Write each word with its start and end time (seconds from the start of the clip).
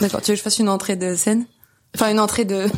D'accord, 0.00 0.20
tu 0.20 0.30
veux 0.30 0.34
que 0.34 0.38
je 0.38 0.42
fasse 0.42 0.58
une 0.58 0.68
entrée 0.68 0.96
de 0.96 1.14
scène? 1.14 1.46
Enfin, 1.94 2.10
une 2.10 2.20
entrée 2.20 2.44
de... 2.44 2.66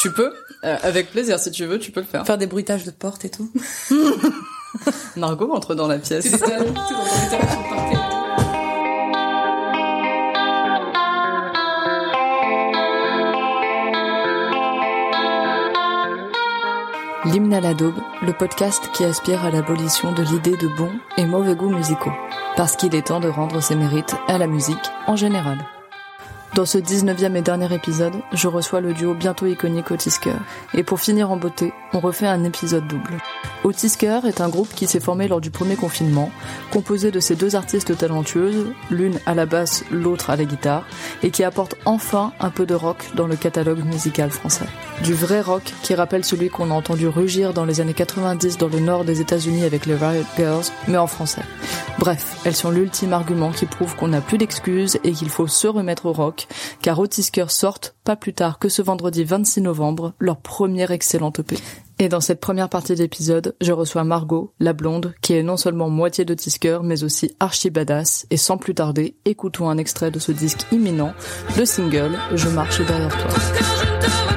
Tu 0.00 0.12
peux, 0.12 0.32
euh, 0.62 0.76
avec 0.82 1.10
plaisir, 1.10 1.40
si 1.40 1.50
tu 1.50 1.64
veux, 1.64 1.80
tu 1.80 1.90
peux 1.90 1.98
le 1.98 2.06
faire. 2.06 2.24
Faire 2.24 2.38
des 2.38 2.46
bruitages 2.46 2.84
de 2.84 2.92
porte 2.92 3.24
et 3.24 3.30
tout 3.30 3.50
Margot 5.16 5.52
entre 5.52 5.74
dans 5.74 5.88
la 5.88 5.98
pièce. 5.98 6.30
L'hymne 17.24 17.52
à 17.52 17.60
la 17.60 17.74
daube, 17.74 17.98
le 18.22 18.32
podcast 18.32 18.88
qui 18.94 19.04
aspire 19.04 19.44
à 19.44 19.50
l'abolition 19.50 20.12
de 20.12 20.22
l'idée 20.22 20.56
de 20.56 20.68
bons 20.68 20.92
et 21.16 21.26
mauvais 21.26 21.56
goûts 21.56 21.68
musicaux. 21.68 22.12
Parce 22.56 22.76
qu'il 22.76 22.94
est 22.94 23.08
temps 23.08 23.20
de 23.20 23.28
rendre 23.28 23.60
ses 23.60 23.74
mérites 23.74 24.14
à 24.28 24.38
la 24.38 24.46
musique 24.46 24.78
en 25.06 25.16
général. 25.16 25.58
Dans 26.54 26.64
ce 26.64 26.78
19e 26.78 27.36
et 27.36 27.42
dernier 27.42 27.72
épisode, 27.72 28.14
je 28.32 28.48
reçois 28.48 28.80
le 28.80 28.94
duo 28.94 29.14
bientôt 29.14 29.46
iconique 29.46 29.90
Otisker. 29.90 30.32
Et 30.74 30.82
pour 30.82 30.98
finir 30.98 31.30
en 31.30 31.36
beauté, 31.36 31.72
on 31.92 32.00
refait 32.00 32.26
un 32.26 32.42
épisode 32.42 32.86
double. 32.88 33.18
Otisker 33.64 34.20
est 34.26 34.40
un 34.40 34.48
groupe 34.48 34.74
qui 34.74 34.86
s'est 34.86 34.98
formé 34.98 35.28
lors 35.28 35.40
du 35.40 35.50
premier 35.50 35.76
confinement, 35.76 36.30
composé 36.70 37.10
de 37.10 37.20
ces 37.20 37.36
deux 37.36 37.54
artistes 37.54 37.96
talentueuses, 37.96 38.72
l'une 38.90 39.20
à 39.26 39.34
la 39.34 39.46
basse, 39.46 39.84
l'autre 39.90 40.30
à 40.30 40.36
la 40.36 40.44
guitare, 40.44 40.84
et 41.22 41.30
qui 41.30 41.44
apporte 41.44 41.76
enfin 41.84 42.32
un 42.40 42.50
peu 42.50 42.66
de 42.66 42.74
rock 42.74 43.10
dans 43.14 43.26
le 43.26 43.36
catalogue 43.36 43.84
musical 43.84 44.30
français. 44.30 44.66
Du 45.02 45.14
vrai 45.14 45.40
rock 45.40 45.74
qui 45.82 45.94
rappelle 45.94 46.24
celui 46.24 46.48
qu'on 46.48 46.70
a 46.70 46.74
entendu 46.74 47.08
rugir 47.08 47.52
dans 47.52 47.64
les 47.64 47.80
années 47.80 47.94
90 47.94 48.58
dans 48.58 48.68
le 48.68 48.80
nord 48.80 49.04
des 49.04 49.20
États-Unis 49.20 49.64
avec 49.64 49.86
les 49.86 49.94
Riot 49.94 50.24
Girls, 50.36 50.64
mais 50.88 50.98
en 50.98 51.06
français. 51.06 51.42
Bref, 51.98 52.36
elles 52.44 52.54
sont 52.54 52.70
l'ultime 52.70 53.12
argument 53.12 53.50
qui 53.50 53.66
prouve 53.66 53.96
qu'on 53.96 54.08
n'a 54.08 54.20
plus 54.20 54.38
d'excuses 54.38 55.00
et 55.02 55.10
qu'il 55.10 55.30
faut 55.30 55.48
se 55.48 55.66
remettre 55.66 56.06
au 56.06 56.12
rock, 56.12 56.37
car 56.82 56.98
Otisker 56.98 57.46
sortent, 57.48 57.96
pas 58.04 58.16
plus 58.16 58.34
tard 58.34 58.58
que 58.58 58.68
ce 58.68 58.82
vendredi 58.82 59.24
26 59.24 59.62
novembre, 59.62 60.12
leur 60.20 60.36
première 60.36 60.90
excellente 60.90 61.40
EP. 61.40 61.56
Et 62.00 62.08
dans 62.08 62.20
cette 62.20 62.40
première 62.40 62.68
partie 62.68 62.94
d'épisode, 62.94 63.56
je 63.60 63.72
reçois 63.72 64.04
Margot, 64.04 64.52
la 64.60 64.72
blonde, 64.72 65.14
qui 65.20 65.32
est 65.32 65.42
non 65.42 65.56
seulement 65.56 65.90
moitié 65.90 66.24
de 66.24 66.34
Tisker, 66.34 66.78
mais 66.84 67.02
aussi 67.02 67.34
archi 67.40 67.70
badass. 67.70 68.26
Et 68.30 68.36
sans 68.36 68.56
plus 68.56 68.74
tarder, 68.74 69.16
écoutons 69.24 69.68
un 69.68 69.78
extrait 69.78 70.12
de 70.12 70.20
ce 70.20 70.30
disque 70.30 70.64
imminent, 70.70 71.12
le 71.56 71.64
single 71.64 72.16
Je 72.34 72.48
marche 72.48 72.80
derrière 72.86 73.16
toi. 73.16 74.27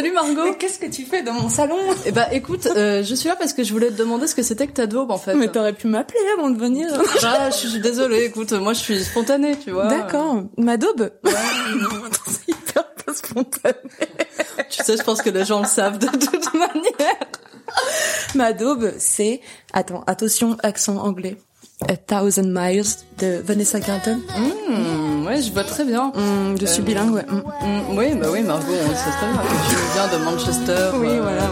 Salut 0.00 0.12
Margot 0.14 0.44
Mais 0.44 0.56
qu'est-ce 0.56 0.78
que 0.78 0.86
tu 0.86 1.04
fais 1.04 1.22
dans 1.22 1.34
mon 1.34 1.50
salon? 1.50 1.76
Eh 2.06 2.10
bah 2.12 2.32
écoute, 2.32 2.66
euh, 2.74 3.02
je 3.02 3.14
suis 3.14 3.28
là 3.28 3.36
parce 3.36 3.52
que 3.52 3.62
je 3.62 3.70
voulais 3.70 3.88
te 3.88 3.96
demander 3.96 4.26
ce 4.26 4.34
que 4.34 4.42
c'était 4.42 4.66
que 4.66 4.72
ta 4.72 4.86
daube 4.86 5.10
en 5.10 5.18
fait. 5.18 5.34
Mais 5.34 5.48
t'aurais 5.48 5.74
pu 5.74 5.88
m'appeler 5.88 6.20
avant 6.38 6.48
de 6.50 6.58
venir. 6.58 6.88
Ah, 7.22 7.50
je 7.50 7.68
suis 7.68 7.80
désolée, 7.80 8.24
écoute, 8.24 8.52
moi 8.52 8.72
je 8.72 8.78
suis 8.80 9.04
spontanée, 9.04 9.56
tu 9.62 9.70
vois. 9.72 9.88
D'accord. 9.88 10.42
Ma 10.56 10.76
daube? 10.76 11.10
Non, 11.24 11.30
attends, 11.30 12.22
c'est 12.26 12.48
hyper 12.48 12.84
pas 12.94 13.14
spontané. 13.14 13.74
Tu 14.70 14.82
sais, 14.82 14.96
je 14.96 15.02
pense 15.02 15.20
que 15.22 15.30
les 15.30 15.44
gens 15.44 15.60
le 15.60 15.66
savent 15.66 15.98
de 15.98 16.06
toute 16.06 16.54
manière. 16.54 17.16
Ma 18.34 18.52
daube, 18.52 18.92
c'est... 18.98 19.40
Attends, 19.72 20.02
attention, 20.06 20.56
accent 20.62 20.96
anglais. 20.96 21.36
A 21.88 21.96
Thousand 21.96 22.52
Miles 22.52 23.04
de 23.18 23.40
Vanessa 23.44 23.80
Carlton. 23.80 24.20
Hmm, 24.36 25.26
ouais, 25.26 25.40
je 25.42 25.50
vois 25.52 25.64
très 25.64 25.84
bien. 25.84 26.12
Hum, 26.14 26.56
je 26.60 26.66
suis 26.66 26.82
bilingue, 26.82 27.14
ouais. 27.14 27.24
Hum. 27.28 27.42
Hmm, 27.42 27.98
oui, 27.98 28.14
bah 28.14 28.28
oui, 28.30 28.42
Margot, 28.42 28.66
on 28.70 28.88
sait 28.94 29.10
très 29.16 29.26
bien 29.32 29.42
que 29.42 29.70
tu 29.70 29.76
viens 29.94 30.08
de 30.18 30.24
Manchester. 30.24 30.90
Oui, 30.94 31.08
euh, 31.08 31.22
voilà. 31.22 31.48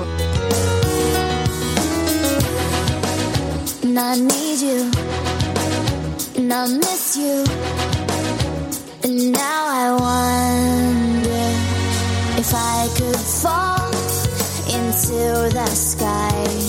And 3.85 3.99
I 3.99 4.21
need 4.21 4.61
you, 4.61 4.91
and 6.37 6.53
I 6.53 6.69
miss 6.77 7.17
you, 7.17 7.45
and 9.05 9.33
now 9.33 9.39
I 9.41 9.91
wonder 9.99 11.51
if 12.39 12.53
I 12.55 12.89
could 12.97 13.17
fall 13.17 13.91
into 14.69 15.49
the 15.53 15.67
sky. 15.75 16.68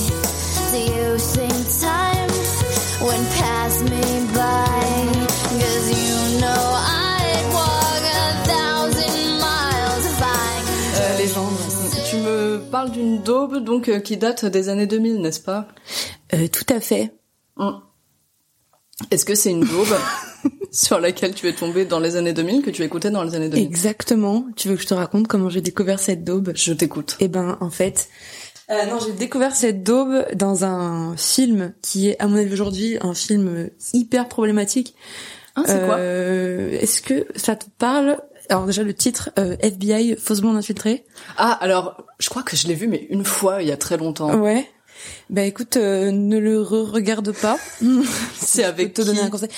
Me 12.79 12.85
parles 12.85 12.91
d'une 12.91 13.21
daube 13.21 13.57
donc 13.63 13.89
euh, 13.89 13.99
qui 13.99 14.17
date 14.17 14.45
des 14.45 14.69
années 14.69 14.87
2000, 14.87 15.21
n'est-ce 15.21 15.39
pas? 15.39 15.67
Euh, 16.33 16.47
tout 16.47 16.65
à 16.73 16.79
fait. 16.79 17.11
Hmm. 17.57 17.79
Est-ce 19.11 19.25
que 19.25 19.35
c'est 19.35 19.51
une 19.51 19.65
daube 19.65 19.95
sur 20.71 20.99
laquelle 20.99 21.33
tu 21.33 21.47
es 21.47 21.53
tombée 21.53 21.85
dans 21.85 21.99
les 21.99 22.15
années 22.15 22.33
2000 22.33 22.61
que 22.61 22.69
tu 22.69 22.83
écoutais 22.83 23.11
dans 23.11 23.23
les 23.23 23.35
années 23.35 23.49
2000 23.49 23.65
Exactement. 23.65 24.45
Tu 24.55 24.67
veux 24.67 24.75
que 24.75 24.81
je 24.81 24.87
te 24.87 24.93
raconte 24.93 25.27
comment 25.27 25.49
j'ai 25.49 25.61
découvert 25.61 25.99
cette 25.99 26.23
daube? 26.23 26.51
Je 26.55 26.73
t'écoute. 26.73 27.17
Eh 27.19 27.27
ben, 27.27 27.57
en 27.59 27.69
fait, 27.69 28.09
euh, 28.69 28.85
non, 28.85 28.99
j'ai 29.05 29.13
découvert 29.13 29.55
cette 29.55 29.83
daube 29.83 30.25
dans 30.35 30.63
un 30.63 31.17
film 31.17 31.73
qui 31.81 32.09
est, 32.09 32.21
à 32.21 32.27
mon 32.27 32.37
avis 32.37 32.53
aujourd'hui, 32.53 32.97
un 33.01 33.13
film 33.13 33.69
hyper 33.93 34.27
problématique. 34.27 34.95
Ah, 35.55 35.63
c'est 35.65 35.85
quoi? 35.85 35.95
Euh, 35.95 36.79
Est-ce 36.79 37.01
que 37.01 37.25
ça 37.35 37.55
te 37.55 37.65
parle? 37.77 38.19
Alors 38.49 38.65
déjà 38.65 38.83
le 38.83 38.93
titre 38.93 39.29
euh, 39.37 39.55
FBI 39.59 40.15
faussement 40.17 40.55
infiltré. 40.55 41.05
Ah, 41.37 41.51
alors, 41.61 42.03
je 42.19 42.29
crois 42.29 42.43
que 42.43 42.55
je 42.55 42.67
l'ai 42.67 42.73
vu, 42.73 42.87
mais 42.87 43.07
une 43.09 43.23
fois, 43.23 43.61
il 43.61 43.67
y 43.67 43.71
a 43.71 43.77
très 43.77 43.97
longtemps. 43.97 44.33
Ouais. 44.35 44.67
Bah 45.29 45.43
écoute, 45.43 45.77
euh, 45.77 46.11
ne 46.11 46.37
le 46.37 46.61
re-regarde 46.61 47.31
pas. 47.31 47.57
C'est 48.35 48.63
avec 48.63 48.93
te 48.93 49.01
donner 49.01 49.21
un 49.21 49.29
conseil. 49.29 49.49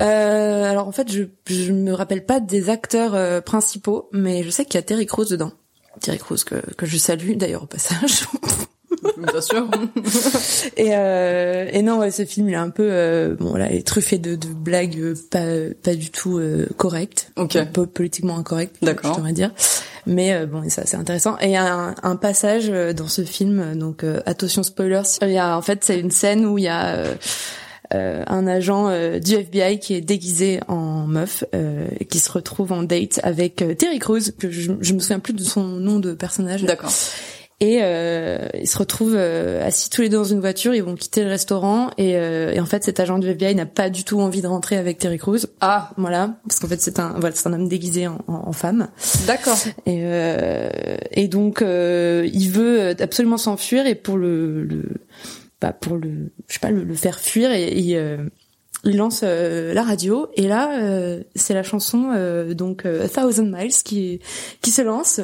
Euh, 0.00 0.70
alors 0.70 0.86
en 0.86 0.92
fait, 0.92 1.10
je 1.10 1.24
je 1.46 1.72
me 1.72 1.92
rappelle 1.92 2.24
pas 2.24 2.40
des 2.40 2.70
acteurs 2.70 3.14
euh, 3.14 3.40
principaux, 3.40 4.08
mais 4.12 4.42
je 4.42 4.50
sais 4.50 4.64
qu'il 4.64 4.74
y 4.74 4.78
a 4.78 4.82
Terry 4.82 5.06
Crews 5.06 5.26
dedans. 5.26 5.52
Terry 6.00 6.18
Crews 6.18 6.38
que 6.44 6.56
que 6.74 6.86
je 6.86 6.96
salue 6.96 7.32
d'ailleurs 7.36 7.64
au 7.64 7.66
passage. 7.66 8.26
Bien 9.32 9.40
sûr. 9.40 9.68
Et, 10.76 10.90
euh, 10.92 11.68
et 11.72 11.82
non, 11.82 11.98
ouais, 11.98 12.10
ce 12.10 12.24
film, 12.24 12.48
il 12.48 12.52
est 12.52 12.56
un 12.56 12.70
peu, 12.70 12.88
euh, 12.90 13.34
bon, 13.38 13.54
là, 13.56 13.68
il 13.70 13.78
est 13.78 13.86
truffé 13.86 14.18
de, 14.18 14.36
de 14.36 14.46
blagues 14.48 15.14
pas, 15.30 15.44
pas 15.82 15.94
du 15.94 16.10
tout 16.10 16.38
euh, 16.38 16.66
correctes, 16.76 17.32
Ok. 17.36 17.56
un 17.56 17.66
peu 17.66 17.86
politiquement 17.86 18.38
incorrectes, 18.38 18.76
D'accord. 18.82 19.12
je 19.12 19.16
devrais 19.18 19.32
dire. 19.32 19.50
Mais 20.06 20.32
euh, 20.32 20.46
bon, 20.46 20.68
ça, 20.70 20.82
c'est 20.86 20.96
intéressant. 20.96 21.36
Et 21.40 21.46
il 21.46 21.50
y 21.52 21.56
a 21.56 21.72
un, 21.74 21.94
un 22.02 22.16
passage 22.16 22.66
euh, 22.70 22.92
dans 22.92 23.08
ce 23.08 23.22
film, 23.22 23.76
donc 23.76 24.04
euh, 24.04 24.20
attention 24.26 24.62
spoilers. 24.62 25.02
Il 25.22 25.30
y 25.30 25.38
a, 25.38 25.56
en 25.56 25.62
fait, 25.62 25.82
c'est 25.84 25.98
une 25.98 26.10
scène 26.12 26.46
où 26.46 26.56
il 26.58 26.64
y 26.64 26.68
a 26.68 26.94
euh, 26.94 27.14
euh, 27.94 28.22
un 28.26 28.46
agent 28.46 28.88
euh, 28.88 29.18
du 29.18 29.34
FBI 29.34 29.78
qui 29.80 29.94
est 29.94 30.00
déguisé 30.00 30.60
en 30.68 31.06
meuf 31.06 31.44
euh, 31.54 31.86
et 31.98 32.04
qui 32.04 32.18
se 32.20 32.30
retrouve 32.30 32.72
en 32.72 32.82
date 32.84 33.18
avec 33.22 33.62
euh, 33.62 33.74
Terry 33.74 33.98
Crews, 33.98 34.20
que 34.38 34.50
je, 34.50 34.72
je 34.80 34.92
me 34.94 34.98
souviens 35.00 35.18
plus 35.20 35.32
de 35.34 35.42
son 35.42 35.64
nom 35.64 35.98
de 35.98 36.12
personnage. 36.12 36.62
D'accord. 36.64 36.92
Et 37.60 37.80
euh, 37.82 38.46
ils 38.54 38.68
se 38.68 38.78
retrouvent 38.78 39.16
euh, 39.16 39.66
assis 39.66 39.90
tous 39.90 40.02
les 40.02 40.08
deux 40.08 40.16
dans 40.18 40.22
une 40.24 40.38
voiture, 40.38 40.76
ils 40.76 40.82
vont 40.84 40.94
quitter 40.94 41.24
le 41.24 41.28
restaurant 41.28 41.90
et, 41.98 42.16
euh, 42.16 42.52
et 42.52 42.60
en 42.60 42.66
fait 42.66 42.84
cet 42.84 43.00
agent 43.00 43.18
du 43.18 43.26
FBI 43.28 43.52
n'a 43.56 43.66
pas 43.66 43.90
du 43.90 44.04
tout 44.04 44.20
envie 44.20 44.42
de 44.42 44.46
rentrer 44.46 44.76
avec 44.76 44.98
Terry 44.98 45.18
Crews. 45.18 45.40
Ah, 45.60 45.90
Voilà, 45.96 46.36
parce 46.46 46.60
qu'en 46.60 46.68
fait 46.68 46.80
c'est 46.80 47.00
un 47.00 47.14
voilà, 47.18 47.34
c'est 47.34 47.48
un 47.48 47.52
homme 47.54 47.68
déguisé 47.68 48.06
en, 48.06 48.20
en- 48.28 48.46
en 48.46 48.52
femme 48.52 48.86
d'accord. 49.26 49.58
et 49.86 50.02
euh, 50.04 50.70
et 51.10 51.26
donc 51.26 51.60
euh, 51.60 52.28
il 52.32 52.48
veut 52.48 52.94
absolument 53.00 53.38
s'enfuir 53.38 53.88
et 53.88 53.96
pour 53.96 54.18
le, 54.18 54.62
le 54.62 54.84
bah 55.60 55.72
pour 55.72 55.96
le 55.96 56.30
je 56.46 56.54
sais 56.54 56.60
pas 56.60 56.70
le, 56.70 56.84
le 56.84 56.94
faire 56.94 57.18
fuir 57.18 57.50
et 57.50 57.76
il 57.76 57.96
euh, 57.96 58.18
il 58.84 58.96
lance 58.96 59.22
euh, 59.24 59.74
la 59.74 59.82
radio 59.82 60.28
et 60.34 60.46
là 60.46 60.78
euh, 60.80 61.22
c'est 61.34 61.54
la 61.54 61.62
chanson 61.62 62.12
euh, 62.14 62.54
donc 62.54 62.86
euh, 62.86 63.04
A 63.04 63.08
Thousand 63.08 63.46
Miles 63.46 63.74
qui 63.84 64.20
qui 64.62 64.70
se 64.70 64.82
lance. 64.82 65.20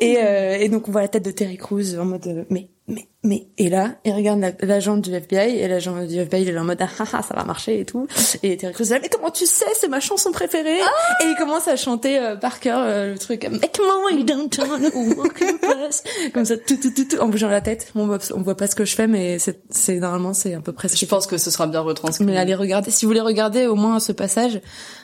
Et, 0.00 0.18
euh, 0.18 0.56
et 0.58 0.68
donc 0.68 0.88
on 0.88 0.92
voit 0.92 1.02
la 1.02 1.08
tête 1.08 1.24
de 1.24 1.30
Terry 1.30 1.56
Crews 1.56 1.98
en 1.98 2.04
mode 2.04 2.46
mais 2.50 2.68
mais 2.88 3.06
mais 3.22 3.48
et 3.58 3.68
là 3.68 3.96
il 4.04 4.12
regarde 4.12 4.40
la- 4.40 4.52
l'agent 4.66 4.96
du 4.96 5.12
FBI 5.14 5.58
et 5.58 5.68
l'agent 5.68 6.04
du 6.06 6.16
FBI 6.18 6.42
il 6.42 6.48
est 6.48 6.58
en 6.58 6.64
mode 6.64 6.78
ah 6.80 6.88
ah, 6.98 7.22
ça 7.22 7.34
va 7.34 7.44
marcher 7.44 7.80
et 7.80 7.84
tout. 7.84 8.06
Et 8.42 8.56
Terry 8.56 8.72
Crews 8.72 8.86
est 8.86 8.90
là 8.94 8.98
mais 9.02 9.08
comment 9.10 9.30
tu 9.30 9.44
sais? 9.46 9.66
C'est 9.74 9.88
ma 9.88 10.00
chanson 10.00 10.32
préférée. 10.32 10.78
Et 10.78 11.24
il 11.26 11.34
commence 11.38 11.68
à 11.68 11.76
chanter 11.76 12.18
euh, 12.18 12.36
par 12.36 12.60
cœur 12.60 12.78
euh, 12.80 13.12
le 13.12 13.18
truc 13.18 13.44
Make 13.50 13.78
my 13.78 14.16
way 14.16 14.24
downtown 14.24 14.90
walking 15.16 15.58
comme 16.32 16.44
ça 16.44 16.56
tout 16.56 16.76
tout 16.76 16.90
tout, 16.94 17.04
tout 17.04 17.18
en 17.18 17.28
bougeant 17.28 17.48
la 17.50 17.60
tête. 17.60 17.92
On 17.94 18.06
voit 18.06 18.18
on 18.34 18.40
voit 18.40 18.56
pas 18.56 18.66
ce 18.66 18.74
que 18.74 18.84
je 18.84 18.94
fais 18.94 19.06
mais 19.06 19.38
c'est 19.38 19.60
c'est 19.70 19.96
normalement 19.98 20.32
c'est 20.32 20.54
à 20.54 20.60
peu 20.60 20.72
près 20.72 20.88
ce 20.88 20.96
Je 20.96 21.04
pense 21.06 21.26
que 21.26 21.36
ce 21.36 21.50
sera 21.50 21.66
bien 21.66 21.80
retranscrit. 21.80 22.24
mais 22.24 22.36
allez 22.38 22.54
regarder, 22.54 22.90
si 22.90 23.04
vous 23.04 23.10
voulez 23.10 23.20
regarder 23.20 23.66
au 23.66 23.74
moins 23.74 24.00
ce 24.00 24.12
passage, 24.12 24.60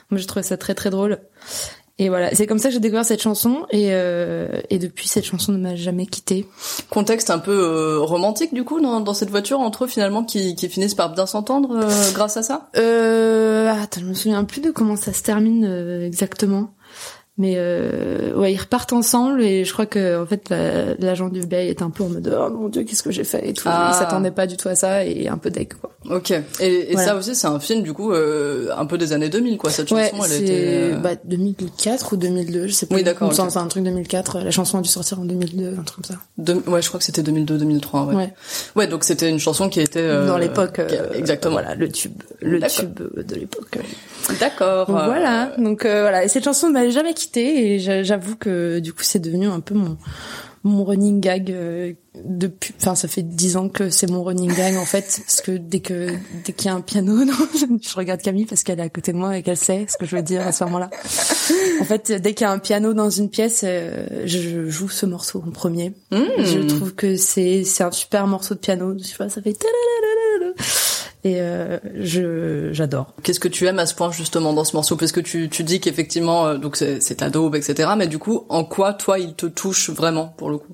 moi 0.09 0.19
je 0.19 0.25
trouve 0.25 0.41
ça 0.43 0.57
très 0.57 0.73
très 0.73 0.89
drôle. 0.89 1.19
Et 1.97 2.09
voilà, 2.09 2.35
c'est 2.35 2.45
comme 2.45 2.59
ça 2.59 2.67
que 2.67 2.73
j'ai 2.73 2.81
découvert 2.81 3.05
cette 3.05 3.21
chanson 3.21 3.65
et 3.71 3.87
euh, 3.91 4.59
et 4.69 4.79
depuis 4.79 5.07
cette 5.07 5.23
chanson 5.23 5.53
ne 5.53 5.57
m'a 5.57 5.75
jamais 5.75 6.05
quitté. 6.05 6.45
Contexte 6.89 7.29
un 7.29 7.39
peu 7.39 7.57
euh, 7.57 7.99
romantique 7.99 8.53
du 8.53 8.65
coup 8.65 8.81
dans, 8.81 8.99
dans 8.99 9.13
cette 9.13 9.29
voiture 9.29 9.61
entre 9.61 9.85
eux 9.85 9.87
finalement 9.87 10.25
qui, 10.25 10.55
qui 10.55 10.67
finissent 10.67 10.93
par 10.93 11.13
bien 11.13 11.25
s'entendre 11.25 11.69
euh, 11.71 12.11
grâce 12.13 12.35
à 12.35 12.43
ça? 12.43 12.67
Euh, 12.75 13.71
attends, 13.71 14.01
je 14.01 14.05
me 14.07 14.13
souviens 14.13 14.43
plus 14.43 14.59
de 14.59 14.71
comment 14.71 14.97
ça 14.97 15.13
se 15.13 15.23
termine 15.23 15.63
euh, 15.65 16.05
exactement. 16.05 16.73
Mais 17.37 17.55
euh, 17.57 18.33
ouais, 18.35 18.53
ils 18.53 18.57
repartent 18.57 18.93
ensemble 18.93 19.41
et 19.43 19.65
je 19.65 19.73
crois 19.73 19.85
que 19.85 20.21
en 20.23 20.25
fait 20.25 20.47
la- 20.49 20.95
l'agent 20.95 21.27
du 21.27 21.39
FBI 21.41 21.67
est 21.67 21.81
un 21.81 21.89
peu 21.89 22.05
en 22.05 22.07
mode 22.07 22.33
oh 22.33 22.49
mon 22.49 22.69
dieu 22.69 22.83
qu'est-ce 22.83 23.03
que 23.03 23.11
j'ai 23.11 23.25
fait 23.25 23.49
et 23.49 23.51
tout. 23.51 23.67
Ah. 23.69 23.91
Il 23.93 23.97
s'attendait 23.97 24.31
pas 24.31 24.47
du 24.47 24.55
tout 24.55 24.69
à 24.69 24.75
ça 24.75 25.03
et 25.03 25.27
un 25.27 25.37
peu 25.37 25.49
deck 25.49 25.73
quoi. 25.77 25.91
Ok. 26.09 26.31
Et, 26.31 26.41
et 26.61 26.93
Voilà. 26.93 27.07
ça 27.09 27.15
aussi 27.17 27.35
c'est 27.35 27.47
un 27.47 27.59
film 27.59 27.81
du 27.83 27.91
coup 27.91 28.13
euh, 28.13 28.69
un 28.77 28.85
peu 28.85 28.97
des 28.97 29.11
années 29.11 29.27
2000 29.27 29.57
quoi. 29.57 29.69
Cette 29.69 29.91
Ouais, 29.91 30.11
chanson 30.11 30.23
elle 30.33 30.43
était. 30.43 30.93
euh, 30.93 30.95
bah, 30.97 31.15
2004 31.25 32.13
ou 32.13 32.15
2002, 32.15 32.67
je 32.67 32.71
sais 32.71 32.85
pas. 32.85 32.95
Oui, 32.95 33.03
d'accord, 33.03 33.27
Il 33.27 33.31
me 33.31 33.35
semble 33.35 33.47
ok. 33.47 33.53
que 33.53 33.59
C'est 33.59 33.65
un 33.65 33.67
truc 33.67 33.83
2004. 33.83 34.39
La 34.39 34.51
chanson 34.51 34.77
a 34.77 34.81
dû 34.81 34.89
sortir 34.89 35.19
en 35.19 35.25
2002, 35.25 35.75
un 35.77 35.83
truc 35.83 36.05
comme 36.07 36.15
ça. 36.15 36.21
de- 36.37 36.53
ouais 36.69 36.81
je 36.81 36.87
crois 36.87 36.99
que 36.99 37.05
c'était 37.05 37.21
2002-2003 37.21 38.05
ouais. 38.07 38.15
Ouais. 38.15 38.33
Ouais 38.77 38.87
donc 38.87 39.03
c'était 39.03 39.29
une 39.29 39.39
chanson 39.39 39.67
qui 39.67 39.81
était 39.81 39.99
euh, 39.99 40.25
Dans 40.25 40.37
l'époque. 40.37 40.79
euh, 40.79 41.11
exactement. 41.13 41.55
Voilà, 41.55 41.75
le 41.75 41.89
tube, 41.89 42.13
le 42.41 42.61
tube 42.61 42.97
de 43.17 43.35
l'époque. 43.35 43.77
D'accord. 44.39 44.89
Voilà. 44.89 45.51
Donc 45.57 45.85
euh, 45.85 46.01
voilà. 46.01 46.23
Et 46.23 46.27
cette 46.29 46.43
chanson 46.45 46.67
ne 46.69 46.73
m'a 46.73 46.89
jamais 46.89 47.13
et 47.37 47.79
j'a- 47.79 48.03
j'avoue 48.03 48.35
que 48.35 48.79
du 48.79 48.93
coup 48.93 49.03
c'est 49.03 49.19
devenu 49.19 49.47
un 49.47 49.59
peu 49.59 49.75
mon 49.75 49.97
mon 50.63 50.83
running 50.83 51.21
gag 51.21 51.51
euh, 51.51 51.93
depuis. 52.23 52.73
Enfin, 52.81 52.95
ça 52.95 53.07
fait 53.07 53.21
dix 53.21 53.55
ans 53.55 53.69
que 53.69 53.91
c'est 53.91 54.09
mon 54.09 54.23
running 54.23 54.51
gag 54.51 54.77
en 54.77 54.85
fait, 54.85 55.21
parce 55.23 55.41
que 55.41 55.51
dès 55.51 55.79
que 55.79 56.07
dès 56.43 56.53
qu'il 56.53 56.65
y 56.65 56.69
a 56.69 56.73
un 56.73 56.81
piano, 56.81 57.13
non, 57.25 57.33
je 57.53 57.95
regarde 57.95 58.19
Camille 58.21 58.45
parce 58.47 58.63
qu'elle 58.63 58.79
est 58.79 58.83
à 58.83 58.89
côté 58.89 59.11
de 59.13 59.17
moi 59.17 59.37
et 59.37 59.43
qu'elle 59.43 59.57
sait 59.57 59.85
ce 59.87 59.95
que 59.95 60.07
je 60.07 60.15
veux 60.15 60.23
dire 60.23 60.41
à 60.47 60.51
ce 60.51 60.63
moment-là. 60.63 60.89
En 61.81 61.83
fait, 61.85 62.11
dès 62.13 62.33
qu'il 62.33 62.45
y 62.45 62.49
a 62.49 62.51
un 62.51 62.57
piano 62.57 62.95
dans 62.95 63.11
une 63.11 63.29
pièce, 63.29 63.61
euh, 63.63 64.23
je 64.25 64.67
joue 64.67 64.89
ce 64.89 65.05
morceau 65.05 65.43
en 65.45 65.51
premier. 65.51 65.93
Je 66.11 66.65
trouve 66.65 66.95
que 66.95 67.15
c'est 67.15 67.63
c'est 67.63 67.83
un 67.83 67.91
super 67.91 68.25
morceau 68.25 68.55
de 68.55 68.59
piano. 68.59 68.97
Sais 68.97 69.17
pas, 69.17 69.29
ça 69.29 69.43
fait. 69.43 69.55
Et 71.25 71.41
euh, 71.41 71.79
je 71.95 72.69
j'adore. 72.71 73.13
Qu'est-ce 73.23 73.39
que 73.39 73.47
tu 73.47 73.65
aimes 73.65 73.79
à 73.79 73.85
ce 73.87 73.95
point 73.95 74.11
justement 74.11 74.53
dans 74.53 74.63
ce 74.63 74.75
morceau? 74.75 74.95
Parce 74.95 75.11
que 75.11 75.19
tu, 75.19 75.49
tu 75.49 75.63
dis 75.63 75.79
qu'effectivement, 75.79 76.45
euh, 76.45 76.57
donc 76.57 76.77
c'est 76.77 76.99
ta 77.15 77.29
daube, 77.29 77.55
etc. 77.55 77.89
Mais 77.97 78.07
du 78.07 78.19
coup, 78.19 78.45
en 78.47 78.63
quoi 78.63 78.93
toi 78.93 79.17
il 79.19 79.33
te 79.33 79.47
touche 79.47 79.89
vraiment 79.89 80.27
pour 80.37 80.49
le 80.51 80.57
coup? 80.59 80.73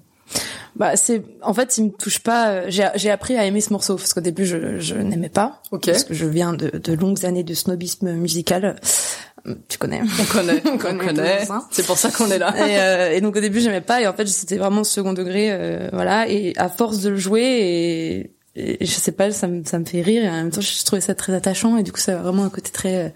Bah 0.76 0.96
c'est 0.96 1.24
en 1.42 1.54
fait 1.54 1.78
il 1.78 1.86
me 1.86 1.90
touche 1.92 2.20
pas. 2.20 2.50
euh, 2.52 2.66
J'ai 2.70 2.88
j'ai 2.96 3.10
appris 3.12 3.36
à 3.38 3.46
aimer 3.46 3.60
ce 3.62 3.72
morceau 3.74 3.96
parce 3.96 4.14
qu'au 4.14 4.22
début 4.22 4.46
je 4.46 4.80
je 4.80 4.96
n'aimais 4.96 5.30
pas. 5.30 5.62
Ok. 5.72 5.86
Parce 5.88 6.04
que 6.04 6.14
je 6.14 6.26
viens 6.26 6.54
de 6.54 6.70
de 6.78 6.94
longues 6.94 7.26
années 7.26 7.44
de 7.44 7.54
snobisme 7.54 8.12
musical. 8.14 8.76
Tu 9.70 9.78
connais. 9.80 10.02
On 10.20 10.26
connaît, 10.34 10.62
on 10.74 10.78
connaît 10.78 11.50
hein. 11.50 11.64
C'est 11.72 11.86
pour 11.86 11.98
ça 11.98 12.12
qu'on 12.12 12.30
est 12.30 12.38
là. 12.38 12.54
et, 12.58 12.78
euh, 12.80 13.12
et 13.18 13.22
donc 13.22 13.36
au 13.36 13.40
début 13.42 13.60
j'aimais 13.60 13.82
pas 13.82 14.00
et 14.02 14.08
en 14.08 14.14
fait 14.14 14.28
c'était 14.28 14.58
vraiment 14.58 14.84
second 14.84 15.14
degré 15.14 15.50
euh, 15.52 15.90
voilà 15.94 16.30
et 16.30 16.54
à 16.58 16.70
force 16.70 17.00
de 17.02 17.10
le 17.10 17.18
jouer 17.18 17.42
et 17.44 18.32
je 18.56 18.86
sais 18.86 19.12
pas 19.12 19.32
ça 19.32 19.48
me 19.48 19.64
ça 19.64 19.80
me 19.80 19.86
fait 19.86 20.02
rire 20.02 20.24
et 20.24 20.30
en 20.30 20.34
même 20.34 20.52
temps 20.52 20.62
je 20.62 20.84
trouvais 20.84 21.02
ça 21.02 21.16
très 21.16 21.34
attachant 21.34 21.78
et 21.78 21.84
du 21.84 21.92
coup 21.92 22.00
ça 22.00 22.20
a 22.20 22.22
vraiment 22.22 22.44
un 22.44 22.50
côté 22.50 22.72
très 22.72 23.06
euh, 23.06 23.10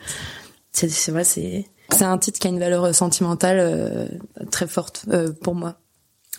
c'est 0.72 0.90
c'est 0.90 1.12
vrai 1.12 1.24
c'est 1.24 1.66
c'est 1.92 2.06
un 2.06 2.18
titre 2.18 2.40
qui 2.40 2.48
a 2.48 2.50
une 2.50 2.60
valeur 2.60 2.96
sentimentale 2.96 3.58
euh, 3.60 4.08
très 4.52 4.68
forte 4.68 5.06
euh, 5.12 5.32
pour 5.42 5.56
moi. 5.56 5.78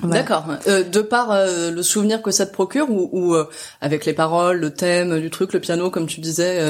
D'accord. 0.02 0.44
Euh, 0.66 0.82
de 0.82 1.00
par 1.00 1.30
euh, 1.30 1.70
le 1.70 1.82
souvenir 1.82 2.20
que 2.20 2.30
ça 2.30 2.46
te 2.46 2.52
procure 2.52 2.90
ou, 2.90 3.08
ou 3.12 3.34
euh, 3.34 3.48
avec 3.80 4.04
les 4.04 4.12
paroles, 4.12 4.58
le 4.58 4.74
thème 4.74 5.20
du 5.20 5.30
truc, 5.30 5.52
le 5.52 5.60
piano, 5.60 5.90
comme 5.90 6.06
tu 6.06 6.20
disais. 6.20 6.60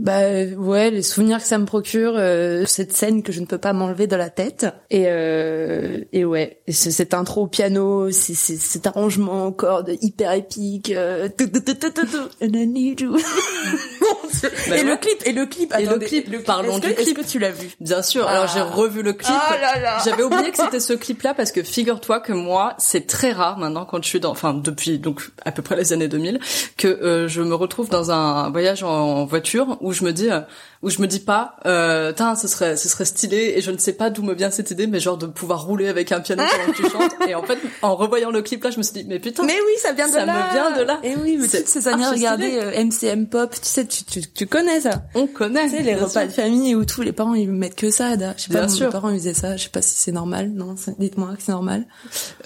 Bah 0.00 0.20
euh, 0.20 0.54
ouais, 0.54 0.90
les 0.90 1.02
souvenirs 1.02 1.38
que 1.38 1.44
ça 1.46 1.58
me 1.58 1.66
procure, 1.66 2.14
euh, 2.16 2.64
cette 2.66 2.92
scène 2.96 3.22
que 3.22 3.32
je 3.32 3.40
ne 3.40 3.46
peux 3.46 3.58
pas 3.58 3.72
m'enlever 3.74 4.06
de 4.06 4.16
la 4.16 4.30
tête. 4.30 4.66
Et 4.90 5.04
euh, 5.08 5.98
et 6.12 6.24
ouais, 6.24 6.60
et 6.66 6.72
c'est- 6.72 6.90
cette 6.90 7.12
intro 7.12 7.42
au 7.42 7.46
piano, 7.46 8.10
c'est 8.10 8.34
c'est- 8.34 8.56
cet 8.56 8.86
arrangement 8.86 9.44
en 9.46 9.52
cordes 9.52 9.92
hyper 10.00 10.32
épique. 10.32 10.90
euh, 10.90 11.28
tout, 11.36 11.48
tout, 11.48 11.60
tout, 11.60 11.74
tout, 11.74 11.90
tout, 11.90 12.06
tout, 12.06 12.28
and 12.42 12.54
I 12.54 12.66
need 12.66 13.00
you. 13.00 13.16
Bah 14.68 14.78
et 14.78 14.84
le 14.84 14.96
clip, 14.96 15.22
et 15.26 15.32
le 15.32 15.44
clip. 15.44 15.74
Et 15.78 15.84
le 15.84 15.98
clip, 15.98 16.44
parlons 16.44 16.78
du 16.78 16.94
clip. 16.94 17.18
Que 17.18 17.24
tu 17.26 17.38
l'as 17.38 17.50
vu? 17.50 17.68
Bien 17.80 18.00
sûr. 18.02 18.26
Alors 18.26 18.46
j'ai 18.48 18.60
revu 18.62 19.02
le 19.02 19.12
clip. 19.12 19.34
Ah 19.36 19.56
là 19.60 19.78
là. 19.80 19.98
J'avais 20.04 20.22
oublié 20.22 20.50
que 20.50 20.56
c'était 20.56 20.80
ce 20.80 20.92
clip-là 20.94 21.34
parce 21.34 21.52
que 21.52 21.62
figure-toi 21.62 22.20
que 22.20 22.32
moi, 22.32 22.74
c'est 22.78 23.06
très 23.06 23.32
rare 23.32 23.58
maintenant 23.58 23.84
quand 23.84 24.02
je 24.02 24.08
suis 24.08 24.20
dans, 24.20 24.30
enfin 24.30 24.54
depuis 24.54 24.98
donc 24.98 25.20
à 25.44 25.52
peu 25.52 25.62
près 25.62 25.76
les 25.76 25.92
années 25.92 26.08
2000, 26.08 26.38
que 26.78 26.88
euh, 26.88 27.28
je 27.28 27.42
me 27.42 27.54
retrouve 27.54 27.90
dans 27.90 28.10
un 28.12 28.50
voyage 28.50 28.82
en 28.82 29.26
voiture 29.26 29.76
où 29.80 29.89
je 29.92 30.04
me 30.04 30.12
dis, 30.12 30.30
euh, 30.30 30.40
où 30.82 30.88
je 30.88 31.00
me 31.02 31.06
dis 31.06 31.20
pas, 31.20 31.56
euh, 31.66 32.12
ce 32.40 32.48
serait, 32.48 32.76
ce 32.76 32.88
serait 32.88 33.04
stylé 33.04 33.52
et 33.56 33.60
je 33.60 33.70
ne 33.70 33.76
sais 33.76 33.92
pas 33.92 34.08
d'où 34.08 34.22
me 34.22 34.32
vient 34.34 34.50
cette 34.50 34.70
idée, 34.70 34.86
mais 34.86 34.98
genre 34.98 35.18
de 35.18 35.26
pouvoir 35.26 35.66
rouler 35.66 35.88
avec 35.88 36.10
un 36.10 36.20
piano 36.20 36.42
pendant 36.42 36.72
que 36.72 36.76
tu 36.76 36.90
chantes. 36.90 37.12
Et 37.28 37.34
en 37.34 37.42
fait, 37.42 37.58
en 37.82 37.96
revoyant 37.96 38.30
le 38.30 38.40
clip 38.40 38.64
là, 38.64 38.70
je 38.70 38.78
me 38.78 38.82
suis 38.82 38.94
dit, 38.94 39.04
mais 39.06 39.18
putain. 39.18 39.42
Mais 39.44 39.52
oui, 39.54 39.72
ça 39.82 39.92
vient 39.92 40.06
de 40.08 40.12
Ça 40.12 40.24
là. 40.24 40.46
me 40.46 40.52
vient 40.52 40.78
de 40.78 40.82
là. 40.82 40.98
Et 41.02 41.16
oui, 41.16 41.36
mais 41.38 41.48
toutes 41.48 41.68
ces 41.68 41.86
années 41.86 42.04
stylé. 42.04 42.58
euh, 42.62 42.82
MCM 42.84 43.26
Pop, 43.26 43.50
tu 43.52 43.58
sais, 43.68 43.86
tu, 43.86 44.04
tu, 44.04 44.22
tu 44.22 44.46
connais 44.46 44.80
ça. 44.80 45.02
On 45.14 45.26
connaît. 45.26 45.64
Tu 45.68 45.76
sais, 45.76 45.82
les 45.82 45.94
repas 45.94 46.08
sûr. 46.08 46.26
de 46.26 46.32
famille 46.32 46.74
où 46.74 46.84
tous 46.86 47.02
les 47.02 47.12
parents 47.12 47.34
ils 47.34 47.50
mettent 47.50 47.76
que 47.76 47.90
ça. 47.90 48.14
Je 48.14 48.42
sais 48.44 48.52
pas, 48.52 48.66
mes 48.66 48.90
parents 48.90 49.10
ils 49.10 49.18
faisaient 49.18 49.34
ça. 49.34 49.56
Je 49.58 49.64
sais 49.64 49.68
pas 49.68 49.82
si 49.82 49.94
c'est 49.96 50.12
normal. 50.12 50.50
Non, 50.54 50.76
ça- 50.76 50.92
dites-moi 50.98 51.34
que 51.36 51.42
c'est 51.42 51.52
normal. 51.52 51.84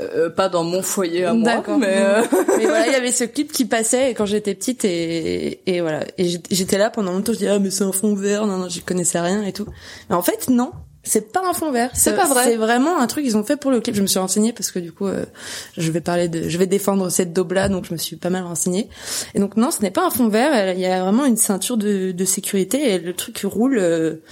Euh, 0.00 0.28
pas 0.30 0.48
dans 0.48 0.64
mon 0.64 0.82
foyer 0.82 1.24
à 1.24 1.34
moi, 1.34 1.44
D'accord. 1.44 1.78
mais. 1.78 1.86
euh, 1.98 2.22
Mais 2.58 2.64
voilà, 2.66 2.86
il 2.88 2.92
y 2.92 2.96
avait 2.96 3.12
ce 3.12 3.24
clip 3.24 3.52
qui 3.52 3.64
passait 3.64 4.10
quand 4.14 4.26
j'étais 4.26 4.54
petite 4.54 4.84
et, 4.84 5.60
et 5.72 5.80
voilà. 5.80 6.00
Et 6.18 6.24
j'étais- 6.28 6.54
j'étais 6.54 6.78
là 6.78 6.90
pendant 6.90 7.12
longtemps. 7.12 7.32
Je 7.32 7.38
disais 7.38 7.50
ah 7.50 7.58
mais 7.60 7.70
c'est 7.70 7.84
un 7.84 7.92
fond 7.92 8.14
vert. 8.24 8.46
Non 8.46 8.58
non, 8.58 8.68
j'y 8.68 8.82
connaissais 8.82 9.20
rien 9.20 9.42
et 9.42 9.52
tout. 9.52 9.66
Mais 10.10 10.16
en 10.16 10.22
fait 10.22 10.48
non. 10.48 10.72
C'est 11.06 11.32
pas 11.32 11.46
un 11.46 11.52
fond 11.52 11.70
vert. 11.70 11.90
C'est 11.92 12.16
pas 12.16 12.26
vrai. 12.26 12.44
C'est 12.44 12.56
vraiment 12.56 12.98
un 12.98 13.06
truc 13.06 13.24
qu'ils 13.24 13.36
ont 13.36 13.44
fait 13.44 13.58
pour 13.58 13.70
le 13.70 13.80
clip. 13.80 13.94
Je 13.94 14.00
me 14.00 14.06
suis 14.06 14.18
renseignée 14.18 14.54
parce 14.54 14.70
que 14.70 14.78
du 14.78 14.90
coup, 14.90 15.06
euh, 15.06 15.26
je 15.76 15.92
vais 15.92 16.00
parler 16.00 16.28
de, 16.28 16.48
je 16.48 16.56
vais 16.58 16.66
défendre 16.66 17.10
cette 17.10 17.34
daube 17.34 17.52
là, 17.52 17.68
donc 17.68 17.84
je 17.84 17.92
me 17.92 17.98
suis 17.98 18.16
pas 18.16 18.30
mal 18.30 18.44
renseignée. 18.44 18.88
Et 19.34 19.38
donc 19.38 19.58
non, 19.58 19.70
ce 19.70 19.82
n'est 19.82 19.90
pas 19.90 20.06
un 20.06 20.10
fond 20.10 20.28
vert. 20.28 20.72
Il 20.72 20.80
y 20.80 20.86
a 20.86 21.02
vraiment 21.02 21.26
une 21.26 21.36
ceinture 21.36 21.76
de, 21.76 22.12
de 22.12 22.24
sécurité 22.24 22.94
et 22.94 22.98
le 22.98 23.12
truc 23.12 23.38
roule, 23.44 23.76
euh, 23.78 24.22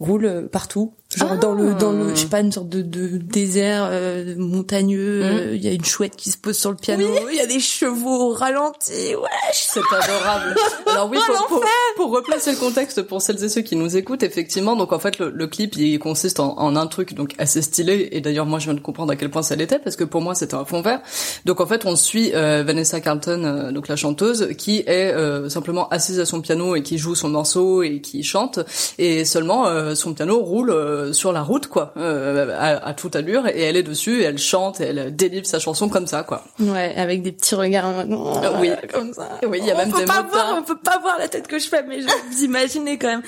roule 0.00 0.24
euh, 0.24 0.48
partout. 0.48 0.94
Genre 1.16 1.38
dans 1.38 1.52
le, 1.52 1.74
dans 1.74 1.92
le, 1.92 2.10
je 2.10 2.20
sais 2.20 2.26
pas, 2.26 2.40
une 2.40 2.52
sorte 2.52 2.68
de, 2.70 2.80
de 2.80 3.18
désert 3.18 3.86
euh, 3.90 4.34
montagneux. 4.38 5.22
euh, 5.22 5.54
Il 5.54 5.62
y 5.62 5.68
a 5.68 5.72
une 5.72 5.84
chouette 5.84 6.16
qui 6.16 6.30
se 6.30 6.38
pose 6.38 6.56
sur 6.56 6.70
le 6.70 6.76
piano. 6.76 7.06
Il 7.30 7.36
y 7.36 7.40
a 7.40 7.46
des 7.46 7.60
chevaux 7.60 8.30
au 8.30 8.32
ralenti. 8.32 9.14
Wesh. 9.14 9.28
C'est 9.52 9.80
adorable. 9.92 10.54
Alors 10.86 11.10
oui, 11.10 11.18
pour, 11.26 11.46
pour, 11.48 11.64
pour 11.96 12.10
replacer 12.12 12.52
le 12.52 12.56
contexte 12.56 13.02
pour 13.02 13.20
celles 13.20 13.42
et 13.44 13.48
ceux 13.48 13.60
qui 13.60 13.76
nous 13.76 13.96
écoutent, 13.96 14.22
effectivement, 14.22 14.74
donc 14.74 14.92
en 14.92 14.98
fait 14.98 15.18
le, 15.18 15.30
le 15.30 15.46
clip 15.46 15.76
il 15.76 15.98
consiste 15.98 16.40
en, 16.40 16.58
en 16.58 16.76
un 16.76 16.86
truc 16.86 17.14
donc 17.14 17.34
assez 17.38 17.60
stylé 17.62 18.08
et 18.12 18.20
d'ailleurs 18.20 18.46
moi 18.46 18.58
je 18.58 18.64
viens 18.64 18.74
de 18.74 18.80
comprendre 18.80 19.12
à 19.12 19.16
quel 19.16 19.30
point 19.30 19.42
ça 19.42 19.54
l'était 19.56 19.78
parce 19.78 19.96
que 19.96 20.04
pour 20.04 20.22
moi 20.22 20.34
c'était 20.34 20.54
un 20.54 20.64
fond 20.64 20.80
vert. 20.80 21.00
Donc 21.44 21.60
en 21.60 21.66
fait 21.66 21.84
on 21.84 21.94
suit 21.96 22.32
euh, 22.34 22.62
Vanessa 22.66 23.00
Carlton, 23.00 23.42
euh, 23.44 23.70
donc 23.72 23.88
la 23.88 23.96
chanteuse, 23.96 24.48
qui 24.56 24.78
est 24.86 25.12
euh, 25.12 25.48
simplement 25.50 25.88
assise 25.90 26.20
à 26.20 26.24
son 26.26 26.40
piano 26.40 26.74
et 26.74 26.82
qui 26.82 26.96
joue 26.98 27.14
son 27.14 27.28
morceau 27.28 27.82
et 27.82 28.00
qui 28.00 28.22
chante 28.22 28.60
et 28.98 29.24
seulement 29.26 29.66
euh, 29.66 29.94
son 29.94 30.14
piano 30.14 30.38
roule 30.40 30.70
euh, 31.02 31.12
sur 31.12 31.32
la 31.32 31.42
route 31.42 31.66
quoi, 31.66 31.92
euh, 31.96 32.56
à, 32.58 32.86
à 32.86 32.94
toute 32.94 33.16
allure 33.16 33.46
et 33.48 33.60
elle 33.62 33.76
est 33.76 33.82
dessus 33.82 34.20
et 34.20 34.24
elle 34.24 34.38
chante 34.38 34.80
et 34.80 34.84
elle 34.84 35.14
délivre 35.14 35.46
sa 35.46 35.58
chanson 35.58 35.88
comme 35.88 36.06
ça 36.06 36.22
quoi. 36.22 36.44
Ouais, 36.60 36.94
avec 36.96 37.22
des 37.22 37.32
petits 37.32 37.54
regards 37.54 37.92
oh, 38.10 38.34
oui. 38.60 38.70
comme 38.92 39.12
ça. 39.12 39.28
Oui, 39.46 39.58
il 39.60 39.66
y 39.66 39.70
a 39.70 39.74
On 39.74 39.78
même 39.78 39.92
peut 39.92 39.98
des 40.00 40.04
pas 40.04 40.22
voir, 40.22 40.54
on 40.58 40.62
peut 40.62 40.78
pas 40.82 40.98
voir 41.00 41.16
la 41.18 41.28
tête 41.28 41.46
que 41.46 41.58
je 41.58 41.68
fais, 41.68 41.82
mais 41.82 42.00
je 42.00 42.06
vous 42.06 42.42
imaginez 42.44 42.98
quand 42.98 43.08
même. 43.08 43.22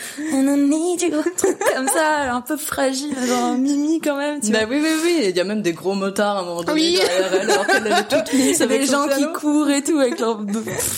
Comme 1.75 1.89
ça, 1.89 2.33
un 2.35 2.41
peu 2.41 2.57
fragile, 2.57 3.15
genre 3.27 3.55
mimi 3.57 4.01
quand 4.01 4.17
même, 4.17 4.41
tu 4.41 4.51
Bah 4.53 4.65
vois. 4.67 4.75
oui, 4.77 4.83
oui, 4.83 4.91
oui. 5.05 5.27
Il 5.31 5.37
y 5.37 5.41
a 5.41 5.45
même 5.45 5.63
des 5.63 5.73
gros 5.73 5.95
motards 5.95 6.37
à 6.39 6.41
un 6.41 6.45
moment 6.45 6.63
donné 6.63 6.73
Oui. 6.81 6.99
derrière 7.01 7.33
elle, 7.41 7.51
alors 7.51 7.67
qu'elle 7.67 7.87
est 7.87 8.03
toute 8.09 8.61
a 8.61 8.65
avec 8.65 8.81
des 8.81 8.87
son 8.87 9.09
gens 9.09 9.09
qui 9.17 9.33
courent 9.33 9.71
et 9.71 9.83
tout 9.83 9.99
avec 9.99 10.19
leur 10.21 10.41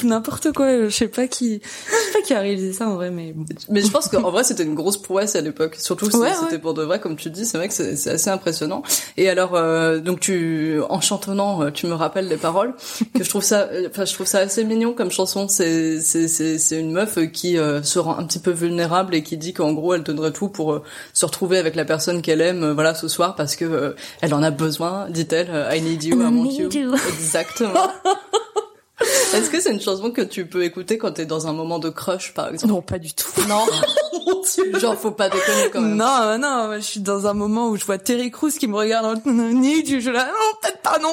n'importe 0.05 0.53
quoi. 0.53 0.85
Je 0.85 0.89
sais 0.91 1.09
pas 1.09 1.27
qui, 1.27 1.61
je 1.63 1.69
sais 2.07 2.13
pas 2.13 2.21
qui 2.27 2.35
a 2.35 2.41
réalisé 2.41 2.73
ça 2.73 2.89
en 2.89 2.95
vrai, 2.95 3.11
mais. 3.11 3.35
Mais 3.69 3.81
je 3.81 3.91
pense 3.91 4.09
qu'en 4.09 4.31
vrai, 4.31 4.45
c'était 4.45 4.63
une 4.65 4.75
grosse 4.75 4.97
prouesse 5.01 5.37
à 5.37 5.41
l'époque. 5.41 5.77
Surtout 5.79 6.11
si 6.11 6.17
Ouais, 6.17 6.33
c'était 6.35 6.55
ouais. 6.55 6.59
Pour 6.67 6.75
de 6.75 6.83
vrai, 6.83 6.99
comme 6.99 7.15
tu 7.15 7.31
dis, 7.31 7.47
c'est 7.47 7.59
vrai 7.59 7.69
que 7.69 7.75
c'est 7.75 8.11
assez 8.11 8.29
impressionnant. 8.29 8.83
Et 9.17 9.31
alors, 9.31 9.55
euh, 9.55 10.01
donc 10.01 10.19
tu, 10.19 10.81
en 10.89 11.01
chantonnant, 11.01 11.63
euh, 11.63 11.71
tu 11.71 11.87
me 11.87 11.93
rappelles 11.93 12.27
les 12.27 12.37
paroles 12.37 12.75
que 13.15 13.23
je 13.23 13.29
trouve 13.29 13.45
ça, 13.45 13.69
enfin, 13.89 14.05
je 14.05 14.13
trouve 14.13 14.27
ça 14.27 14.41
assez 14.41 14.65
mignon 14.65 14.93
comme 14.93 15.13
chanson. 15.13 15.47
C'est 15.47 16.01
c'est 16.01 16.27
c'est 16.27 16.59
c'est 16.59 16.81
une 16.81 16.91
meuf 16.91 17.21
qui 17.31 17.55
se 17.55 17.99
rend 18.01 18.19
un 18.19 18.25
petit 18.25 18.41
peu 18.41 18.51
vulnérable 18.51 19.15
et 19.15 19.23
qui 19.23 19.37
dit 19.37 19.53
qu'en 19.53 19.75
gros, 19.75 19.95
elle 19.95 20.03
donnerait 20.03 20.33
tout 20.33 20.49
pour 20.49 20.81
se 21.13 21.25
retrouver 21.25 21.59
avec 21.59 21.77
la 21.77 21.85
personne 21.85 22.21
qu'elle 22.21 22.41
aime, 22.41 22.73
voilà, 22.73 22.97
ce 22.97 23.07
soir 23.07 23.37
parce 23.37 23.55
que 23.55 23.95
elle 24.21 24.35
en 24.35 24.43
a 24.43 24.51
besoin, 24.51 25.09
dit-elle. 25.09 25.69
I 25.73 25.81
need 25.81 26.03
you, 26.03 26.21
I, 26.21 26.25
want 26.25 26.51
you. 26.51 26.69
Exactement. 27.17 27.93
Est-ce 29.35 29.51
que 29.51 29.61
c'est 29.61 29.73
une 29.73 29.81
chanson 29.81 30.11
que 30.11 30.23
tu 30.23 30.47
peux 30.47 30.65
écouter 30.65 30.97
quand 30.97 31.13
t'es 31.13 31.27
dans 31.27 31.47
un 31.47 31.53
moment 31.53 31.79
de 31.79 31.91
crush, 31.91 32.33
par 32.33 32.49
exemple? 32.49 32.73
Non, 32.73 32.83
pas 32.83 32.99
du 32.99 33.13
tout. 33.13 33.29
Non. 33.49 33.65
Genre, 34.79 34.97
faut 34.97 35.13
pas 35.13 35.29
déconner 35.29 35.71
quand 35.73 35.81
même. 35.81 35.97
Non, 35.97 36.39
non, 36.39 36.73
je 36.75 36.81
suis 36.81 37.01
dans 37.01 37.27
un 37.27 37.35
moment 37.35 37.69
où 37.69 37.77
je 37.77 37.85
vois 37.85 37.99
Terry 37.99 38.31
Crews 38.31 38.51
qui 38.51 38.67
me 38.67 38.77
regarde 38.77 39.23
dans 39.25 39.33
le 39.33 39.53
nid, 39.53 39.85
je 39.87 40.01
suis 40.01 40.13
là, 40.13 40.27
non, 40.27 40.59
peut-être 40.61 40.81
pas, 40.81 40.99
non. 40.99 41.13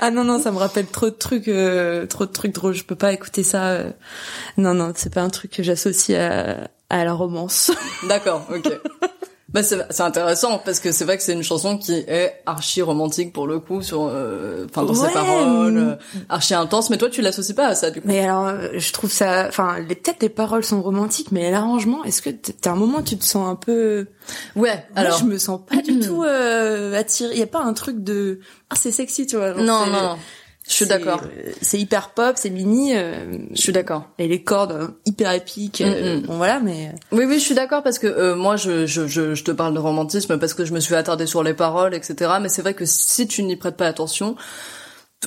ah 0.00 0.10
non, 0.10 0.24
non, 0.24 0.38
ça 0.40 0.50
me 0.50 0.58
rappelle 0.58 0.86
trop 0.86 1.06
de 1.06 1.14
trucs, 1.14 1.48
euh, 1.48 2.06
trop 2.06 2.26
de 2.26 2.32
trucs 2.32 2.52
drôles. 2.52 2.74
Je 2.74 2.84
peux 2.84 2.96
pas 2.96 3.12
écouter 3.12 3.42
ça. 3.42 3.70
Euh. 3.70 3.90
Non, 4.58 4.74
non, 4.74 4.92
c'est 4.94 5.12
pas 5.12 5.22
un 5.22 5.30
truc 5.30 5.52
que 5.52 5.62
j'associe 5.62 6.18
à, 6.18 6.68
à 6.90 7.04
la 7.04 7.12
romance. 7.12 7.70
D'accord, 8.08 8.46
ok. 8.54 8.70
Bah 9.52 9.62
c'est 9.62 10.00
intéressant 10.00 10.58
parce 10.64 10.80
que 10.80 10.92
c'est 10.92 11.04
vrai 11.04 11.18
que 11.18 11.22
c'est 11.22 11.34
une 11.34 11.42
chanson 11.42 11.76
qui 11.76 11.92
est 11.92 12.40
archi 12.46 12.80
romantique 12.80 13.32
pour 13.32 13.46
le 13.46 13.58
coup 13.58 13.82
sur 13.82 14.08
euh, 14.10 14.66
enfin 14.70 14.84
dans 14.84 14.94
ses 14.94 15.12
paroles 15.12 15.76
euh, 15.76 15.96
archi 16.30 16.54
intense 16.54 16.88
mais 16.88 16.96
toi 16.96 17.10
tu 17.10 17.20
l'associes 17.20 17.54
pas 17.54 17.66
à 17.66 17.74
ça 17.74 17.90
du 17.90 18.00
coup. 18.00 18.08
Mais 18.08 18.20
alors 18.20 18.50
je 18.74 18.92
trouve 18.92 19.12
ça 19.12 19.46
enfin 19.48 19.78
les 19.80 19.94
peut-être 19.94 20.22
les 20.22 20.30
paroles 20.30 20.64
sont 20.64 20.80
romantiques 20.80 21.32
mais 21.32 21.50
l'arrangement 21.50 22.02
est-ce 22.04 22.22
que 22.22 22.30
t'as 22.30 22.70
un 22.70 22.76
moment 22.76 22.98
où 22.98 23.02
tu 23.02 23.18
te 23.18 23.24
sens 23.24 23.46
un 23.46 23.56
peu 23.56 24.06
Ouais, 24.56 24.86
alors 24.96 25.18
je 25.18 25.24
me 25.24 25.36
sens 25.36 25.60
pas 25.68 25.82
du 25.82 26.00
tout 26.00 26.22
euh, 26.22 26.98
attirée, 26.98 27.34
il 27.34 27.38
y 27.38 27.42
a 27.42 27.46
pas 27.46 27.62
un 27.62 27.74
truc 27.74 28.02
de 28.02 28.40
ah 28.70 28.74
c'est 28.76 28.92
sexy 28.92 29.26
tu 29.26 29.36
vois. 29.36 29.52
Non 29.54 29.86
non. 29.86 30.16
Je 30.72 30.76
suis 30.78 30.86
d'accord. 30.86 31.20
C'est 31.60 31.78
hyper 31.78 32.10
pop, 32.10 32.32
c'est 32.36 32.48
mini. 32.48 32.96
Euh, 32.96 33.26
je 33.54 33.60
suis 33.60 33.72
d'accord. 33.72 34.08
Et 34.18 34.26
les 34.26 34.42
cordes 34.42 34.72
euh, 34.72 34.88
hyper 35.04 35.30
épiques. 35.32 35.82
Euh, 35.82 36.20
bon 36.26 36.38
voilà, 36.38 36.60
mais. 36.60 36.94
Oui 37.12 37.26
oui, 37.26 37.34
je 37.34 37.44
suis 37.44 37.54
d'accord 37.54 37.82
parce 37.82 37.98
que 37.98 38.32
moi 38.32 38.56
je, 38.56 38.86
je, 38.86 39.06
je 39.06 39.34
je 39.34 39.44
te 39.44 39.50
parle 39.50 39.74
de 39.74 39.78
romantisme 39.78 40.38
parce 40.38 40.54
que 40.54 40.64
je 40.64 40.72
me 40.72 40.80
suis 40.80 40.94
attardée 40.94 41.26
sur 41.26 41.42
les 41.42 41.52
paroles, 41.52 41.94
etc. 41.94 42.32
Mais 42.40 42.48
c'est 42.48 42.62
vrai 42.62 42.72
que 42.72 42.86
si 42.86 43.26
tu 43.26 43.42
n'y 43.42 43.56
prêtes 43.56 43.76
pas 43.76 43.86
attention. 43.86 44.34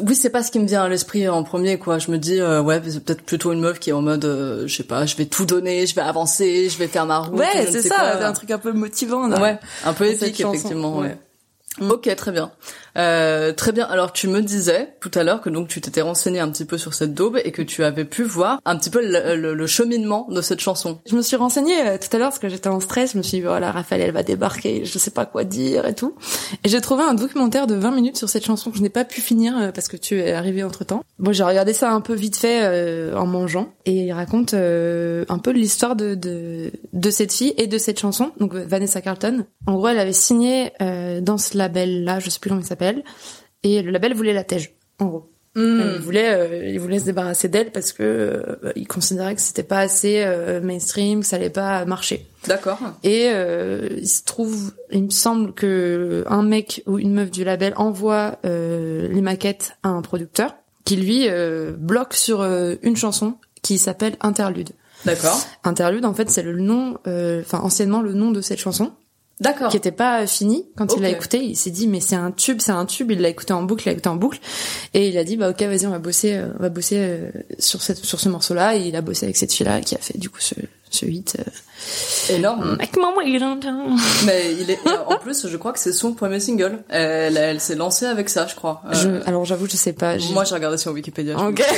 Oui, 0.01 0.15
c'est 0.15 0.29
pas 0.31 0.43
ce 0.43 0.51
qui 0.51 0.59
me 0.59 0.67
vient 0.67 0.83
à 0.83 0.89
l'esprit 0.89 1.29
en 1.29 1.43
premier, 1.43 1.77
quoi. 1.79 1.99
Je 1.99 2.11
me 2.11 2.17
dis, 2.17 2.41
ouais, 2.41 2.81
c'est 2.85 3.01
peut-être 3.01 3.21
plutôt 3.21 3.53
une 3.53 3.61
meuf 3.61 3.79
qui 3.79 3.91
est 3.91 3.93
en 3.93 4.01
mode, 4.01 4.25
je 4.65 4.75
sais 4.75 4.83
pas, 4.83 5.05
je 5.05 5.15
vais 5.15 5.25
tout 5.25 5.45
donner, 5.45 5.85
je 5.87 5.95
vais 5.95 6.01
avancer, 6.01 6.67
je 6.69 6.77
vais 6.77 6.87
faire 6.87 7.05
ma 7.05 7.19
route. 7.19 7.39
Ouais, 7.39 7.65
c'est 7.71 7.81
ça, 7.81 8.17
c'est 8.17 8.25
un 8.25 8.33
truc 8.33 8.51
un 8.51 8.57
peu 8.57 8.73
motivant. 8.73 9.27
Là, 9.27 9.39
ouais, 9.41 9.59
un 9.85 9.93
peu 9.93 10.07
épique, 10.07 10.41
effectivement. 10.41 10.97
ouais. 10.97 11.17
Ok, 11.81 12.13
très 12.15 12.31
bien. 12.31 12.51
Euh, 12.97 13.51
très 13.51 13.71
bien. 13.71 13.85
Alors 13.85 14.13
tu 14.13 14.27
me 14.27 14.41
disais 14.41 14.95
tout 15.01 15.11
à 15.13 15.23
l'heure 15.23 15.41
que 15.41 15.49
donc 15.49 15.67
tu 15.67 15.81
t'étais 15.81 16.01
renseigné 16.01 16.39
un 16.39 16.49
petit 16.49 16.65
peu 16.65 16.77
sur 16.77 16.93
cette 16.93 17.13
daube 17.13 17.37
et 17.43 17.51
que 17.51 17.61
tu 17.61 17.83
avais 17.83 18.05
pu 18.05 18.23
voir 18.23 18.59
un 18.65 18.77
petit 18.77 18.89
peu 18.89 19.01
le, 19.03 19.67
cheminement 19.67 20.27
de 20.29 20.41
cette 20.41 20.59
chanson. 20.59 20.99
Je 21.07 21.15
me 21.15 21.21
suis 21.21 21.35
renseignée 21.35 21.81
euh, 21.81 21.97
tout 21.97 22.15
à 22.15 22.19
l'heure 22.19 22.29
parce 22.29 22.39
que 22.39 22.49
j'étais 22.49 22.69
en 22.69 22.79
stress. 22.79 23.13
Je 23.13 23.17
me 23.17 23.23
suis 23.23 23.37
dit 23.37 23.43
voilà 23.43 23.71
Raphaël 23.71 24.01
elle 24.01 24.11
va 24.11 24.23
débarquer, 24.23 24.85
je 24.85 24.97
sais 24.97 25.11
pas 25.11 25.25
quoi 25.25 25.43
dire 25.43 25.85
et 25.85 25.95
tout. 25.95 26.15
Et 26.63 26.69
j'ai 26.69 26.79
trouvé 26.79 27.03
un 27.03 27.13
documentaire 27.13 27.67
de 27.67 27.75
20 27.75 27.91
minutes 27.91 28.17
sur 28.17 28.29
cette 28.29 28.45
chanson 28.45 28.71
que 28.71 28.77
je 28.77 28.81
n'ai 28.81 28.89
pas 28.89 29.03
pu 29.03 29.21
finir 29.21 29.57
euh, 29.57 29.71
parce 29.71 29.87
que 29.87 29.97
tu 29.97 30.19
es 30.19 30.31
arrivé 30.31 30.63
entre 30.63 30.85
temps. 30.85 31.03
Bon 31.19 31.33
j'ai 31.33 31.43
regardé 31.43 31.73
ça 31.73 31.91
un 31.91 32.01
peu 32.01 32.13
vite 32.13 32.37
fait 32.37 33.13
en 33.13 33.25
mangeant 33.25 33.73
et 33.85 34.05
il 34.05 34.13
raconte 34.13 34.53
un 34.53 35.39
peu 35.39 35.51
l'histoire 35.51 35.95
de, 35.95 36.15
de 36.15 36.71
de 36.93 37.09
cette 37.09 37.33
fille 37.33 37.53
et 37.57 37.67
de 37.67 37.77
cette 37.77 37.99
chanson. 37.99 38.31
Donc 38.39 38.53
Vanessa 38.53 39.01
Carlton. 39.01 39.45
En 39.65 39.75
gros 39.75 39.89
elle 39.89 39.99
avait 39.99 40.13
signé 40.13 40.71
dans 41.21 41.37
ce 41.37 41.57
label 41.65 42.03
là, 42.03 42.19
je 42.19 42.29
sais 42.29 42.39
plus 42.39 42.49
comment 42.49 42.61
il 42.61 42.67
s'appelle 42.67 43.03
et 43.65 43.81
le 43.81 43.91
label 43.91 44.13
voulait 44.13 44.33
la 44.33 44.43
tège, 44.43 44.75
en 44.99 45.05
gros. 45.05 45.31
Hmm. 45.55 45.81
Il 45.95 46.01
voulait, 46.01 46.33
euh, 46.33 46.69
il 46.69 46.79
voulait 46.79 46.99
se 46.99 47.05
débarrasser 47.05 47.47
d'elle 47.47 47.71
parce 47.71 47.93
que 47.93 48.03
euh, 48.03 48.73
il 48.75 48.87
considérait 48.87 49.35
que 49.35 49.41
c'était 49.41 49.63
pas 49.63 49.79
assez 49.79 50.21
euh, 50.23 50.59
mainstream, 50.61 51.21
que 51.21 51.25
ça 51.25 51.37
allait 51.37 51.49
pas 51.49 51.85
marcher. 51.85 52.27
D'accord. 52.45 52.77
Et 53.03 53.27
il 53.27 54.07
se 54.07 54.23
trouve, 54.23 54.73
il 54.91 55.05
me 55.05 55.09
semble 55.09 55.53
que 55.53 56.25
un 56.27 56.43
mec 56.43 56.83
ou 56.85 56.99
une 56.99 57.13
meuf 57.13 57.31
du 57.31 57.43
label 57.43 57.73
envoie 57.75 58.37
les 58.43 59.21
maquettes 59.21 59.77
à 59.81 59.89
un 59.89 60.03
producteur 60.03 60.55
qui 60.83 60.97
lui 60.97 61.27
bloque 61.75 62.13
sur 62.13 62.43
une 62.43 62.95
chanson 62.95 63.37
qui 63.63 63.79
s'appelle 63.79 64.15
Interlude. 64.21 64.69
D'accord. 65.05 65.43
Interlude, 65.63 66.05
en 66.05 66.13
fait, 66.13 66.29
c'est 66.29 66.43
le 66.43 66.59
nom, 66.59 66.99
enfin 67.07 67.61
anciennement 67.61 68.03
le 68.03 68.13
nom 68.13 68.29
de 68.29 68.41
cette 68.41 68.59
chanson. 68.59 68.91
D'accord. 69.41 69.69
Qui 69.69 69.77
était 69.77 69.91
pas 69.91 70.25
fini 70.27 70.65
quand 70.77 70.95
il 70.95 71.01
l'a 71.01 71.09
écouté. 71.09 71.43
Il 71.43 71.55
s'est 71.57 71.69
dit 71.69 71.87
mais 71.87 71.99
c'est 71.99 72.15
un 72.15 72.31
tube, 72.31 72.59
c'est 72.61 72.71
un 72.71 72.85
tube. 72.85 73.11
Il 73.11 73.19
l'a 73.21 73.29
écouté 73.29 73.51
en 73.51 73.63
boucle, 73.63 73.83
il 73.83 73.87
l'a 73.87 73.91
écouté 73.93 74.07
en 74.07 74.15
boucle, 74.15 74.39
et 74.93 75.09
il 75.09 75.17
a 75.17 75.23
dit 75.25 75.35
bah 75.35 75.49
ok 75.49 75.61
vas-y 75.61 75.85
on 75.85 75.91
va 75.91 75.99
bosser, 75.99 76.35
euh, 76.35 76.47
on 76.57 76.63
va 76.63 76.69
bosser 76.69 76.97
euh, 76.99 77.31
sur 77.59 77.81
cette 77.81 77.97
sur 77.97 78.19
ce 78.19 78.29
morceau-là. 78.29 78.77
Et 78.77 78.87
il 78.87 78.95
a 78.95 79.01
bossé 79.01 79.25
avec 79.25 79.35
cette 79.35 79.51
fille-là 79.51 79.81
qui 79.81 79.95
a 79.95 79.97
fait 79.97 80.17
du 80.17 80.29
coup 80.29 80.39
ce 80.39 80.55
ce 80.89 81.05
hit. 81.05 81.37
Euh, 81.39 82.33
énorme. 82.33 82.77
Mais 84.25 84.53
il 84.53 84.71
est 84.71 84.79
en 85.07 85.17
plus 85.17 85.47
je 85.47 85.57
crois 85.57 85.73
que 85.73 85.79
c'est 85.79 85.91
son 85.91 86.13
premier 86.13 86.39
single. 86.39 86.83
Elle, 86.87 87.35
elle 87.35 87.59
s'est 87.59 87.75
lancée 87.75 88.05
avec 88.05 88.29
ça 88.29 88.47
je 88.47 88.55
crois. 88.55 88.81
Je, 88.91 89.27
alors 89.27 89.43
j'avoue 89.43 89.67
je 89.67 89.75
sais 89.75 89.93
pas. 89.93 90.15
Moi 90.31 90.45
j'ai 90.45 90.55
regardé 90.55 90.77
sur 90.77 90.93
Wikipédia. 90.93 91.37
Ok. 91.37 91.61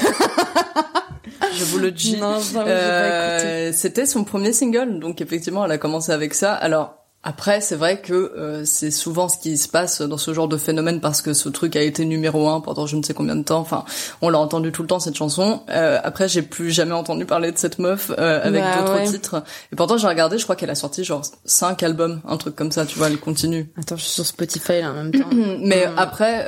je 1.57 1.63
vous 1.65 1.79
le 1.79 1.91
dis. 1.91 2.19
Euh, 2.55 3.71
C'était 3.73 4.05
son 4.05 4.23
premier 4.23 4.53
single, 4.53 4.99
donc 4.99 5.21
effectivement, 5.21 5.65
elle 5.65 5.71
a 5.71 5.77
commencé 5.77 6.11
avec 6.11 6.33
ça. 6.33 6.53
Alors, 6.53 7.06
après, 7.27 7.59
c'est 7.59 7.75
vrai 7.75 7.99
que 7.99 8.13
euh, 8.13 8.63
c'est 8.63 8.89
souvent 8.89 9.27
ce 9.27 9.37
qui 9.37 9.57
se 9.57 9.67
passe 9.67 10.01
dans 10.01 10.17
ce 10.17 10.33
genre 10.33 10.47
de 10.47 10.55
phénomène 10.55 11.01
parce 11.01 11.21
que 11.21 11.33
ce 11.33 11.49
truc 11.49 11.75
a 11.75 11.81
été 11.81 12.05
numéro 12.05 12.47
un 12.47 12.61
pendant 12.61 12.87
je 12.87 12.95
ne 12.95 13.03
sais 13.03 13.13
combien 13.13 13.35
de 13.35 13.43
temps. 13.43 13.59
Enfin, 13.59 13.83
on 14.21 14.29
l'a 14.29 14.39
entendu 14.39 14.71
tout 14.71 14.81
le 14.81 14.87
temps 14.87 15.01
cette 15.01 15.17
chanson. 15.17 15.59
Euh, 15.69 15.99
après, 16.05 16.29
j'ai 16.29 16.41
plus 16.41 16.71
jamais 16.71 16.93
entendu 16.93 17.25
parler 17.25 17.51
de 17.51 17.57
cette 17.57 17.79
meuf 17.79 18.13
euh, 18.17 18.39
avec 18.41 18.63
bah 18.63 18.77
d'autres 18.77 19.11
titres. 19.11 19.43
Et 19.73 19.75
pourtant, 19.75 19.97
j'ai 19.97 20.07
regardé, 20.07 20.37
je 20.37 20.43
crois 20.43 20.55
qu'elle 20.55 20.69
a 20.69 20.75
sorti 20.75 21.03
genre 21.03 21.21
cinq 21.43 21.83
albums, 21.83 22.21
un 22.25 22.37
truc 22.37 22.55
comme 22.55 22.71
ça. 22.71 22.85
Tu 22.85 22.97
vois, 22.97 23.07
elle 23.07 23.19
continue. 23.19 23.69
Attends, 23.77 23.97
je 23.97 24.03
suis 24.03 24.13
sur 24.13 24.25
Spotify 24.25 24.79
là 24.79 24.91
en 24.91 24.93
même 24.93 25.11
temps. 25.11 25.29
Mais 25.59 25.85
après, 25.97 26.45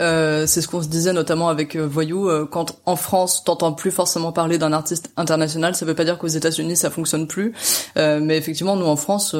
c'est 0.47 0.61
ce 0.61 0.69
qu'on 0.69 0.81
se 0.81 0.87
disait 0.87 1.11
notamment 1.11 1.49
avec 1.49 1.75
Voyou. 1.75 2.29
quand 2.51 2.79
en 2.85 2.95
France, 2.95 3.43
t'entends 3.43 3.73
plus 3.73 3.91
forcément 3.91 4.31
parler 4.31 4.57
d'un 4.57 4.71
artiste 4.71 5.11
international, 5.17 5.75
ça 5.75 5.85
veut 5.85 5.93
pas 5.93 6.05
dire 6.05 6.17
qu'aux 6.17 6.27
États-Unis 6.27 6.77
ça 6.77 6.89
fonctionne 6.89 7.27
plus. 7.27 7.53
mais 7.97 8.37
effectivement, 8.37 8.77
nous 8.77 8.85
en 8.85 8.95
France, 8.95 9.35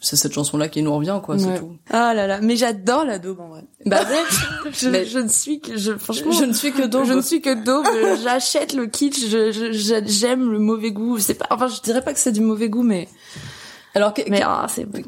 c'est 0.00 0.16
cette 0.16 0.32
chanson-là 0.32 0.68
qui 0.68 0.77
nous 0.84 0.94
revient, 0.94 1.20
quoi, 1.22 1.38
c'est 1.38 1.58
tout. 1.58 1.76
Ah 1.90 2.14
là 2.14 2.26
là, 2.26 2.40
mais 2.40 2.56
j'adore 2.56 3.04
la 3.04 3.18
daube 3.18 3.40
en 3.40 3.48
vrai. 3.48 3.64
Bah 3.86 4.00
je, 4.72 4.88
mais... 4.88 5.04
je 5.04 5.18
ne 5.18 5.28
suis 5.28 5.60
que, 5.60 5.76
je, 5.76 5.92
franchement, 5.96 6.32
je 6.32 6.44
ne 6.44 6.52
suis 6.52 6.72
que 6.72 6.86
daube. 6.86 7.06
Je 7.06 7.12
ne 7.12 7.22
suis 7.22 7.40
que 7.40 7.54
daube. 7.64 7.86
J'achète 8.22 8.72
le 8.72 8.86
kitsch. 8.86 9.26
Je, 9.28 10.02
j'aime 10.06 10.50
le 10.50 10.58
mauvais 10.58 10.90
goût. 10.90 11.18
C'est 11.18 11.34
pas, 11.34 11.46
enfin, 11.50 11.68
je 11.68 11.80
dirais 11.80 12.02
pas 12.02 12.12
que 12.12 12.18
c'est 12.20 12.32
du 12.32 12.40
mauvais 12.40 12.68
goût, 12.68 12.82
mais. 12.82 13.08
Alors, 13.94 14.12
ah, 14.42 14.66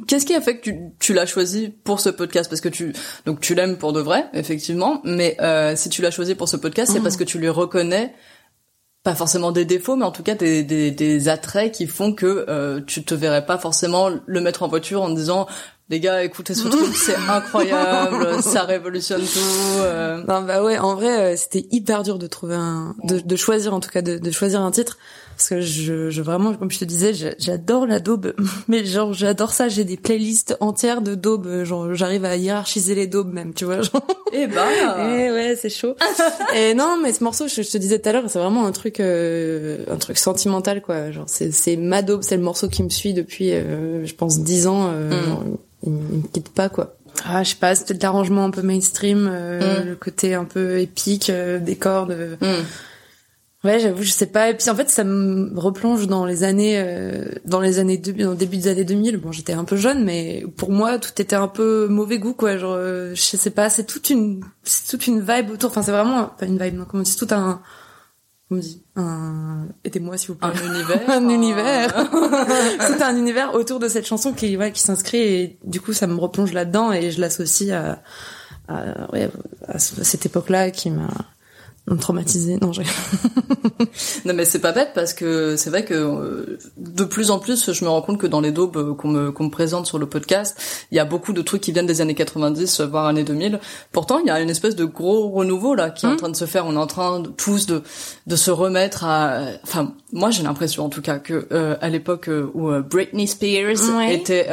qu'est-ce 0.08 0.26
qui 0.26 0.34
a 0.34 0.40
fait 0.40 0.58
que 0.58 0.62
tu, 0.62 0.76
tu 0.98 1.12
l'as 1.12 1.26
choisi 1.26 1.72
pour 1.84 2.00
ce 2.00 2.08
podcast? 2.08 2.50
Parce 2.50 2.60
que 2.60 2.68
tu, 2.68 2.92
donc 3.26 3.40
tu 3.40 3.54
l'aimes 3.54 3.76
pour 3.76 3.92
de 3.92 4.00
vrai, 4.00 4.26
effectivement. 4.32 5.00
Mais 5.04 5.36
euh, 5.40 5.76
si 5.76 5.90
tu 5.90 6.02
l'as 6.02 6.10
choisi 6.10 6.34
pour 6.34 6.48
ce 6.48 6.56
podcast, 6.56 6.90
c'est 6.92 7.00
mm. 7.00 7.02
parce 7.02 7.16
que 7.16 7.24
tu 7.24 7.38
lui 7.38 7.50
reconnais 7.50 8.14
pas 9.02 9.14
forcément 9.14 9.50
des 9.50 9.64
défauts, 9.64 9.96
mais 9.96 10.04
en 10.04 10.10
tout 10.10 10.22
cas 10.22 10.34
des, 10.34 10.62
des, 10.62 10.90
des 10.90 11.28
attraits 11.28 11.72
qui 11.72 11.86
font 11.86 12.12
que 12.12 12.44
euh, 12.48 12.80
tu 12.86 13.02
te 13.02 13.14
verrais 13.14 13.46
pas 13.46 13.58
forcément 13.58 14.10
le 14.24 14.40
mettre 14.40 14.62
en 14.62 14.68
voiture 14.68 15.02
en 15.02 15.08
disant 15.08 15.46
les 15.88 16.00
gars 16.00 16.22
écoutez 16.22 16.54
ce 16.54 16.68
truc 16.68 16.94
c'est 16.94 17.16
incroyable 17.28 18.42
ça 18.42 18.62
révolutionne 18.62 19.22
tout 19.22 19.78
euh. 19.78 20.22
non 20.28 20.42
bah 20.42 20.62
ouais 20.62 20.78
en 20.78 20.94
vrai 20.94 21.32
euh, 21.32 21.36
c'était 21.36 21.66
hyper 21.72 22.04
dur 22.04 22.18
de 22.18 22.28
trouver 22.28 22.54
un 22.54 22.94
de, 23.02 23.18
de 23.18 23.36
choisir 23.36 23.74
en 23.74 23.80
tout 23.80 23.90
cas 23.90 24.02
de, 24.02 24.18
de 24.18 24.30
choisir 24.30 24.60
un 24.60 24.70
titre 24.70 24.98
parce 25.40 25.48
que 25.48 25.62
je, 25.62 26.10
je 26.10 26.20
vraiment 26.20 26.52
comme 26.52 26.70
je 26.70 26.78
te 26.78 26.84
disais 26.84 27.14
j'adore 27.38 27.86
la 27.86 27.98
daube. 27.98 28.34
Mais 28.68 28.84
genre 28.84 29.14
j'adore 29.14 29.52
ça. 29.52 29.68
J'ai 29.68 29.84
des 29.84 29.96
playlists 29.96 30.54
entières 30.60 31.00
de 31.00 31.14
daube. 31.14 31.64
Genre 31.64 31.94
j'arrive 31.94 32.26
à 32.26 32.36
hiérarchiser 32.36 32.94
les 32.94 33.06
daubes 33.06 33.32
même 33.32 33.54
tu 33.54 33.64
vois 33.64 33.80
genre. 33.80 34.06
Et 34.34 34.40
eh 34.42 34.46
bah 34.46 34.68
et 34.98 35.32
ouais 35.32 35.56
c'est 35.56 35.70
chaud. 35.70 35.96
Et 36.54 36.74
non 36.74 36.98
mais 37.02 37.14
ce 37.14 37.24
morceau 37.24 37.48
je, 37.48 37.62
te 37.62 37.78
disais 37.78 37.98
tout 37.98 38.10
à 38.10 38.12
l'heure 38.12 38.24
c'est 38.28 38.38
vraiment 38.38 38.66
un 38.66 38.72
truc 38.72 39.00
euh, 39.00 39.78
un 39.90 39.96
truc 39.96 40.18
sentimental 40.18 40.82
quoi. 40.82 41.10
Genre 41.10 41.24
c'est 41.26 41.52
c'est 41.52 41.76
ma 41.76 42.02
daube 42.02 42.20
c'est 42.22 42.36
le 42.36 42.42
morceau 42.42 42.68
qui 42.68 42.82
me 42.82 42.90
suit 42.90 43.14
depuis 43.14 43.52
euh, 43.52 44.04
je 44.04 44.14
pense 44.14 44.40
dix 44.40 44.66
ans 44.66 44.90
euh, 44.92 45.08
mm. 45.08 45.56
il, 45.86 45.92
me 45.92 46.28
quitte 46.34 46.50
pas 46.50 46.68
quoi. 46.68 46.96
Ah 47.24 47.42
je 47.44 47.50
sais 47.50 47.56
pas 47.56 47.74
c'était 47.74 47.94
l'arrangement 47.94 48.44
un 48.44 48.50
peu 48.50 48.60
mainstream 48.60 49.22
mm. 49.22 49.86
le 49.86 49.96
côté 49.98 50.34
un 50.34 50.44
peu 50.44 50.80
épique 50.80 51.32
des 51.32 51.76
cordes 51.76 52.36
mm. 52.42 52.46
Ouais, 53.62 53.78
j'avoue, 53.78 54.02
je 54.02 54.10
sais 54.10 54.26
pas. 54.26 54.48
Et 54.48 54.56
puis 54.56 54.70
en 54.70 54.74
fait, 54.74 54.88
ça 54.88 55.04
me 55.04 55.58
replonge 55.58 56.06
dans 56.06 56.24
les 56.24 56.44
années, 56.44 56.80
euh, 56.80 57.26
dans 57.44 57.60
les 57.60 57.78
années 57.78 57.98
de, 57.98 58.10
dans 58.12 58.30
le 58.30 58.36
début 58.36 58.56
des 58.56 58.68
années 58.68 58.84
2000. 58.84 59.18
Bon, 59.18 59.32
j'étais 59.32 59.52
un 59.52 59.64
peu 59.64 59.76
jeune, 59.76 60.02
mais 60.02 60.44
pour 60.56 60.72
moi, 60.72 60.98
tout 60.98 61.10
était 61.20 61.36
un 61.36 61.48
peu 61.48 61.86
mauvais 61.86 62.18
goût, 62.18 62.32
quoi. 62.32 62.56
Genre, 62.56 62.74
euh, 62.74 63.14
je 63.14 63.20
sais 63.20 63.50
pas, 63.50 63.68
c'est 63.68 63.84
toute 63.84 64.08
une, 64.08 64.42
c'est 64.62 64.88
toute 64.88 65.06
une 65.06 65.20
vibe 65.20 65.50
autour. 65.50 65.70
Enfin, 65.70 65.82
c'est 65.82 65.90
vraiment 65.90 66.24
pas 66.38 66.46
une 66.46 66.56
vibe, 66.56 66.76
non, 66.76 66.86
comment 66.86 67.02
on 67.02 67.04
dit, 67.04 67.16
tout 67.16 67.28
un, 67.32 67.60
comment 68.48 68.60
on 68.62 68.64
dit, 68.64 68.82
un, 68.96 69.66
aidez-moi 69.84 70.16
s'il 70.16 70.28
vous 70.28 70.36
plaît. 70.36 70.48
Un 70.48 70.74
univers. 70.74 71.00
un 71.10 71.28
univers. 71.28 72.10
c'est 72.80 73.02
un 73.02 73.14
univers 73.14 73.54
autour 73.54 73.78
de 73.78 73.88
cette 73.88 74.06
chanson 74.06 74.32
qui, 74.32 74.56
ouais, 74.56 74.72
qui 74.72 74.80
s'inscrit 74.80 75.18
et 75.18 75.58
du 75.64 75.82
coup, 75.82 75.92
ça 75.92 76.06
me 76.06 76.18
replonge 76.18 76.54
là-dedans 76.54 76.92
et 76.92 77.10
je 77.10 77.20
l'associe 77.20 77.70
à, 77.72 78.02
à, 78.68 79.12
ouais, 79.12 79.28
à 79.68 79.78
cette 79.78 80.24
époque-là 80.24 80.70
qui 80.70 80.88
m'a 80.88 81.08
traumatisé. 81.98 82.58
Non, 82.60 82.72
j'ai. 82.72 82.82
non 84.24 84.34
mais 84.34 84.44
c'est 84.44 84.60
pas 84.60 84.72
bête 84.72 84.90
parce 84.94 85.12
que 85.14 85.56
c'est 85.56 85.70
vrai 85.70 85.84
que 85.84 85.94
euh, 85.94 86.58
de 86.76 87.04
plus 87.04 87.30
en 87.30 87.38
plus 87.38 87.72
je 87.72 87.84
me 87.84 87.90
rends 87.90 88.02
compte 88.02 88.18
que 88.18 88.26
dans 88.26 88.40
les 88.40 88.52
daubes 88.52 88.76
euh, 88.76 88.94
qu'on 88.94 89.08
me 89.08 89.32
qu'on 89.32 89.44
me 89.44 89.50
présente 89.50 89.86
sur 89.86 89.98
le 89.98 90.06
podcast, 90.06 90.86
il 90.90 90.96
y 90.96 91.00
a 91.00 91.04
beaucoup 91.04 91.32
de 91.32 91.42
trucs 91.42 91.60
qui 91.62 91.72
viennent 91.72 91.86
des 91.86 92.00
années 92.00 92.14
90 92.14 92.80
voire 92.82 93.06
années 93.06 93.24
2000. 93.24 93.60
Pourtant, 93.92 94.18
il 94.18 94.26
y 94.26 94.30
a 94.30 94.40
une 94.40 94.50
espèce 94.50 94.76
de 94.76 94.84
gros 94.84 95.30
renouveau 95.30 95.74
là 95.74 95.90
qui 95.90 96.06
est 96.06 96.08
en 96.08 96.12
mmh. 96.12 96.16
train 96.16 96.28
de 96.28 96.36
se 96.36 96.46
faire. 96.46 96.66
On 96.66 96.74
est 96.74 96.78
en 96.78 96.86
train 96.86 97.20
de, 97.20 97.28
tous 97.28 97.66
de 97.66 97.82
de 98.26 98.36
se 98.36 98.50
remettre 98.50 99.04
à 99.04 99.40
enfin 99.64 99.94
moi 100.12 100.30
j'ai 100.30 100.42
l'impression 100.42 100.84
en 100.84 100.88
tout 100.88 101.02
cas 101.02 101.18
que 101.18 101.46
euh, 101.52 101.76
à 101.80 101.88
l'époque 101.88 102.28
où 102.54 102.70
Britney 102.82 103.26
Spears 103.26 104.00
était 104.10 104.46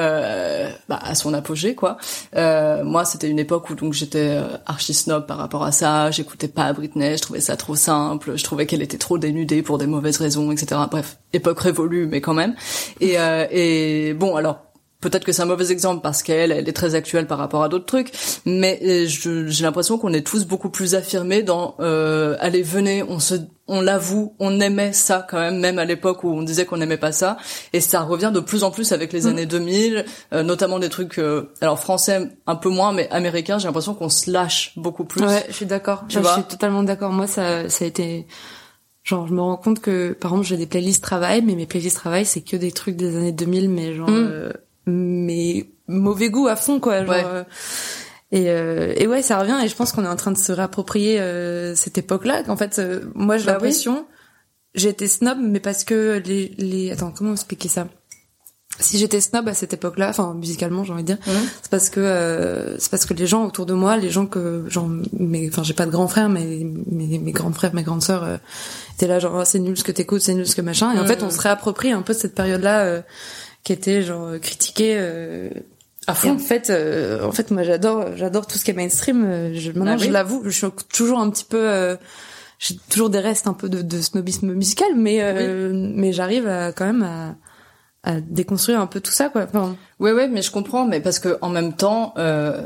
bah, 0.87 0.99
à 1.01 1.15
son 1.15 1.33
apogée 1.33 1.75
quoi. 1.75 1.97
moi 2.35 3.05
c'était 3.05 3.29
une 3.29 3.39
époque 3.39 3.69
où 3.69 3.75
donc 3.75 3.93
j'étais 3.93 4.39
archi 4.65 4.93
snob 4.93 5.25
par 5.25 5.37
rapport 5.37 5.63
à 5.63 5.71
ça, 5.71 6.11
j'écoutais 6.11 6.47
pas 6.47 6.73
Britney, 6.73 7.17
je 7.17 7.21
trouvais 7.21 7.41
ça 7.41 7.57
trop 7.57 7.75
simple, 7.75 8.37
je 8.37 8.43
trouvais 8.43 8.65
qu'elle 8.65 8.81
était 8.81 8.97
trop 8.97 9.17
dénudée 9.17 9.61
pour 9.61 9.77
des 9.77 9.87
mauvaises 9.87 10.17
raisons, 10.17 10.51
etc. 10.51 10.81
Bref, 10.89 11.17
époque 11.33 11.59
révolue, 11.59 12.07
mais 12.07 12.21
quand 12.21 12.33
même. 12.33 12.55
Et, 12.99 13.19
euh, 13.19 13.45
et 13.51 14.13
bon, 14.13 14.35
alors 14.35 14.59
peut-être 15.01 15.25
que 15.25 15.31
c'est 15.31 15.41
un 15.41 15.45
mauvais 15.45 15.71
exemple 15.71 16.01
parce 16.01 16.23
qu'elle 16.23 16.51
elle 16.51 16.67
est 16.67 16.73
très 16.73 16.95
actuelle 16.95 17.27
par 17.27 17.37
rapport 17.37 17.63
à 17.63 17.69
d'autres 17.69 17.85
trucs 17.85 18.11
mais 18.45 18.79
euh, 18.83 19.05
j'ai 19.07 19.63
l'impression 19.63 19.99
qu'on 19.99 20.11
est 20.11 20.25
tous 20.25 20.45
beaucoup 20.45 20.71
plus 20.71 20.95
affirmés 20.95 21.43
dans 21.43 21.75
euh, 21.79 22.35
allez 22.39 22.63
venez 22.63 23.03
on 23.03 23.19
se 23.19 23.35
on 23.67 23.81
l'avoue 23.81 24.35
on 24.39 24.59
aimait 24.59 24.93
ça 24.93 25.25
quand 25.27 25.39
même 25.39 25.59
même 25.59 25.79
à 25.79 25.85
l'époque 25.85 26.23
où 26.23 26.29
on 26.29 26.41
disait 26.41 26.65
qu'on 26.65 26.77
n'aimait 26.77 26.97
pas 26.97 27.11
ça. 27.11 27.37
Et 27.73 27.81
ça 27.81 28.01
revient 28.01 28.31
de 28.33 28.39
plus 28.39 28.63
en 28.63 28.71
plus 28.71 28.91
avec 28.91 29.13
les 29.13 29.21
mm. 29.21 29.27
années 29.27 29.45
2000 29.45 30.05
euh, 30.33 30.43
notamment 30.43 30.79
des 30.79 30.89
trucs 30.89 31.19
euh, 31.19 31.51
alors 31.61 31.79
français 31.79 32.29
un 32.45 32.55
peu 32.55 32.69
moins 32.69 32.91
mais 32.91 33.09
américains. 33.09 33.57
J'ai 33.57 33.67
l'impression 33.67 33.93
qu'on 33.93 34.09
se 34.09 34.31
lâche 34.31 34.73
beaucoup 34.77 35.05
plus. 35.05 35.23
Ouais 35.23 35.45
je 35.49 35.53
suis 35.53 35.65
d'accord. 35.65 36.05
Je 36.09 36.19
suis 36.19 36.43
totalement 36.43 36.83
d'accord. 36.83 37.11
Moi 37.11 37.27
ça 37.27 37.69
ça 37.69 37.85
a 37.85 37.87
été 37.87 38.27
Genre, 39.03 39.25
je 39.25 39.33
me 39.33 39.39
rends 39.39 39.55
compte 39.55 39.79
que, 39.79 40.11
par 40.11 40.31
exemple, 40.31 40.45
j'ai 40.47 40.57
des 40.57 40.65
playlists 40.65 41.01
travail, 41.01 41.41
mais 41.41 41.55
mes 41.55 41.65
playlists 41.65 41.95
travail, 41.95 42.25
c'est 42.25 42.41
que 42.41 42.57
des 42.57 42.73
trucs 42.73 42.97
des 42.97 43.15
années 43.15 43.31
2000, 43.31 43.69
mais 43.69 43.93
genre, 43.93 44.09
mm. 44.09 44.51
mais 44.85 45.69
mauvais 45.87 46.29
goût 46.29 46.47
à 46.47 46.55
fond 46.55 46.79
quoi. 46.79 47.05
Genre 47.05 47.15
euh, 47.15 47.43
et, 48.31 48.49
euh, 48.49 48.93
et 48.97 49.07
ouais 49.07 49.21
ça 49.21 49.39
revient 49.39 49.57
et 49.63 49.67
je 49.67 49.75
pense 49.75 49.91
qu'on 49.91 50.03
est 50.03 50.09
en 50.09 50.15
train 50.15 50.31
de 50.31 50.37
se 50.37 50.51
réapproprier 50.51 51.19
euh, 51.19 51.75
cette 51.75 51.97
époque 51.97 52.25
là 52.25 52.43
qu'en 52.43 52.57
fait 52.57 52.81
moi 53.15 53.37
j'ai 53.37 53.45
bah 53.45 53.53
l'impression 53.53 54.05
j'ai 54.75 54.89
été 54.89 55.07
snob 55.07 55.37
mais 55.41 55.59
parce 55.59 55.83
que 55.83 56.21
les 56.25 56.53
les 56.57 56.91
attends 56.91 57.11
comment 57.11 57.33
expliquer 57.33 57.69
ça? 57.69 57.87
Si 58.79 58.99
j'étais 58.99 59.21
snob 59.21 59.47
à 59.47 59.55
cette 59.55 59.73
époque-là, 59.73 60.09
enfin 60.09 60.35
musicalement, 60.35 60.83
j'ai 60.83 60.93
envie 60.93 61.01
de 61.03 61.13
dire, 61.13 61.17
c'est 61.63 61.71
parce 61.71 61.89
que 61.89 62.75
c'est 62.77 62.91
parce 62.91 63.07
que 63.07 63.15
les 63.15 63.25
gens 63.25 63.43
autour 63.47 63.65
de 63.65 63.73
moi, 63.73 63.97
les 63.97 64.11
gens 64.11 64.27
que 64.27 64.65
genre, 64.69 64.87
mais 65.17 65.47
enfin 65.49 65.63
j'ai 65.63 65.73
pas 65.73 65.87
de 65.87 65.91
grands 65.91 66.07
frères, 66.07 66.29
mais 66.29 66.59
mes, 66.85 67.17
mes 67.17 67.31
grands 67.31 67.51
frères, 67.51 67.73
mes 67.73 67.81
grandes 67.81 68.03
sœurs 68.03 68.23
euh, 68.23 68.37
étaient 68.93 69.07
là 69.07 69.17
genre 69.17 69.37
oh, 69.39 69.45
c'est 69.45 69.57
nul 69.57 69.75
ce 69.75 69.83
que 69.83 69.91
t'écoutes, 69.91 70.21
c'est 70.21 70.35
nul 70.35 70.45
ce 70.45 70.55
que 70.55 70.61
machin, 70.61 70.93
et 70.93 70.99
en 70.99 71.05
fait 71.07 71.23
on 71.23 71.31
se 71.31 71.39
réapproprie 71.41 71.91
un 71.91 72.03
peu 72.03 72.13
cette 72.13 72.35
période-là 72.35 73.01
qui 73.63 73.73
était 73.73 74.01
genre 74.03 74.39
critiqué 74.39 74.95
euh, 74.97 75.49
à 76.07 76.13
fond. 76.13 76.31
en 76.31 76.37
fait, 76.39 76.69
euh, 76.69 77.23
en 77.23 77.31
fait, 77.31 77.51
moi 77.51 77.63
j'adore, 77.63 78.15
j'adore 78.15 78.47
tout 78.47 78.57
ce 78.57 78.65
qui 78.65 78.71
est 78.71 78.75
mainstream. 78.75 79.23
Euh, 79.25 79.53
je, 79.53 79.71
maintenant, 79.71 79.95
ah 79.95 79.97
je 79.97 80.09
l'avoue, 80.09 80.41
je 80.45 80.49
suis 80.49 80.67
toujours 80.91 81.19
un 81.19 81.29
petit 81.29 81.45
peu, 81.45 81.97
j'ai 82.59 82.75
toujours 82.89 83.09
des 83.09 83.19
restes 83.19 83.47
un 83.47 83.53
peu 83.53 83.69
de, 83.69 83.81
de 83.81 84.01
snobisme 84.01 84.53
musical, 84.53 84.89
mais 84.95 85.21
mais 85.73 86.13
j'arrive 86.13 86.47
à, 86.47 86.71
quand 86.71 86.85
même 86.85 87.03
à, 87.03 87.35
à 88.07 88.21
déconstruire 88.21 88.79
un 88.79 88.87
peu 88.87 89.01
tout 89.01 89.11
ça, 89.11 89.27
quoi. 89.27 89.43
Enfin, 89.43 89.75
ouais, 89.99 90.29
mais 90.29 90.41
je 90.41 90.49
comprends, 90.49 90.85
mais 90.85 91.01
parce 91.01 91.19
que 91.19 91.37
en 91.41 91.49
même 91.49 91.73
temps, 91.73 92.13
euh, 92.17 92.61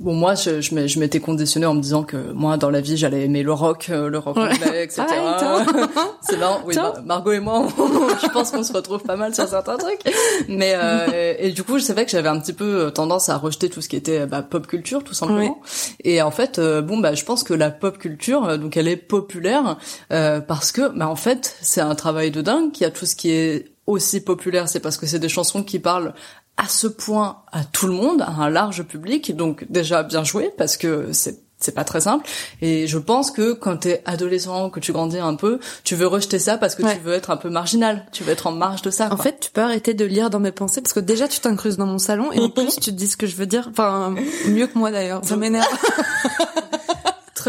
bon, 0.00 0.12
moi, 0.14 0.34
je, 0.34 0.60
je 0.60 0.98
m'étais 0.98 1.20
conditionnée 1.20 1.66
en 1.66 1.74
me 1.74 1.80
disant 1.80 2.02
que 2.02 2.32
moi, 2.32 2.56
dans 2.56 2.68
la 2.68 2.80
vie, 2.80 2.96
j'allais 2.96 3.24
aimer 3.24 3.44
le 3.44 3.52
rock, 3.52 3.86
euh, 3.90 4.08
le 4.08 4.18
rock 4.18 4.36
anglais, 4.36 4.82
etc. 4.82 5.04
c'est 6.22 6.36
là, 6.36 6.60
oui, 6.66 6.74
bah, 6.74 6.94
Margot 7.04 7.30
et 7.30 7.38
moi, 7.38 7.68
je 8.22 8.28
pense 8.30 8.50
qu'on 8.50 8.64
se 8.64 8.72
retrouve 8.72 9.04
pas 9.04 9.14
mal 9.14 9.32
sur 9.32 9.46
certains 9.46 9.76
trucs. 9.76 10.00
Mais 10.48 10.72
euh, 10.74 11.34
et 11.38 11.52
du 11.52 11.62
coup, 11.62 11.78
c'est 11.78 11.92
vrai 11.92 12.04
que 12.04 12.10
j'avais 12.10 12.28
un 12.28 12.40
petit 12.40 12.52
peu 12.52 12.90
tendance 12.92 13.28
à 13.28 13.36
rejeter 13.36 13.70
tout 13.70 13.82
ce 13.82 13.88
qui 13.88 13.94
était 13.94 14.26
bah, 14.26 14.42
pop 14.42 14.66
culture, 14.66 15.04
tout 15.04 15.14
simplement. 15.14 15.60
Et 16.02 16.22
en 16.22 16.32
fait, 16.32 16.58
euh, 16.58 16.82
bon, 16.82 16.98
bah, 16.98 17.14
je 17.14 17.24
pense 17.24 17.44
que 17.44 17.54
la 17.54 17.70
pop 17.70 17.98
culture, 17.98 18.58
donc, 18.58 18.76
elle 18.76 18.88
est 18.88 18.96
populaire 18.96 19.78
euh, 20.12 20.40
parce 20.40 20.72
que, 20.72 20.88
bah, 20.88 21.08
en 21.08 21.16
fait, 21.16 21.56
c'est 21.60 21.80
un 21.80 21.94
travail 21.94 22.32
de 22.32 22.42
dingue. 22.42 22.72
qui 22.72 22.84
a 22.84 22.90
tout 22.90 23.06
ce 23.06 23.14
qui 23.14 23.30
est 23.30 23.72
aussi 23.86 24.20
populaire, 24.20 24.68
c'est 24.68 24.80
parce 24.80 24.96
que 24.96 25.06
c'est 25.06 25.18
des 25.18 25.28
chansons 25.28 25.62
qui 25.62 25.78
parlent 25.78 26.14
à 26.56 26.68
ce 26.68 26.86
point 26.86 27.42
à 27.50 27.64
tout 27.64 27.86
le 27.86 27.94
monde, 27.94 28.22
à 28.22 28.30
un 28.30 28.50
large 28.50 28.82
public. 28.84 29.34
Donc 29.36 29.66
déjà 29.70 30.02
bien 30.02 30.24
joué 30.24 30.50
parce 30.56 30.76
que 30.76 31.12
c'est 31.12 31.40
c'est 31.64 31.74
pas 31.76 31.84
très 31.84 32.00
simple. 32.00 32.26
Et 32.60 32.88
je 32.88 32.98
pense 32.98 33.30
que 33.30 33.52
quand 33.52 33.76
t'es 33.76 34.02
adolescent 34.04 34.68
que 34.68 34.80
tu 34.80 34.92
grandis 34.92 35.18
un 35.18 35.36
peu 35.36 35.60
tu 35.84 35.94
veux 35.94 36.08
rejeter 36.08 36.40
ça 36.40 36.58
parce 36.58 36.74
que 36.74 36.82
tu 36.82 36.98
veux 36.98 37.12
être 37.12 37.30
un 37.30 37.36
peu 37.36 37.50
marginal. 37.50 38.04
Tu 38.10 38.24
veux 38.24 38.32
être 38.32 38.48
en 38.48 38.52
marge 38.52 38.82
de 38.82 38.90
ça 38.90 39.12
en 39.12 39.16
fait 39.16 39.38
tu 39.40 39.50
peux 39.50 39.60
arrêter 39.60 39.94
de 39.94 40.04
lire 40.04 40.28
dans 40.28 40.40
mes 40.40 40.50
pensées 40.50 40.80
parce 40.80 40.92
que 40.92 41.00
déjà 41.00 41.28
tu 41.28 41.38
t'incruses 41.38 41.76
dans 41.76 41.86
mon 41.86 41.98
salon 41.98 42.32
et 42.32 42.40
en 42.40 42.48
plus 42.50 42.74
tu 42.76 42.90
te 42.90 42.90
dis 42.90 43.06
ce 43.06 43.16
que 43.16 43.26
je 43.28 43.36
veux 43.36 43.46
dire. 43.46 43.68
Enfin 43.70 44.14
mieux 44.48 44.66
que 44.66 44.76
moi 44.76 44.90
d'ailleurs. 44.90 45.24
Ça 45.24 45.36
m'énerve 45.36 45.66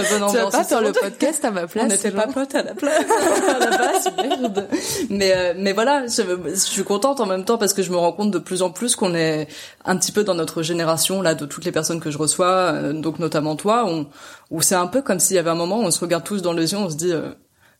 très 0.02 0.10
bonne 0.10 0.24
ambiance. 0.24 0.52
Tu 0.52 0.52
vas 0.52 0.58
pas 0.58 0.64
faire 0.64 0.82
le 0.82 0.92
podcast 0.92 1.46
à 1.46 1.52
ma 1.52 1.68
place. 1.68 1.86
On 1.86 1.88
n'était 1.88 2.12
pas 2.12 2.28
potes 2.28 2.56
à 2.56 2.64
la 2.64 2.74
place. 2.74 3.04
à 3.50 3.60
la 3.60 3.78
base, 3.78 4.10
merde. 4.18 4.68
Mais 5.10 5.34
euh, 5.36 5.54
mais 5.58 5.74
voilà, 5.74 6.06
je, 6.08 6.22
je, 6.46 6.56
suis 6.56 6.84
contente 6.84 7.20
en 7.20 7.26
même 7.26 7.46
temps 7.46 7.58
parce 7.58 7.74
que 7.74 7.84
je 7.84 7.92
me 7.92 7.98
rends 7.98 8.12
compte 8.14 8.32
de 8.32 8.40
plus 8.40 8.62
en 8.62 8.70
plus 8.70 8.96
qu'on 8.96 9.14
est 9.14 9.48
un 9.86 9.98
petit 9.98 10.12
peu 10.12 10.24
dans 10.24 10.36
notre 10.36 10.64
génération 10.64 11.22
là 11.22 11.36
de 11.36 11.46
toutes 11.46 11.66
les 11.66 11.72
personnes 11.72 12.00
que 12.00 12.12
je 12.12 12.18
reçois, 12.18 12.74
euh, 12.74 12.94
donc 12.94 13.20
notamment 13.20 13.56
toi, 13.56 13.86
on, 13.88 14.08
où 14.52 14.62
c'est 14.62 14.76
un 14.76 14.88
peu 14.88 15.02
comme 15.02 15.20
s'il 15.20 15.36
y 15.36 15.40
avait 15.40 15.50
un 15.50 15.56
moment 15.56 15.80
où 15.80 15.84
on 15.84 15.92
se 15.92 16.00
regarde 16.00 16.24
tous 16.24 16.42
dans 16.42 16.54
les 16.54 16.72
yeux, 16.72 16.78
on 16.78 16.90
se 16.90 16.96
dit 16.96 17.12
euh, 17.12 17.32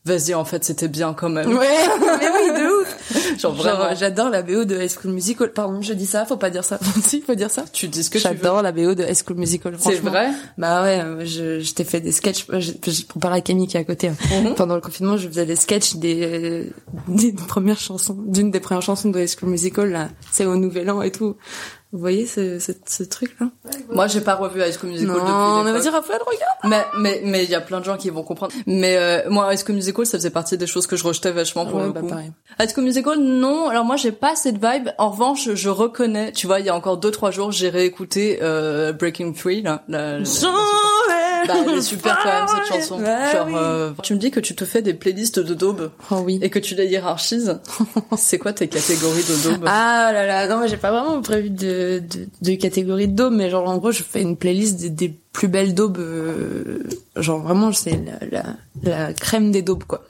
vas-y 0.04 0.34
en 0.34 0.44
fait 0.44 0.64
c'était 0.64 0.88
bien 0.88 1.14
quand 1.14 1.28
même. 1.30 1.48
Ouais, 1.48 1.68
mais 2.00 2.30
oui 2.30 2.60
de 2.60 2.66
ouf. 2.66 2.73
Genre 3.38 3.52
vraiment, 3.54 3.94
j'adore 3.94 4.30
la 4.30 4.42
BO 4.42 4.64
de 4.64 4.76
High 4.76 4.90
School 4.90 5.12
Musical. 5.12 5.52
Pardon, 5.52 5.80
je 5.82 5.92
dis 5.92 6.06
ça, 6.06 6.24
faut 6.24 6.36
pas 6.36 6.50
dire 6.50 6.64
ça. 6.64 6.78
si, 7.02 7.20
faut 7.20 7.34
dire 7.34 7.50
ça. 7.50 7.64
Tu 7.72 7.88
dis 7.88 8.02
ce 8.02 8.10
que 8.10 8.18
tu 8.18 8.26
veux. 8.26 8.34
J'adore 8.34 8.62
la 8.62 8.72
BO 8.72 8.94
de 8.94 9.02
High 9.02 9.16
School 9.24 9.36
Musical. 9.36 9.76
C'est 9.78 9.94
vrai. 10.00 10.30
Bah 10.58 10.82
ouais, 10.82 11.00
euh, 11.00 11.24
je, 11.24 11.60
je 11.60 11.74
t'ai 11.74 11.84
fait 11.84 12.00
des 12.00 12.12
sketchs. 12.12 12.46
Je, 12.50 12.72
je 12.86 13.04
prépare 13.06 13.30
la 13.30 13.40
Camille 13.40 13.66
qui 13.66 13.76
est 13.76 13.80
à 13.80 13.84
côté. 13.84 14.08
Hein. 14.08 14.16
Mhm. 14.30 14.54
Pendant 14.54 14.74
le 14.74 14.80
confinement, 14.80 15.16
je 15.16 15.28
faisais 15.28 15.46
des 15.46 15.56
sketchs 15.56 15.96
des, 15.96 16.70
des 17.08 17.32
premières 17.32 17.78
chansons, 17.78 18.16
d'une 18.26 18.50
des 18.50 18.60
premières 18.60 18.82
chansons 18.82 19.10
de 19.10 19.20
High 19.20 19.28
School 19.28 19.50
Musical 19.50 19.90
là. 19.90 20.08
C'est 20.30 20.46
au 20.46 20.56
Nouvel 20.56 20.90
An 20.90 21.02
et 21.02 21.10
tout. 21.10 21.36
Vous 21.94 22.00
voyez 22.00 22.26
ce, 22.26 22.58
ce, 22.58 22.72
ce 22.88 23.04
truc-là? 23.04 23.50
Moi, 23.88 24.08
j'ai 24.08 24.20
pas 24.20 24.34
revu 24.34 24.60
High 24.60 24.76
School 24.76 24.90
Musical 24.90 25.14
depuis 25.14 25.30
Non, 25.30 25.62
mais 25.62 25.70
vas-y, 25.70 25.88
Raphaël, 25.90 26.18
regarde 26.26 26.58
Mais 26.64 26.84
mais 26.98 27.22
mais 27.24 27.44
il 27.44 27.50
y 27.50 27.54
a 27.54 27.60
plein 27.60 27.78
de 27.78 27.84
gens 27.84 27.96
qui 27.96 28.10
vont 28.10 28.24
comprendre. 28.24 28.52
Mais 28.66 28.96
euh, 28.96 29.30
moi, 29.30 29.54
High 29.54 29.60
School 29.64 29.76
Musical, 29.76 30.04
ça 30.04 30.18
faisait 30.18 30.30
partie 30.30 30.58
des 30.58 30.66
choses 30.66 30.88
que 30.88 30.96
je 30.96 31.04
rejetais 31.04 31.30
vachement 31.30 31.66
pour 31.66 31.78
le 31.78 31.90
bah, 31.90 32.00
coup. 32.00 32.08
Pareil. 32.08 32.32
High 32.60 32.68
School 32.68 32.82
Musical, 32.82 33.20
non. 33.20 33.68
Alors 33.68 33.84
moi, 33.84 33.94
j'ai 33.94 34.10
pas 34.10 34.34
cette 34.34 34.56
vibe. 34.56 34.88
En 34.98 35.10
revanche, 35.10 35.54
je 35.54 35.68
reconnais. 35.68 36.32
Tu 36.32 36.48
vois, 36.48 36.58
il 36.58 36.66
y 36.66 36.68
a 36.68 36.74
encore 36.74 36.96
deux 36.96 37.12
trois 37.12 37.30
jours, 37.30 37.52
j'ai 37.52 37.68
réécouté 37.68 38.40
euh, 38.42 38.92
Breaking 38.92 39.32
Free, 39.32 39.62
là. 39.62 39.84
La, 39.86 40.18
la, 40.18 40.24
bah, 41.48 41.54
elle 41.66 41.78
est 41.78 41.82
super 41.82 42.18
quand 42.22 42.28
même 42.30 42.48
cette 42.48 42.74
chanson. 42.80 42.98
Bah 43.00 43.32
Genre, 43.32 43.48
euh, 43.56 43.92
tu 44.02 44.14
me 44.14 44.18
dis 44.18 44.30
que 44.30 44.40
tu 44.40 44.54
te 44.54 44.64
fais 44.64 44.82
des 44.82 44.94
playlists 44.94 45.38
de 45.38 45.54
daube. 45.54 45.90
Oh 46.10 46.22
oui. 46.24 46.38
Et 46.42 46.50
que 46.50 46.58
tu 46.58 46.74
les 46.74 46.86
hiérarchises. 46.86 47.58
c'est 48.16 48.38
quoi 48.38 48.52
tes 48.52 48.68
catégories 48.68 49.24
de 49.24 49.50
daube? 49.50 49.64
Ah 49.66 50.10
là 50.12 50.26
là, 50.26 50.46
non, 50.48 50.66
j'ai 50.66 50.76
pas 50.76 50.90
vraiment 50.90 51.20
prévu 51.22 51.50
de, 51.50 52.00
de, 52.00 52.28
de 52.42 52.54
catégories 52.56 53.08
de 53.08 53.14
daube, 53.14 53.34
mais 53.34 53.50
genre 53.50 53.68
en 53.68 53.78
gros, 53.78 53.92
je 53.92 54.02
fais 54.02 54.22
une 54.22 54.36
playlist 54.36 54.80
des, 54.80 54.90
des 54.90 55.14
plus 55.32 55.48
belles 55.48 55.74
daubes. 55.74 55.98
Euh, 55.98 56.82
genre 57.16 57.40
vraiment, 57.40 57.72
c'est 57.72 58.00
la, 58.30 58.42
la, 58.82 58.96
la 59.06 59.12
crème 59.12 59.50
des 59.50 59.62
daubes 59.62 59.84
quoi. 59.84 60.04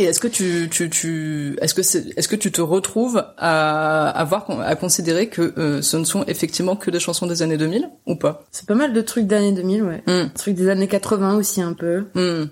Et 0.00 0.04
est-ce 0.04 0.18
que 0.18 0.28
tu, 0.28 0.70
tu, 0.70 0.88
tu 0.88 1.58
est-ce 1.60 1.74
que 1.74 1.82
c'est, 1.82 2.16
est-ce 2.16 2.26
que 2.26 2.34
tu 2.34 2.50
te 2.50 2.62
retrouves 2.62 3.22
à 3.36 4.08
avoir 4.08 4.50
à 4.62 4.74
considérer 4.74 5.28
que 5.28 5.52
euh, 5.58 5.82
ce 5.82 5.98
ne 5.98 6.04
sont 6.04 6.24
effectivement 6.26 6.74
que 6.74 6.90
des 6.90 6.98
chansons 6.98 7.26
des 7.26 7.42
années 7.42 7.58
2000 7.58 7.86
ou 8.06 8.16
pas? 8.16 8.42
C'est 8.50 8.66
pas 8.66 8.74
mal 8.74 8.94
de 8.94 9.00
trucs 9.02 9.26
des 9.26 9.34
années 9.34 9.52
2000, 9.52 9.82
ouais. 9.82 10.02
Mm. 10.06 10.30
Trucs 10.34 10.54
des 10.54 10.70
années 10.70 10.88
80 10.88 11.36
aussi 11.36 11.60
un 11.60 11.74
peu. 11.74 12.06
Mm. 12.14 12.44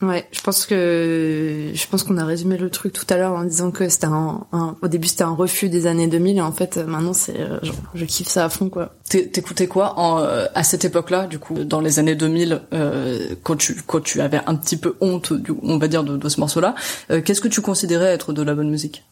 Ouais, 0.00 0.28
je 0.30 0.40
pense 0.42 0.64
que 0.64 1.72
je 1.74 1.86
pense 1.88 2.04
qu'on 2.04 2.18
a 2.18 2.24
résumé 2.24 2.56
le 2.56 2.70
truc 2.70 2.92
tout 2.92 3.04
à 3.10 3.16
l'heure 3.16 3.32
en 3.32 3.42
disant 3.42 3.72
que 3.72 3.88
c'était 3.88 4.06
un, 4.06 4.46
au 4.80 4.86
début 4.86 5.08
c'était 5.08 5.24
un 5.24 5.34
refus 5.34 5.68
des 5.68 5.88
années 5.88 6.06
2000 6.06 6.36
et 6.36 6.40
en 6.40 6.52
fait 6.52 6.76
maintenant 6.76 7.12
c'est 7.14 7.36
genre 7.62 7.74
je 7.96 8.04
kiffe 8.04 8.28
ça 8.28 8.44
à 8.44 8.48
fond 8.48 8.68
quoi. 8.68 8.94
T'écoutais 9.08 9.66
quoi 9.66 9.98
en, 9.98 10.20
euh, 10.20 10.46
à 10.54 10.62
cette 10.62 10.84
époque-là 10.84 11.26
du 11.26 11.40
coup 11.40 11.64
dans 11.64 11.80
les 11.80 11.98
années 11.98 12.14
2000 12.14 12.60
euh, 12.74 13.34
quand 13.42 13.56
tu 13.56 13.74
quand 13.88 14.00
tu 14.00 14.20
avais 14.20 14.40
un 14.46 14.54
petit 14.54 14.76
peu 14.76 14.94
honte 15.00 15.32
du, 15.32 15.52
on 15.64 15.78
va 15.78 15.88
dire 15.88 16.04
de, 16.04 16.16
de 16.16 16.28
ce 16.28 16.38
morceau-là, 16.38 16.76
euh, 17.10 17.20
qu'est-ce 17.20 17.40
que 17.40 17.48
tu 17.48 17.60
considérais 17.60 18.12
être 18.12 18.32
de 18.32 18.42
la 18.42 18.54
bonne 18.54 18.70
musique? 18.70 19.02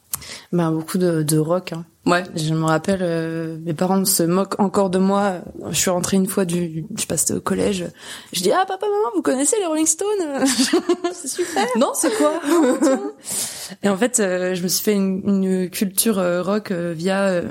Ben 0.52 0.70
beaucoup 0.70 0.98
de, 0.98 1.22
de 1.22 1.38
rock. 1.38 1.72
Hein. 1.72 1.84
Ouais. 2.06 2.22
Je 2.36 2.54
me 2.54 2.64
rappelle, 2.64 3.00
euh, 3.02 3.58
mes 3.64 3.74
parents 3.74 4.04
se 4.04 4.22
moquent 4.22 4.60
encore 4.60 4.90
de 4.90 4.98
moi. 4.98 5.38
Je 5.70 5.76
suis 5.76 5.90
rentrée 5.90 6.16
une 6.16 6.28
fois 6.28 6.44
du, 6.44 6.84
je 6.96 7.06
passe 7.06 7.32
au 7.32 7.40
collège. 7.40 7.86
Je 8.32 8.42
dis 8.42 8.52
ah 8.52 8.64
papa 8.66 8.86
maman 8.86 9.10
vous 9.16 9.22
connaissez 9.22 9.56
les 9.58 9.66
Rolling 9.66 9.86
Stones? 9.86 10.08
C'est 11.12 11.28
super. 11.28 11.66
Non 11.76 11.90
c'est 11.94 12.16
quoi? 12.16 12.40
Et 13.82 13.88
en 13.88 13.96
fait, 13.96 14.20
euh, 14.20 14.54
je 14.54 14.62
me 14.62 14.68
suis 14.68 14.84
fait 14.84 14.92
une, 14.94 15.22
une 15.24 15.70
culture 15.70 16.20
euh, 16.20 16.42
rock 16.42 16.70
euh, 16.70 16.94
via, 16.96 17.22
euh, 17.24 17.42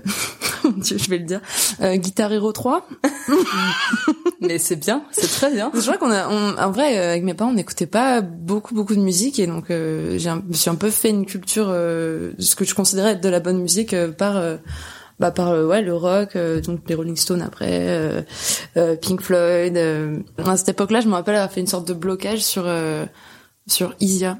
Dieu, 0.78 0.98
je 0.98 1.10
vais 1.10 1.18
le 1.18 1.26
dire, 1.26 1.42
euh, 1.82 1.96
Guitar 1.96 2.32
Hero 2.32 2.52
3. 2.52 2.88
Mais 4.42 4.58
c'est 4.58 4.76
bien, 4.76 5.04
c'est 5.12 5.28
très 5.28 5.52
bien. 5.52 5.72
Je 5.74 5.80
crois 5.82 5.98
qu'on 5.98 6.12
a, 6.12 6.28
on- 6.30 6.58
en 6.58 6.72
vrai, 6.72 6.98
euh, 7.00 7.10
avec 7.12 7.24
mes 7.24 7.34
parents, 7.34 7.52
on 7.52 7.56
n'écoutait 7.56 7.86
pas 7.88 8.22
beaucoup, 8.22 8.76
beaucoup 8.76 8.96
de 8.96 9.02
musique, 9.02 9.40
et 9.40 9.48
donc 9.48 9.72
euh, 9.72 10.18
j'ai, 10.18 10.32
je 10.52 10.58
suis 10.58 10.70
un 10.70 10.76
peu 10.76 10.90
fait 10.90 11.10
une 11.10 11.26
culture, 11.26 11.68
euh, 11.70 12.34
de 12.38 12.42
ce 12.42 12.56
que 12.56 12.66
je 12.66 12.76
considérais 12.76 13.12
être 13.14 13.22
de 13.22 13.30
la 13.30 13.40
bonne 13.40 13.60
musique 13.60 13.94
euh, 13.94 14.12
par, 14.12 14.38
euh, 14.38 14.58
bah 15.20 15.32
par 15.32 15.52
ouais 15.66 15.82
le 15.82 15.96
rock, 15.96 16.36
euh, 16.36 16.60
donc 16.62 16.82
les 16.88 16.96
Rolling 16.96 17.16
Stones 17.16 17.42
après, 17.42 17.88
euh, 17.90 18.22
euh, 18.78 18.96
Pink 18.96 19.22
Floyd. 19.22 19.78
euh. 19.78 20.20
À 20.46 20.58
cette 20.58 20.70
époque-là, 20.70 21.00
je 21.02 21.08
me 21.08 21.14
rappelle 21.14 21.36
avoir 21.36 21.52
fait 21.52 21.62
une 21.62 21.68
sorte 21.68 21.88
de 21.88 21.94
blocage 21.94 22.40
sur 22.44 22.64
euh, 22.68 23.06
sur 23.68 23.96
Isia. 24.00 24.38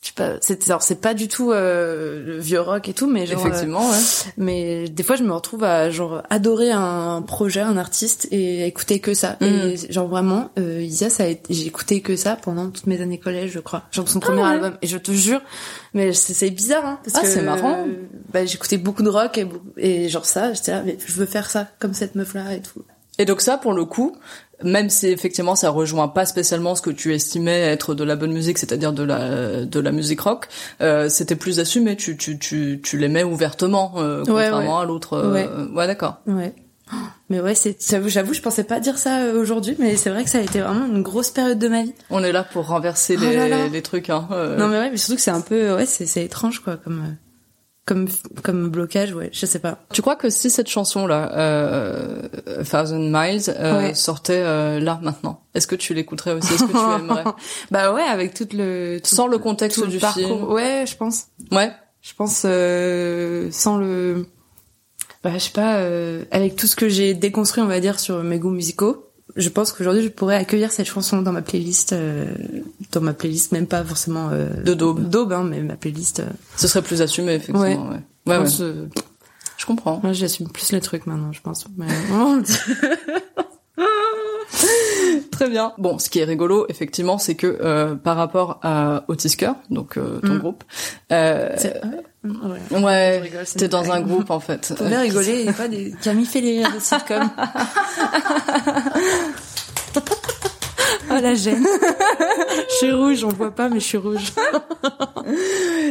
Je 0.00 0.08
sais 0.08 0.12
pas, 0.14 0.34
c'est 0.40 0.70
alors 0.70 0.82
c'est 0.82 1.00
pas 1.00 1.12
du 1.12 1.26
tout 1.26 1.50
euh, 1.50 2.24
le 2.24 2.38
vieux 2.38 2.60
rock 2.60 2.88
et 2.88 2.92
tout, 2.92 3.08
mais 3.08 3.26
genre, 3.26 3.44
euh, 3.44 3.48
Effectivement, 3.48 3.90
ouais. 3.90 3.96
mais 4.36 4.88
des 4.88 5.02
fois, 5.02 5.16
je 5.16 5.24
me 5.24 5.32
retrouve 5.32 5.64
à 5.64 5.90
genre 5.90 6.22
adorer 6.30 6.70
un 6.70 7.20
projet, 7.22 7.60
un 7.62 7.76
artiste 7.76 8.28
et 8.30 8.64
écouter 8.64 9.00
que 9.00 9.12
ça. 9.12 9.36
Mm. 9.40 9.44
Et 9.44 9.76
genre 9.90 10.06
vraiment, 10.06 10.50
euh, 10.56 10.80
Isia, 10.82 11.10
ça 11.10 11.24
a 11.24 11.26
été, 11.26 11.52
j'ai 11.52 11.66
écouté 11.66 12.00
que 12.00 12.14
ça 12.14 12.36
pendant 12.36 12.70
toutes 12.70 12.86
mes 12.86 13.00
années 13.02 13.18
collège, 13.18 13.50
je 13.50 13.58
crois. 13.58 13.82
Genre 13.90 14.08
son 14.08 14.20
premier 14.20 14.42
ouais. 14.42 14.48
album. 14.48 14.76
Et 14.82 14.86
je 14.86 14.98
te 14.98 15.10
jure, 15.10 15.40
mais 15.94 16.12
c'est, 16.12 16.50
bizarre, 16.50 16.86
hein, 16.86 17.00
parce 17.04 17.16
Ah, 17.24 17.26
c'est 17.26 17.42
marrant. 17.42 17.84
euh, 17.88 17.92
bah, 18.32 18.44
j'écoutais 18.46 18.78
beaucoup 18.78 19.02
de 19.02 19.10
rock 19.10 19.36
et, 19.36 19.48
et 19.78 20.08
genre 20.08 20.26
ça, 20.26 20.52
j'étais 20.52 20.70
là, 20.70 20.82
mais 20.86 20.96
je 21.04 21.12
veux 21.14 21.26
faire 21.26 21.50
ça 21.50 21.66
comme 21.80 21.92
cette 21.92 22.14
meuf-là 22.14 22.54
et 22.54 22.62
tout. 22.62 22.84
Et 23.18 23.24
donc 23.24 23.40
ça, 23.40 23.58
pour 23.58 23.72
le 23.72 23.84
coup, 23.84 24.16
même 24.62 24.90
si 24.90 25.06
effectivement 25.08 25.54
ça 25.56 25.70
rejoint 25.70 26.08
pas 26.08 26.26
spécialement 26.26 26.74
ce 26.74 26.82
que 26.82 26.90
tu 26.90 27.14
estimais 27.14 27.60
être 27.60 27.94
de 27.94 28.04
la 28.04 28.16
bonne 28.16 28.32
musique, 28.32 28.58
c'est-à-dire 28.58 28.92
de 28.92 29.02
la 29.02 29.64
de 29.64 29.80
la 29.80 29.92
musique 29.92 30.20
rock, 30.20 30.48
euh, 30.80 31.08
c'était 31.08 31.36
plus 31.36 31.60
assumé. 31.60 31.96
Tu 31.96 32.16
tu 32.16 32.38
tu 32.38 32.80
tu 32.82 32.98
l'aimais 32.98 33.22
ouvertement, 33.24 33.94
euh, 33.98 34.22
contrairement 34.26 34.80
à 34.80 34.84
l'autre. 34.84 35.14
euh, 35.14 35.32
Ouais. 35.32 35.48
ouais 35.74 35.86
d'accord. 35.86 36.18
Ouais. 36.26 36.54
Mais 37.28 37.38
ouais, 37.40 37.54
c'est, 37.54 37.76
j'avoue, 37.86 38.08
j'avoue, 38.08 38.32
je 38.32 38.40
pensais 38.40 38.64
pas 38.64 38.80
dire 38.80 38.96
ça 38.96 39.18
euh, 39.20 39.38
aujourd'hui, 39.38 39.76
mais 39.78 39.96
c'est 39.96 40.08
vrai 40.08 40.24
que 40.24 40.30
ça 40.30 40.38
a 40.38 40.40
été 40.40 40.60
vraiment 40.60 40.86
une 40.86 41.02
grosse 41.02 41.30
période 41.30 41.58
de 41.58 41.68
ma 41.68 41.82
vie. 41.82 41.92
On 42.08 42.24
est 42.24 42.32
là 42.32 42.44
pour 42.44 42.66
renverser 42.66 43.16
Oh 43.18 43.20
les, 43.20 43.36
là 43.36 43.46
là. 43.46 43.68
les 43.68 43.82
trucs. 43.82 44.08
Hein. 44.08 44.26
euh. 44.32 44.56
Non 44.56 44.68
mais 44.68 44.78
ouais, 44.78 44.90
mais 44.90 44.96
surtout 44.96 45.16
que 45.16 45.20
c'est 45.20 45.30
un 45.30 45.42
peu, 45.42 45.74
ouais, 45.74 45.84
c'est, 45.84 46.06
c'est 46.06 46.24
étrange 46.24 46.60
quoi, 46.60 46.78
comme, 46.78 47.00
euh, 47.00 47.12
comme, 47.88 48.06
comme 48.42 48.68
blocage, 48.68 49.12
ouais, 49.14 49.30
je 49.32 49.46
sais 49.46 49.58
pas. 49.58 49.78
Tu 49.92 50.02
crois 50.02 50.14
que 50.14 50.28
si 50.30 50.50
cette 50.50 50.68
chanson-là, 50.68 51.32
euh, 51.34 52.28
A 52.60 52.64
Thousand 52.64 52.98
Miles, 53.00 53.42
euh, 53.48 53.78
Ouais. 53.78 53.94
sortait 53.94 54.42
euh, 54.44 54.78
là 54.78 55.00
maintenant, 55.02 55.40
est-ce 55.54 55.66
que 55.66 55.74
tu 55.74 55.94
l'écouterais 55.94 56.32
aussi? 56.34 56.52
Est-ce 56.54 56.64
que 56.64 56.70
tu 56.72 57.02
aimerais? 57.02 57.24
Bah 57.70 57.92
ouais, 57.94 58.02
avec 58.02 58.34
tout 58.34 58.46
le, 58.52 58.98
tout, 59.02 59.14
Sans 59.14 59.26
le 59.26 59.38
contexte 59.38 59.78
le 59.80 59.86
du 59.88 59.98
parcours. 59.98 60.22
film. 60.26 60.44
Ouais, 60.44 60.84
je 60.86 60.96
pense. 60.96 61.28
Ouais. 61.50 61.72
Je 62.02 62.12
pense 62.14 62.42
euh, 62.44 63.48
sans 63.50 63.76
le, 63.78 64.26
bah 65.24 65.30
je 65.34 65.38
sais 65.38 65.50
pas, 65.50 65.78
euh, 65.78 66.24
avec 66.30 66.54
tout 66.54 66.66
ce 66.68 66.76
que 66.76 66.88
j'ai 66.88 67.12
déconstruit, 67.14 67.62
on 67.62 67.66
va 67.66 67.80
dire, 67.80 67.98
sur 67.98 68.22
mes 68.22 68.38
goûts 68.38 68.50
musicaux. 68.50 69.07
Je 69.38 69.48
pense 69.48 69.72
qu'aujourd'hui 69.72 70.02
je 70.02 70.08
pourrais 70.08 70.34
accueillir 70.36 70.70
cette 70.72 70.86
chanson 70.88 71.22
dans 71.22 71.32
ma 71.32 71.42
playlist, 71.42 71.92
euh, 71.92 72.26
dans 72.92 73.00
ma 73.00 73.12
playlist 73.14 73.52
même 73.52 73.66
pas 73.66 73.82
forcément 73.84 74.28
euh, 74.32 74.48
De 74.64 74.74
daube. 74.74 75.08
daube, 75.08 75.32
hein, 75.32 75.44
mais 75.44 75.62
ma 75.62 75.76
playlist. 75.76 76.20
euh, 76.20 76.26
Ce 76.56 76.66
serait 76.68 76.82
plus 76.82 77.00
assumé, 77.00 77.34
effectivement. 77.34 77.60
Ouais. 77.62 77.76
Ouais. 77.76 77.84
Ouais, 77.86 78.00
je 78.26 78.30
ouais. 78.32 78.38
pense, 78.40 78.62
Je 79.56 79.66
comprends. 79.66 80.00
moi 80.02 80.12
j'assume 80.12 80.48
plus 80.50 80.72
les 80.72 80.80
trucs 80.80 81.06
maintenant, 81.06 81.32
je 81.32 81.40
pense. 81.40 81.64
Mais, 81.76 81.86
Très 85.30 85.48
bien. 85.48 85.72
Bon, 85.78 85.98
ce 86.00 86.10
qui 86.10 86.18
est 86.18 86.24
rigolo, 86.24 86.66
effectivement, 86.68 87.16
c'est 87.18 87.36
que 87.36 87.46
euh, 87.60 87.94
par 87.94 88.16
rapport 88.16 88.58
à 88.62 89.04
Otisker, 89.08 89.52
donc 89.70 89.96
euh, 89.96 90.18
ton 90.20 90.34
Mm. 90.34 90.38
groupe, 90.38 90.64
euh, 91.12 91.54
ouais. 92.24 92.80
ouais, 92.80 93.18
rigole, 93.18 93.44
t'es 93.44 93.68
dans 93.68 93.90
un 93.90 94.00
groupe 94.00 94.30
en 94.30 94.40
fait. 94.40 94.72
Faut 94.76 94.84
bien 94.84 95.00
rigoler 95.00 95.46
et 95.48 95.52
pas 95.52 95.68
des 95.68 95.92
Camille 96.02 96.26
fait 96.26 96.40
les 96.40 96.58
rires 96.58 96.74
de 96.74 96.80
sitcom. 96.80 97.30
oh 101.10 101.14
la 101.22 101.34
gêne. 101.34 101.66
je 102.70 102.74
suis 102.76 102.92
rouge, 102.92 103.24
on 103.24 103.28
voit 103.28 103.54
pas 103.54 103.68
mais 103.68 103.80
je 103.80 103.84
suis 103.84 103.98
rouge. 103.98 104.32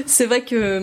C'est 0.06 0.26
vrai 0.26 0.44
que 0.44 0.78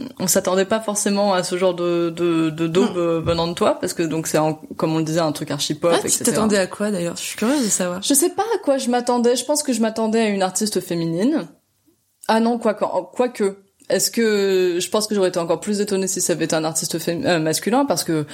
hum, 0.00 0.08
on 0.18 0.26
s'attendait 0.26 0.64
pas 0.64 0.80
forcément 0.80 1.34
à 1.34 1.42
ce 1.42 1.56
genre 1.58 1.74
de 1.74 2.10
de, 2.10 2.50
de 2.50 2.66
daube 2.66 2.96
euh, 2.96 3.20
venant 3.24 3.46
de 3.48 3.54
toi, 3.54 3.78
parce 3.80 3.92
que 3.94 4.02
donc 4.02 4.26
c'est 4.26 4.38
un- 4.38 4.58
comme 4.76 4.94
on 4.94 4.98
le 4.98 5.04
disait 5.04 5.20
un 5.20 5.32
truc 5.32 5.50
archi 5.50 5.74
pop, 5.74 5.92
Ah, 5.94 5.98
tu 6.00 6.06
etc. 6.06 6.24
t'attendais 6.24 6.58
à 6.58 6.66
quoi 6.66 6.90
d'ailleurs? 6.90 7.16
Je 7.16 7.22
suis 7.22 7.36
curieuse 7.36 7.62
de 7.64 7.68
savoir. 7.68 8.02
Je 8.02 8.14
sais 8.14 8.30
pas 8.30 8.44
à 8.54 8.58
quoi 8.58 8.78
je 8.78 8.88
m'attendais. 8.90 9.36
Je 9.36 9.44
pense 9.44 9.62
que 9.62 9.72
je 9.72 9.80
m'attendais 9.80 10.20
à 10.20 10.28
une 10.28 10.42
artiste 10.42 10.80
féminine. 10.80 11.46
Ah 12.28 12.40
non, 12.40 12.58
quoi 12.58 12.74
quoi 12.74 13.28
que. 13.28 13.58
Est-ce 13.88 14.10
que 14.10 14.78
je 14.80 14.88
pense 14.90 15.06
que 15.06 15.14
j'aurais 15.14 15.28
été 15.28 15.38
encore 15.38 15.60
plus 15.60 15.80
étonnée 15.80 16.06
si 16.06 16.20
ça 16.20 16.32
avait 16.32 16.46
été 16.46 16.56
un 16.56 16.64
artiste 16.64 16.96
euh, 17.08 17.38
masculin 17.38 17.84
parce 17.84 18.04
que 18.04 18.24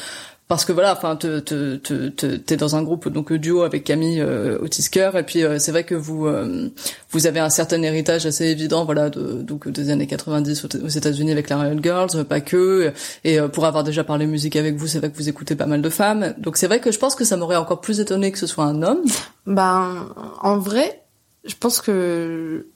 parce 0.46 0.64
que 0.64 0.72
voilà, 0.72 0.94
enfin, 0.96 1.14
te- 1.14 1.38
te- 1.38 1.76
te- 1.76 2.08
te- 2.08 2.34
t'es 2.34 2.56
dans 2.56 2.74
un 2.74 2.82
groupe 2.82 3.08
donc 3.08 3.32
duo 3.32 3.62
avec 3.62 3.84
Camille 3.84 4.20
euh, 4.20 4.58
Otisker 4.60 5.12
et 5.14 5.22
puis 5.22 5.44
euh, 5.44 5.60
c'est 5.60 5.70
vrai 5.70 5.84
que 5.84 5.94
vous 5.94 6.26
euh, 6.26 6.70
vous 7.10 7.28
avez 7.28 7.38
un 7.38 7.50
certain 7.50 7.80
héritage 7.82 8.26
assez 8.26 8.46
évident, 8.46 8.84
voilà, 8.84 9.10
de, 9.10 9.42
donc 9.42 9.68
des 9.68 9.90
années 9.90 10.08
90 10.08 10.64
aux, 10.64 10.88
États-Unis 10.88 11.30
avec 11.30 11.48
la 11.50 11.58
Riot 11.58 11.78
Girls, 11.80 12.10
euh, 12.16 12.24
pas 12.24 12.40
que, 12.40 12.92
et 13.22 13.38
euh, 13.38 13.46
pour 13.46 13.64
avoir 13.64 13.84
déjà 13.84 14.02
parlé 14.02 14.26
musique 14.26 14.56
avec 14.56 14.74
vous, 14.74 14.88
c'est 14.88 14.98
vrai 14.98 15.12
que 15.12 15.16
vous 15.16 15.28
écoutez 15.28 15.54
pas 15.54 15.66
mal 15.66 15.82
de 15.82 15.88
femmes, 15.88 16.34
donc 16.38 16.56
c'est 16.56 16.66
vrai 16.66 16.80
que 16.80 16.90
je 16.90 16.98
pense 16.98 17.14
que 17.14 17.24
ça 17.24 17.36
m'aurait 17.36 17.54
encore 17.54 17.80
plus 17.80 18.00
étonné 18.00 18.32
que 18.32 18.38
ce 18.38 18.48
soit 18.48 18.64
un 18.64 18.82
homme. 18.82 19.02
Ben 19.46 20.08
en 20.42 20.58
vrai, 20.58 21.02
je 21.44 21.54
pense 21.54 21.80
que 21.80 22.66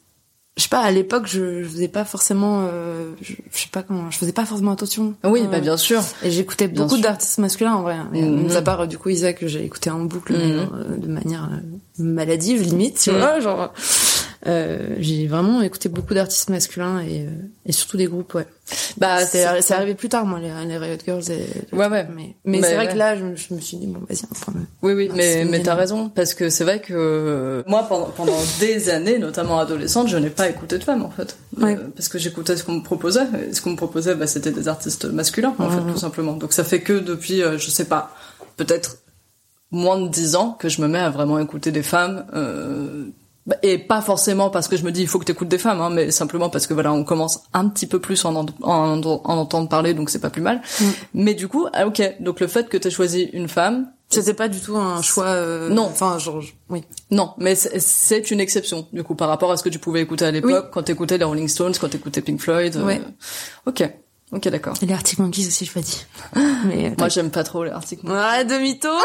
je 0.56 0.62
sais 0.62 0.68
pas 0.68 0.80
à 0.80 0.90
l'époque 0.90 1.24
je, 1.26 1.62
je 1.64 1.68
faisais 1.68 1.88
pas 1.88 2.04
forcément 2.04 2.68
euh, 2.70 3.12
je, 3.20 3.32
je 3.52 3.58
sais 3.58 3.68
pas 3.72 3.82
comment 3.82 4.10
je 4.10 4.18
faisais 4.18 4.32
pas 4.32 4.44
forcément 4.44 4.70
attention. 4.72 5.14
Oui, 5.24 5.42
Euh, 5.44 5.48
bah 5.48 5.60
bien 5.60 5.76
sûr. 5.76 6.00
Et 6.22 6.30
j'écoutais 6.30 6.68
beaucoup 6.68 6.96
d'artistes 6.98 7.38
masculins 7.38 7.74
en 7.74 7.82
vrai. 7.82 7.96
Mhm. 8.12 8.44
Mis 8.46 8.56
à 8.56 8.62
part 8.62 8.82
euh, 8.82 8.86
du 8.86 8.96
coup 8.98 9.08
Isaac 9.08 9.38
que 9.40 9.48
j'ai 9.48 9.64
écouté 9.64 9.90
en 9.90 10.00
boucle 10.00 10.32
Mhm. 10.32 10.38
mais, 10.40 10.62
euh, 10.62 10.96
de 10.96 11.08
manière 11.08 11.50
maladive 11.98 12.62
limite, 12.62 13.00
tu 13.00 13.10
Mhm. 13.10 13.18
vois, 13.18 13.40
genre 13.40 13.72
euh, 14.46 14.96
j'ai 14.98 15.26
vraiment 15.26 15.62
écouté 15.62 15.88
beaucoup 15.88 16.12
d'artistes 16.14 16.50
masculins 16.50 17.00
et, 17.00 17.22
euh, 17.22 17.30
et 17.66 17.72
surtout 17.72 17.96
des 17.96 18.07
groupes, 18.07 18.35
ouais. 18.35 18.46
Bah 18.96 19.24
c'est 19.26 19.44
arrivé 19.44 19.94
plus 19.94 20.09
tard 20.09 20.24
moi 20.24 20.38
les, 20.40 20.50
les 20.66 20.78
Riot 20.78 20.96
Girls 21.04 21.22
et 21.30 21.74
Ouais, 21.74 21.87
ouais. 21.88 22.07
mais 22.14 22.35
mais 22.46 22.62
c'est 22.62 22.74
vrai 22.76 22.87
ouais. 22.87 22.92
que 22.92 22.98
là 22.98 23.14
je, 23.16 23.24
me- 23.24 23.37
je 23.37 23.52
me 23.52 23.61
suis 23.61 23.76
dit 23.76 23.87
bon 23.87 24.00
vas-y 24.09 24.26
prendre 24.26 24.59
Oui, 24.83 24.92
oui, 24.94 25.11
mais, 25.14 25.44
mais 25.44 25.61
t'as 25.62 25.74
raison, 25.74 26.09
parce 26.09 26.33
que 26.35 26.48
c'est 26.48 26.64
vrai 26.64 26.80
que 26.80 26.94
euh, 26.94 27.62
moi, 27.66 27.87
pendant, 27.88 28.07
pendant 28.07 28.37
des 28.61 28.88
années, 28.90 29.18
notamment 29.18 29.59
adolescente, 29.59 30.09
je 30.09 30.16
n'ai 30.16 30.30
pas 30.30 30.48
écouté 30.48 30.78
de 30.78 30.85
femmes, 30.85 31.02
en 31.04 31.11
fait. 31.11 31.37
Ouais. 31.59 31.76
Euh, 31.76 31.88
parce 31.94 32.09
que 32.09 32.18
j'écoutais 32.18 32.57
ce 32.57 32.64
qu'on 32.64 32.74
me 32.76 32.83
proposait, 32.83 33.26
et 33.48 33.52
ce 33.54 33.61
qu'on 33.61 33.70
me 33.72 33.76
proposait, 33.76 34.14
bah, 34.14 34.26
c'était 34.26 34.50
des 34.52 34.66
artistes 34.68 35.04
masculins, 35.07 35.54
en 35.59 35.68
Mhm. 35.68 35.87
fait, 35.87 35.92
tout 35.92 35.98
simplement. 35.98 36.33
Donc 36.35 36.52
ça 36.52 36.64
fait 36.64 36.80
que 36.80 36.94
depuis, 36.94 37.42
euh, 37.42 37.59
je 37.59 37.70
sais 37.70 37.85
pas, 37.87 38.14
peut-être 38.57 38.98
moins 39.70 40.00
de 40.00 40.09
dix 40.09 40.37
ans 40.37 40.52
que 40.59 40.68
je 40.68 40.80
me 40.80 40.88
mets 40.88 40.98
à 41.00 41.11
vraiment 41.11 41.38
écouter 41.38 41.70
des 41.72 41.83
femmes, 41.83 42.24
euh, 42.35 43.07
et 43.62 43.76
pas 43.78 44.00
forcément 44.00 44.48
parce 44.48 44.68
que 44.68 44.76
je 44.76 44.85
me 44.85 44.90
dis 44.90 45.02
il 45.02 45.09
faut 45.09 45.18
que 45.18 45.24
t'écoutes 45.24 45.48
des 45.48 45.59
femmes, 45.59 45.80
hein, 45.83 45.90
mais 45.90 46.11
simplement 46.11 46.48
parce 46.48 46.66
que 46.66 46.72
voilà, 46.74 46.92
on 46.92 47.04
commence 47.04 47.40
un 47.52 47.68
petit 47.68 47.87
peu 47.87 47.98
plus 48.00 48.24
en, 48.24 48.35
en, 48.35 48.46
en, 48.62 49.02
en 49.02 49.20
entendre 49.38 49.68
parler, 49.68 49.92
donc 49.94 50.09
c'est 50.11 50.18
pas 50.18 50.30
plus 50.30 50.40
mal. 50.42 50.62
Mm. 50.80 50.85
Mais 51.14 51.35
du 51.35 51.46
coup, 51.48 51.66
ah, 51.74 51.87
ok, 51.87 52.16
donc 52.20 52.40
le 52.40 52.46
fait 52.46 52.68
que 52.68 52.76
t'aies 52.78 52.90
choisi 52.90 53.24
une 53.35 53.48
femme, 53.48 53.90
C'était 54.09 54.33
pas 54.35 54.48
du 54.48 54.61
tout 54.61 54.76
un 54.76 55.02
choix 55.02 55.26
euh, 55.26 55.68
Non. 55.68 55.85
enfin 55.87 56.18
genre 56.18 56.40
oui. 56.70 56.85
Non, 57.11 57.33
mais 57.38 57.54
c'est- 57.54 58.30
une 58.30 58.40
exception, 58.40 58.87
du 58.92 59.02
coup, 59.02 59.14
par 59.14 59.28
rapport 59.28 59.50
à 59.52 59.57
ce 59.57 59.62
que 59.62 59.68
tu 59.68 59.78
pouvais 59.78 60.00
écouter 60.00 60.24
à 60.24 60.30
l'époque, 60.30 60.70
quand 60.72 60.83
t'écoutais 60.85 61.18
les 61.18 61.24
Rolling 61.24 61.48
Stones, 61.48 61.74
quand 61.80 61.88
t'écoutais 61.90 62.22
Pink 62.22 62.40
Floyd. 62.40 62.76
euh, 62.76 62.85
Ouais. 62.87 63.00
Ok, 63.66 63.83
ok, 64.34 64.48
d'accord. 64.48 64.74
Et 64.82 64.86
les 64.86 64.94
Arctic 64.94 65.18
Monkeys 65.18 65.46
aussi 65.46 65.64
je 65.64 65.74
l'ai 65.74 65.82
dit. 65.82 66.04
Mais 66.66 66.86
euh, 66.86 66.90
Moi, 66.98 67.08
j'aime 67.08 67.30
pas 67.30 67.44
trop 67.44 67.64
les 67.64 67.70
Arctic 67.70 68.02
Monkeys. 68.02 68.20
ah 68.22 68.44
demi-tour. 68.44 68.90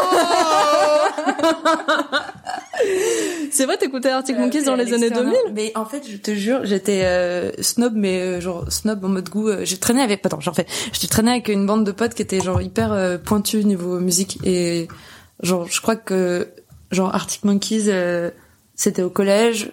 C'est 3.50 3.66
vrai, 3.66 3.76
t'écoutais 3.76 4.10
Arctic 4.10 4.36
Monkeys 4.38 4.62
dans 4.64 4.76
les 4.76 4.92
années 4.92 5.10
2000 5.10 5.34
Mais 5.54 5.72
en 5.74 5.84
fait, 5.84 6.02
je 6.08 6.16
te 6.16 6.34
jure, 6.34 6.60
j'étais 6.64 7.02
euh, 7.04 7.50
snob, 7.60 7.92
mais 7.94 8.20
euh, 8.20 8.40
genre 8.40 8.70
snob 8.72 9.04
en 9.04 9.08
mode 9.08 9.28
goût. 9.28 9.48
euh, 9.48 9.64
j'ai 9.64 9.78
traîné 9.78 10.02
avec, 10.02 10.24
attends, 10.24 10.40
j'en 10.40 10.52
fais. 10.54 10.66
Je 10.92 11.06
traînais 11.06 11.32
avec 11.32 11.48
une 11.48 11.66
bande 11.66 11.84
de 11.84 11.92
potes 11.92 12.14
qui 12.14 12.22
étaient 12.22 12.40
genre 12.40 12.62
hyper 12.62 12.92
euh, 12.92 13.18
pointus 13.18 13.64
niveau 13.64 14.00
musique 14.00 14.38
et 14.44 14.88
genre 15.42 15.66
je 15.68 15.80
crois 15.80 15.96
que 15.96 16.48
genre 16.90 17.14
Arctic 17.14 17.44
Monkeys, 17.44 17.84
euh, 17.88 18.30
c'était 18.74 19.02
au 19.02 19.10
collège. 19.10 19.72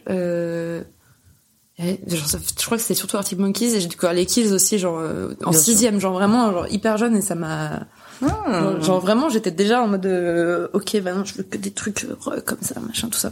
Genre, 1.79 2.39
je 2.59 2.65
crois 2.65 2.77
que 2.77 2.81
c'était 2.83 2.95
surtout 2.95 3.17
Arctic 3.17 3.37
Monkeys 3.37 3.75
et 3.75 3.79
j'ai 3.79 3.87
découvert 3.87 4.13
les 4.13 4.25
Kills 4.25 4.51
aussi 4.51 4.79
genre 4.79 4.97
euh, 4.99 5.35
en 5.45 5.51
Bien 5.51 5.59
sûr. 5.59 5.61
sixième, 5.73 5.99
genre 5.99 6.13
vraiment 6.13 6.51
genre 6.51 6.67
hyper 6.69 6.97
jeune 6.97 7.15
et 7.15 7.21
ça 7.21 7.35
m'a 7.35 7.81
Ah. 8.25 8.73
genre, 8.81 8.99
vraiment 8.99 9.29
j'étais 9.29 9.51
déjà 9.51 9.81
en 9.83 9.87
mode 9.87 10.05
euh, 10.07 10.67
ok 10.73 10.99
bah 11.01 11.13
non 11.13 11.23
je 11.23 11.35
veux 11.35 11.43
que 11.43 11.55
des 11.57 11.69
trucs 11.71 12.05
euh, 12.05 12.41
comme 12.41 12.57
ça 12.61 12.79
machin 12.79 13.09
tout 13.09 13.19
ça. 13.19 13.31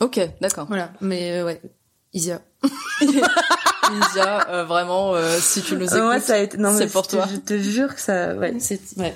Ok, 0.00 0.18
d'accord. 0.40 0.64
Voilà, 0.68 0.90
mais 1.02 1.40
euh, 1.40 1.44
ouais, 1.44 1.60
Isia. 2.14 2.40
Isia, 3.02 4.48
euh, 4.48 4.64
vraiment, 4.64 5.14
euh, 5.14 5.36
si 5.38 5.60
tu 5.62 5.74
nous 5.76 5.84
écoutes, 5.84 5.98
ouais, 6.08 6.20
ça 6.20 6.34
a 6.34 6.38
été, 6.38 6.56
non, 6.56 6.70
mais 6.72 6.78
c'est 6.78 6.86
pour 6.92 7.04
je 7.04 7.08
te- 7.10 7.16
toi. 7.16 7.26
Je 7.30 7.36
te 7.36 7.58
jure 7.58 7.94
que 7.94 8.00
ça, 8.00 8.34
ouais, 8.34 8.54
c'est, 8.58 8.80
ouais. 8.96 9.14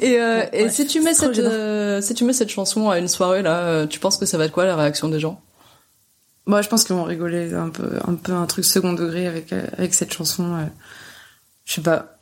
Et, 0.00 0.20
euh, 0.20 0.38
Ouais, 0.38 0.50
et 0.52 0.62
ouais, 0.64 0.70
si 0.70 0.86
tu 0.86 1.00
mets 1.00 1.14
cette, 1.14 1.38
euh, 1.38 2.00
si 2.00 2.14
tu 2.14 2.24
mets 2.24 2.32
cette 2.32 2.50
chanson 2.50 2.90
à 2.90 2.98
une 2.98 3.08
soirée 3.08 3.42
là, 3.42 3.86
tu 3.88 3.98
penses 3.98 4.16
que 4.18 4.26
ça 4.26 4.38
va 4.38 4.44
être 4.44 4.52
quoi 4.52 4.64
la 4.66 4.76
réaction 4.76 5.08
des 5.08 5.18
gens? 5.18 5.40
Moi 6.46 6.62
je 6.62 6.68
pense 6.68 6.84
qu'ils 6.84 6.94
vont 6.96 7.04
rigoler 7.04 7.52
un 7.54 7.70
peu 7.70 7.98
un 8.06 8.14
peu 8.14 8.32
un 8.32 8.46
truc 8.46 8.64
second 8.64 8.92
degré 8.92 9.26
avec 9.26 9.52
avec 9.52 9.94
cette 9.94 10.12
chanson 10.12 10.54
euh, 10.54 10.64
je 11.64 11.74
sais 11.74 11.80
pas 11.82 12.18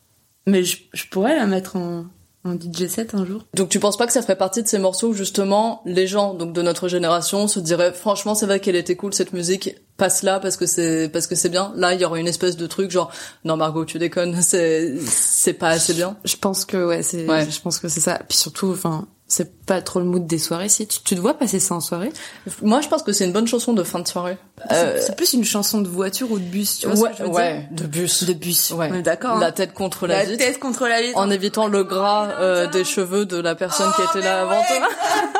mais 0.46 0.64
je, 0.64 0.78
je 0.92 1.04
pourrais 1.11 1.37
la 1.37 1.46
mettre 1.46 1.76
en 1.76 2.04
en 2.44 2.54
DJ 2.54 2.88
set 2.88 3.14
un 3.14 3.24
jour. 3.24 3.44
Donc 3.54 3.68
tu 3.68 3.78
penses 3.78 3.96
pas 3.96 4.04
que 4.04 4.12
ça 4.12 4.20
ferait 4.20 4.37
partie 4.37 4.64
de 4.64 4.66
ces 4.68 4.78
morceaux 4.80 5.11
où 5.11 5.14
justement 5.14 5.80
les 5.87 6.08
gens 6.08 6.35
donc 6.35 6.52
de 6.52 6.61
notre 6.61 6.88
génération 6.88 7.46
se 7.46 7.61
diraient 7.61 7.92
franchement 7.92 8.35
c'est 8.35 8.46
vrai 8.46 8.58
qu'elle 8.58 8.74
était 8.74 8.96
cool 8.96 9.14
cette 9.14 9.32
musique 9.32 9.76
passe 9.96 10.24
là 10.24 10.40
parce 10.40 10.56
que 10.56 10.66
c'est 10.66 11.08
parce 11.08 11.28
que 11.28 11.37
c'est 11.37 11.50
bien. 11.50 11.72
Là 11.76 11.94
il 11.94 12.00
y 12.00 12.04
aurait 12.04 12.18
une 12.20 12.26
espèce 12.26 12.56
de 12.56 12.66
truc 12.66 12.90
genre 12.90 13.12
non 13.44 13.56
Margot 13.56 13.85
tu 13.85 14.00
déconnes 14.00 14.35
c'est 14.42 14.98
c'est 15.06 15.52
pas 15.52 15.68
assez 15.68 15.94
bien. 15.94 16.16
Je 16.24 16.35
pense 16.35 16.64
que 16.64 16.85
ouais 16.85 17.04
c'est 17.04 17.28
Ouais. 17.28 17.48
je 17.48 17.61
pense 17.61 17.78
que 17.78 17.87
c'est 17.87 18.00
ça. 18.00 18.20
Puis 18.28 18.38
surtout 18.38 18.72
enfin 18.72 19.06
c'est 19.33 19.64
pas 19.64 19.81
trop 19.81 19.99
le 20.01 20.05
mood 20.05 20.27
des 20.27 20.38
soirées 20.38 20.68
si 20.68 20.87
tu, 20.87 20.99
tu 21.03 21.14
te 21.14 21.21
vois 21.21 21.35
passer 21.35 21.59
ça 21.61 21.75
en 21.75 21.81
soirée? 21.81 22.12
Moi 22.62 22.81
je 22.83 22.88
pense 22.88 23.03
que 23.03 23.12
c'est 23.12 23.25
une 23.25 23.33
bonne 23.33 23.47
chanson 23.47 23.73
de 23.73 23.83
fin 23.83 24.01
de 24.01 24.07
soirée. 24.09 24.37
Euh, 24.71 24.97
C'est- 24.99 25.07
C'est 25.07 25.16
plus 25.16 25.33
une 25.33 25.45
chanson 25.45 25.81
de 25.81 25.88
voiture 25.88 26.31
ou 26.31 26.38
de 26.38 26.45
bus, 26.45 26.79
tu 26.81 26.87
vois 26.87 26.97
ouais 26.97 27.11
ce 27.12 27.18
que 27.18 27.25
je 27.25 27.29
veux 27.31 27.35
ouais 27.35 27.68
de 27.71 27.85
bus 27.87 28.25
dire 28.25 28.35
De 28.35 28.38
bus. 28.40 28.71
ouais 28.73 29.03
d'accord. 29.03 29.38
La 29.38 29.47
hein. 29.49 29.53
tête 29.53 29.73
contre 29.73 30.07
la, 30.07 30.18
La 30.18 30.25
vitre. 30.25 30.45
tête 30.45 30.59
contre 30.59 30.87
la 30.87 31.01
vitre. 31.01 31.16
En 31.18 31.31
évitant 31.31 31.66
le 31.68 31.85
gras 31.85 32.29
euh, 32.40 32.66
des 32.68 32.85
cheveux 32.85 33.25
de 33.25 33.38
la 33.40 33.55
personne 33.55 33.90
qui 33.97 34.03
était 34.03 34.25
là 34.27 34.42
avant 34.42 34.62
toi. 34.62 34.88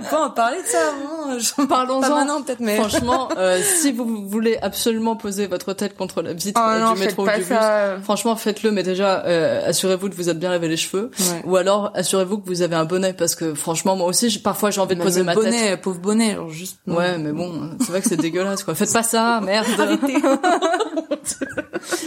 On 0.00 0.04
peut 0.04 0.16
en 0.16 0.30
parler 0.30 0.58
de 0.62 0.66
ça 0.66 0.78
avant. 0.88 1.38
Je... 1.38 1.66
Parlons-en. 1.68 2.00
Maintenant 2.00 2.42
peut-être 2.42 2.60
mais. 2.60 2.76
Franchement, 2.76 3.28
euh, 3.38 3.60
si 3.62 3.92
vous 3.92 4.26
voulez 4.28 4.58
absolument 4.62 5.16
poser 5.16 5.46
votre 5.46 5.72
tête 5.72 5.96
contre 5.96 6.22
la 6.22 6.32
vitre 6.32 6.60
Oh 6.62 6.68
euh, 6.70 6.80
non, 6.80 6.92
du 6.94 7.00
métro 7.00 7.24
ou 7.24 7.28
du 7.30 7.36
bus, 7.38 7.48
ça. 7.48 7.96
franchement 8.02 8.36
faites-le, 8.36 8.70
mais 8.70 8.82
déjà 8.82 9.24
euh, 9.26 9.68
assurez-vous 9.68 10.08
de 10.08 10.14
vous 10.14 10.28
êtes 10.30 10.38
bien 10.38 10.50
lavé 10.50 10.68
les 10.68 10.76
cheveux, 10.76 11.10
Ouais. 11.18 11.42
ou 11.44 11.56
alors 11.56 11.90
assurez-vous 11.94 12.38
que 12.38 12.46
vous 12.46 12.62
avez 12.62 12.76
un 12.76 12.84
bonnet 12.94 13.12
parce 13.12 13.34
que 13.34 13.54
franchement 13.54 13.96
moi 13.96 14.06
aussi 14.06 14.38
parfois 14.38 14.70
j'ai 14.70 14.80
envie 14.80 14.96
de 14.96 15.02
poser 15.02 15.22
ma 15.22 15.34
bonnet, 15.34 15.70
tête. 15.70 15.82
pauvre 15.82 15.98
bonnet, 16.00 16.34
genre 16.34 16.50
juste. 16.50 16.78
Ouais, 16.86 17.18
mais 17.18 17.32
bon, 17.32 17.70
c'est 17.80 17.88
vrai 17.88 18.00
que 18.00 18.08
c'est 18.08 18.16
dégueulasse 18.16 18.62
quoi. 18.64 18.74
Faites 18.74 18.92
pas 18.92 19.02
ça, 19.02 19.40
merde. 19.42 19.66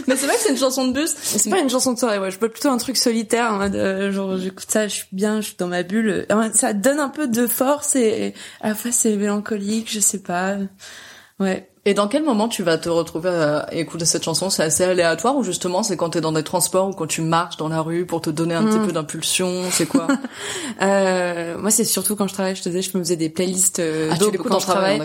mais 0.06 0.16
c'est 0.16 0.26
vrai 0.26 0.34
que 0.36 0.40
c'est 0.40 0.50
une 0.50 0.58
chanson 0.58 0.88
de 0.88 0.92
bus. 0.92 1.14
C'est 1.20 1.50
pas 1.50 1.60
une 1.60 1.70
chanson 1.70 1.92
de 1.92 1.98
soirée, 1.98 2.18
ouais. 2.18 2.30
Je 2.30 2.38
veux 2.38 2.48
plutôt 2.48 2.68
un 2.70 2.78
truc 2.78 2.96
solitaire, 2.96 3.52
en 3.52 3.58
mode, 3.58 3.74
euh, 3.74 4.12
genre, 4.12 4.36
j'écoute 4.36 4.70
ça, 4.70 4.88
je 4.88 4.94
suis 4.94 5.06
bien, 5.12 5.40
je 5.40 5.46
suis 5.48 5.56
dans 5.58 5.66
ma 5.68 5.82
bulle. 5.82 6.26
Euh, 6.30 6.50
Ça 6.54 6.72
donne 6.72 7.00
un 7.00 7.08
peu 7.08 7.26
de 7.28 7.46
force 7.46 7.96
et 7.96 8.34
à 8.60 8.68
la 8.68 8.74
fois 8.74 8.90
c'est 8.92 9.16
mélancolique, 9.16 9.92
je 9.92 10.00
sais 10.00 10.20
pas. 10.20 10.56
Ouais. 11.40 11.68
Et 11.84 11.94
dans 11.94 12.08
quel 12.08 12.22
moment 12.22 12.48
tu 12.48 12.62
vas 12.62 12.76
te 12.76 12.88
retrouver 12.88 13.30
à 13.30 13.72
écouter 13.72 14.04
cette 14.04 14.22
chanson? 14.22 14.50
C'est 14.50 14.62
assez 14.62 14.84
aléatoire 14.84 15.36
ou 15.36 15.42
justement 15.42 15.82
c'est 15.82 15.96
quand 15.96 16.10
t'es 16.10 16.20
dans 16.20 16.32
des 16.32 16.42
transports 16.42 16.88
ou 16.88 16.92
quand 16.92 17.06
tu 17.06 17.22
marches 17.22 17.56
dans 17.56 17.68
la 17.68 17.80
rue 17.80 18.04
pour 18.04 18.20
te 18.20 18.28
donner 18.28 18.54
un 18.54 18.64
petit 18.64 18.78
peu 18.78 18.92
d'impulsion? 18.92 19.62
C'est 19.70 19.86
quoi? 19.86 20.06
Euh, 20.80 21.58
moi, 21.58 21.70
c'est 21.72 21.84
surtout 21.84 22.14
quand 22.14 22.28
je 22.28 22.34
travaille, 22.34 22.54
je 22.54 22.62
te 22.62 22.68
disais, 22.68 22.82
je 22.82 22.96
me 22.96 23.02
faisais 23.02 23.16
des 23.16 23.30
playlists 23.30 23.80
euh, 23.80 24.10
Ah, 24.12 24.16
tu 24.16 24.38
quand 24.38 24.60
je 24.60 24.66
travaille. 24.66 25.02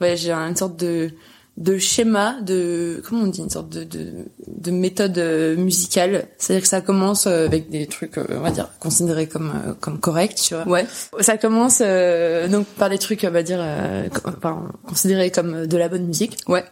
Ouais, 0.00 0.16
j'ai 0.16 0.30
une 0.30 0.54
sorte 0.54 0.76
de 0.76 1.10
de 1.56 1.78
schéma 1.78 2.36
de 2.42 3.02
comment 3.08 3.22
on 3.22 3.26
dit 3.28 3.40
une 3.40 3.48
sorte 3.50 3.70
de 3.70 3.84
de, 3.84 4.08
de 4.46 4.70
méthode 4.70 5.16
euh, 5.16 5.56
musicale 5.56 6.26
c'est-à-dire 6.36 6.62
que 6.62 6.68
ça 6.68 6.82
commence 6.82 7.26
euh, 7.26 7.46
avec 7.46 7.70
des 7.70 7.86
trucs 7.86 8.18
euh, 8.18 8.26
on 8.30 8.40
va 8.40 8.50
dire 8.50 8.68
considérés 8.78 9.26
comme 9.26 9.52
comme 9.80 9.98
corrects 9.98 10.34
tu 10.36 10.54
vois 10.54 10.68
Ouais. 10.68 10.86
ça 11.20 11.38
commence 11.38 11.78
euh, 11.84 12.46
donc 12.48 12.66
par 12.66 12.90
des 12.90 12.98
trucs 12.98 13.24
on 13.26 13.30
va 13.32 13.42
dire 13.42 13.58
euh, 13.60 14.06
enfin, 14.26 14.68
considérés 14.86 15.30
comme 15.30 15.66
de 15.66 15.76
la 15.78 15.88
bonne 15.88 16.04
musique 16.06 16.36
Ouais. 16.46 16.64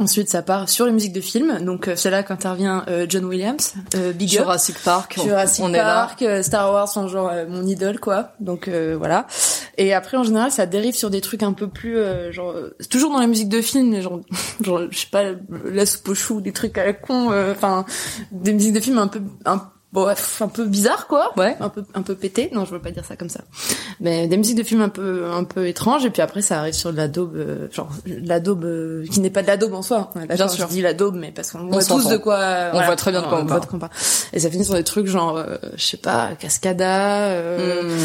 Ensuite 0.00 0.28
ça 0.28 0.42
part 0.42 0.68
sur 0.68 0.86
les 0.86 0.92
musiques 0.92 1.12
de 1.12 1.20
films 1.20 1.64
donc 1.64 1.88
euh, 1.88 1.94
c'est 1.96 2.10
là 2.10 2.22
qu'intervient 2.22 2.84
euh, 2.88 3.06
John 3.08 3.24
Williams 3.24 3.74
euh, 3.94 4.12
Big 4.12 4.34
Up 4.36 4.42
Jurassic 4.42 4.78
Park. 4.82 5.18
Jurassic 5.22 5.64
on 5.64 5.72
est 5.72 5.78
là. 5.78 5.84
Park, 6.06 6.22
euh, 6.22 6.42
Star 6.42 6.72
Wars 6.72 6.88
sont 6.88 7.06
genre 7.08 7.30
euh, 7.32 7.46
mon 7.48 7.66
idole 7.66 8.00
quoi. 8.00 8.32
Donc 8.40 8.68
euh, 8.68 8.96
voilà. 8.98 9.26
Et 9.76 9.92
après 9.94 10.16
en 10.16 10.22
général 10.24 10.50
ça 10.50 10.66
dérive 10.66 10.94
sur 10.94 11.10
des 11.10 11.20
trucs 11.20 11.42
un 11.42 11.52
peu 11.52 11.68
plus 11.68 11.98
euh, 11.98 12.32
genre 12.32 12.54
toujours 12.90 13.12
dans 13.12 13.20
les 13.20 13.26
musiques 13.26 13.48
de 13.48 13.60
films 13.60 13.90
mais 13.90 14.02
genre 14.02 14.20
genre 14.60 14.80
je 14.90 14.98
sais 14.98 15.06
pas 15.10 15.22
la 15.64 15.86
soupe 15.86 16.08
aux 16.08 16.14
choux, 16.14 16.40
des 16.40 16.52
trucs 16.52 16.76
à 16.78 16.84
la 16.84 16.92
con 16.92 17.30
euh, 17.32 17.52
enfin 17.52 17.84
des 18.32 18.52
musiques 18.52 18.72
de 18.74 18.80
films 18.80 18.98
un 18.98 19.08
peu 19.08 19.20
un 19.44 19.56
bon, 19.56 19.62
bref, 19.92 20.42
un 20.42 20.48
peu 20.48 20.64
bizarre 20.66 21.06
quoi. 21.06 21.32
Ouais. 21.36 21.56
Un 21.60 21.68
peu 21.68 21.84
un 21.94 22.02
peu 22.02 22.14
pété. 22.14 22.50
Non, 22.52 22.64
je 22.64 22.72
veux 22.72 22.80
pas 22.80 22.90
dire 22.90 23.04
ça 23.04 23.16
comme 23.16 23.28
ça. 23.28 23.40
Mais 24.00 24.26
des 24.28 24.36
musiques 24.36 24.56
de 24.56 24.62
films 24.62 24.82
un 24.82 24.88
peu 24.88 25.26
un 25.32 25.44
peu 25.44 25.66
étranges 25.66 26.04
et 26.04 26.10
puis 26.10 26.22
après 26.22 26.42
ça 26.42 26.60
arrive 26.60 26.74
sur 26.74 26.92
de 26.92 26.96
la 26.96 27.08
daube 27.08 27.36
euh, 27.36 27.68
genre 27.72 27.90
de 28.06 28.28
la 28.28 28.40
daube 28.40 28.64
euh, 28.64 29.04
qui 29.10 29.20
n'est 29.20 29.30
pas 29.30 29.42
de 29.42 29.46
la 29.48 29.56
daube 29.56 29.74
en 29.74 29.82
soi. 29.82 30.10
Ouais, 30.14 30.26
d'accord, 30.26 30.50
sûr. 30.50 30.66
Je 30.68 30.72
dis 30.72 30.82
la 30.82 30.94
daube 30.94 31.16
mais 31.16 31.32
parce 31.32 31.50
qu'on 31.52 31.66
voit 31.66 31.84
tous 31.84 32.08
de 32.08 32.16
quoi 32.16 32.36
euh, 32.36 32.70
On 32.74 32.82
voit 32.82 32.96
très 32.96 33.10
bien 33.10 33.22
de 33.22 33.26
quoi 33.26 33.38
on 33.38 33.44
voit 33.44 33.58
parle. 33.60 33.70
de 33.70 33.76
on 33.76 33.78
parle. 33.78 33.92
Et 34.32 34.40
ça 34.40 34.50
finit 34.50 34.64
sur 34.64 34.74
des 34.74 34.84
trucs 34.84 35.06
genre 35.06 35.36
euh, 35.36 35.56
je 35.76 35.84
sais 35.84 35.96
pas 35.96 36.30
Cascada 36.38 37.28
euh, 37.28 37.96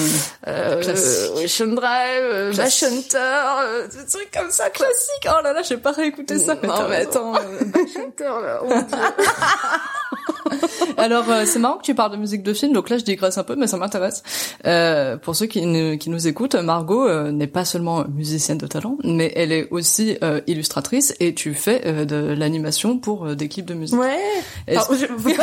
Classique. 0.82 1.32
Ocean 1.45 1.74
Drive, 1.74 2.56
Bash 2.58 2.80
Classique. 2.80 2.86
Hunter, 2.86 3.17
euh, 3.63 3.88
des 3.88 4.06
trucs 4.12 4.32
comme 4.32 4.50
ça 4.52 4.69
classiques. 4.69 5.28
Oh 5.28 5.41
là 5.43 5.54
là, 5.54 5.62
j'ai 5.62 5.78
pas 5.78 5.91
réécouté 5.91 6.38
ça. 6.39 6.56
non 6.56 6.88
mais 6.89 6.98
attends, 6.98 7.32
Bash 7.34 7.95
Hunter 7.98 8.24
là, 8.43 8.60
oh. 8.63 8.69
Alors 10.98 11.30
euh, 11.30 11.43
c'est 11.45 11.60
marrant 11.60 11.74
que 11.77 11.83
tu 11.83 11.95
parles 11.95 12.11
de 12.11 12.17
musique 12.17 12.43
de 12.43 12.53
film, 12.53 12.73
donc 12.73 12.89
là 12.89 12.97
je 12.97 13.03
digresse 13.03 13.38
un 13.38 13.43
peu, 13.43 13.55
mais 13.55 13.67
ça 13.67 13.77
m'intéresse. 13.77 14.23
Euh, 14.65 15.17
pour 15.17 15.35
ceux 15.35 15.45
qui, 15.45 15.65
nous- 15.65 15.97
qui 15.97 16.09
nous 16.09 16.27
écoutent, 16.27 16.55
Margot 16.55 17.07
euh, 17.07 17.31
n'est 17.31 17.47
pas 17.47 17.65
seulement 17.65 18.05
musicienne 18.13 18.57
de 18.57 18.67
talent, 18.67 18.97
mais 19.03 19.31
elle 19.35 19.51
est 19.51 19.67
aussi 19.71 20.17
euh, 20.23 20.41
illustratrice 20.47 21.13
et 21.19 21.33
tu 21.33 21.53
fais 21.53 21.81
euh, 21.85 22.05
de 22.05 22.33
l'animation 22.33 22.97
pour 22.97 23.35
des 23.35 23.47
clips 23.47 23.65
de 23.65 23.73
musique. 23.73 23.99
Ouais. 23.99 24.19
Alors, 24.67 24.88
je- 24.93 25.05
ouais, 25.25 25.33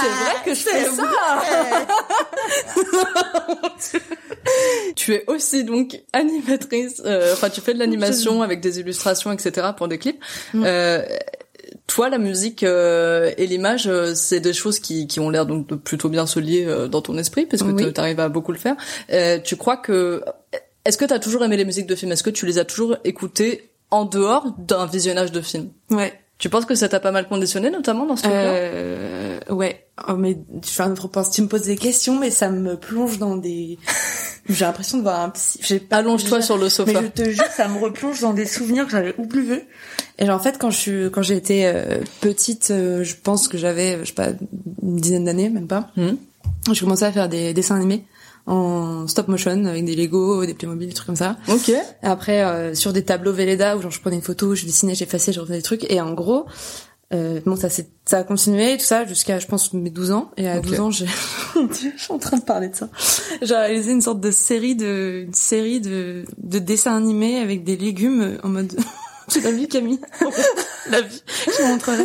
c'est 0.00 0.08
vrai 0.08 0.34
que 0.44 0.54
je 0.54 0.60
fais 0.60 0.84
ça. 0.84 1.02
tu 4.96 5.14
es 5.14 5.24
aussi 5.26 5.64
donc 5.64 6.00
animatrice, 6.12 7.02
euh, 7.04 7.32
enfin 7.32 7.50
tu 7.50 7.60
fais 7.60 7.74
de 7.74 7.78
l'animation 7.78 8.42
avec 8.42 8.60
des 8.60 8.80
illustrations, 8.80 9.32
etc. 9.32 9.68
pour 9.76 9.88
des 9.88 9.98
clips. 9.98 10.22
Euh, 10.54 11.02
toi, 11.88 12.08
la 12.10 12.18
musique 12.18 12.62
euh, 12.62 13.32
et 13.38 13.46
l'image, 13.48 13.88
euh, 13.88 14.14
c'est 14.14 14.38
des 14.40 14.52
choses 14.52 14.78
qui, 14.78 15.06
qui 15.08 15.18
ont 15.18 15.30
l'air 15.30 15.46
donc 15.46 15.66
de 15.66 15.74
plutôt 15.74 16.08
bien 16.10 16.26
se 16.26 16.38
lier 16.38 16.64
euh, 16.66 16.86
dans 16.86 17.02
ton 17.02 17.18
esprit, 17.18 17.46
parce 17.46 17.62
que 17.64 17.68
Oui. 17.70 17.92
tu 17.92 18.00
arrives 18.00 18.20
à 18.20 18.28
beaucoup 18.28 18.52
le 18.52 18.58
faire. 18.58 18.76
Euh, 19.10 19.38
tu 19.42 19.56
crois 19.56 19.76
que 19.78 20.22
est-ce 20.84 20.96
que 20.98 21.04
tu 21.06 21.12
as 21.12 21.18
toujours 21.18 21.42
aimé 21.44 21.56
les 21.56 21.64
musiques 21.64 21.86
de 21.86 21.94
films? 21.96 22.12
Est-ce 22.12 22.22
que 22.22 22.30
tu 22.30 22.46
les 22.46 22.58
as 22.58 22.64
toujours 22.64 22.96
écoutées 23.04 23.70
en 23.90 24.04
dehors 24.04 24.52
d'un 24.58 24.86
visionnage 24.86 25.32
de 25.32 25.40
film? 25.40 25.70
Ouais. 25.90 26.12
Tu 26.38 26.48
penses 26.48 26.66
que 26.66 26.76
ça 26.76 26.88
t'a 26.88 27.00
pas 27.00 27.10
mal 27.10 27.26
conditionné, 27.26 27.68
notamment 27.68 28.06
dans 28.06 28.14
ce 28.16 28.22
truc-là? 28.22 28.38
Euh, 28.38 29.40
ouais. 29.50 29.86
Oh, 30.08 30.14
mais 30.14 30.38
je 30.64 30.70
tu 31.34 31.42
me 31.42 31.48
poses 31.48 31.62
des 31.62 31.76
questions, 31.76 32.18
mais 32.18 32.30
ça 32.30 32.48
me 32.48 32.76
plonge 32.76 33.18
dans 33.18 33.36
des. 33.36 33.76
J'ai 34.48 34.64
l'impression 34.64 34.98
de 34.98 35.02
voir 35.02 35.20
un 35.20 35.30
psy. 35.30 35.58
pas- 35.80 35.96
Allonge-toi 35.96 36.40
sur 36.40 36.56
le 36.56 36.68
sofa. 36.68 36.92
Mais 37.02 37.10
je 37.16 37.22
te 37.22 37.30
jure, 37.30 37.44
ça 37.54 37.68
me 37.68 37.78
replonge 37.78 38.20
dans 38.20 38.32
des 38.32 38.46
souvenirs 38.46 38.86
que 38.86 38.92
j'avais 38.92 39.14
oubliés. 39.18 39.64
Et 40.18 40.26
genre, 40.26 40.36
en 40.36 40.42
fait, 40.42 40.56
quand 40.58 40.70
je 40.70 40.78
suis, 40.78 41.10
quand 41.10 41.22
été 41.36 41.66
euh, 41.66 41.98
petite, 42.20 42.70
euh, 42.70 43.02
je 43.04 43.14
pense 43.16 43.48
que 43.48 43.58
j'avais, 43.58 43.98
je 44.00 44.04
sais 44.06 44.12
pas, 44.14 44.28
une 44.82 44.96
dizaine 44.96 45.24
d'années, 45.24 45.50
même 45.50 45.66
pas. 45.66 45.90
Mhm. 45.96 46.16
Je 46.72 46.80
commençais 46.80 47.04
à 47.04 47.12
faire 47.12 47.28
des 47.28 47.52
dessins 47.52 47.76
animés 47.76 48.04
en 48.48 49.06
stop 49.06 49.28
motion 49.28 49.64
avec 49.66 49.84
des 49.84 49.94
Lego, 49.94 50.44
des 50.46 50.54
Playmobil, 50.54 50.88
des 50.88 50.94
trucs 50.94 51.06
comme 51.06 51.16
ça. 51.16 51.36
Ok. 51.48 51.70
Après, 52.02 52.42
euh, 52.42 52.74
sur 52.74 52.92
des 52.92 53.04
tableaux 53.04 53.32
Velleda 53.32 53.76
où 53.76 53.82
genre 53.82 53.90
je 53.90 54.00
prenais 54.00 54.16
une 54.16 54.22
photo, 54.22 54.54
je 54.54 54.64
dessinais, 54.64 54.94
j'effaçais, 54.94 55.32
je 55.32 55.40
refaisais 55.40 55.58
des 55.58 55.62
trucs. 55.62 55.84
Et 55.90 56.00
en 56.00 56.14
gros, 56.14 56.46
euh, 57.14 57.40
bon, 57.46 57.56
ça, 57.56 57.68
s'est- 57.70 57.90
ça 58.06 58.18
a 58.18 58.22
continué, 58.24 58.76
tout 58.78 58.84
ça, 58.84 59.06
jusqu'à, 59.06 59.38
je 59.38 59.46
pense, 59.46 59.72
mes 59.74 59.90
12 59.90 60.10
ans. 60.12 60.30
Et 60.36 60.48
à 60.48 60.58
Ok. 60.58 60.66
12 60.66 60.80
ans, 60.80 60.90
j'ai, 60.90 61.06
mon 61.56 61.64
Dieu, 61.66 61.92
je 61.96 62.02
suis 62.02 62.12
en 62.12 62.18
train 62.18 62.38
de 62.38 62.42
parler 62.44 62.68
de 62.68 62.74
ça. 62.76 62.88
J'ai 63.42 63.54
réalisé 63.54 63.92
une 63.92 64.02
sorte 64.02 64.20
de 64.20 64.30
série 64.30 64.74
de, 64.76 65.24
une 65.26 65.34
série 65.34 65.80
de, 65.80 66.24
de 66.38 66.58
dessins 66.58 66.96
animés 66.96 67.38
avec 67.38 67.64
des 67.64 67.76
légumes 67.76 68.38
en 68.42 68.48
mode, 68.48 68.74
tu 69.28 69.40
l'as 69.40 69.50
vu, 69.50 69.68
Camille? 69.68 70.00
la 70.90 71.00
vie, 71.02 71.22
je 71.26 71.56
te 71.56 71.62
montrerai. 71.62 72.04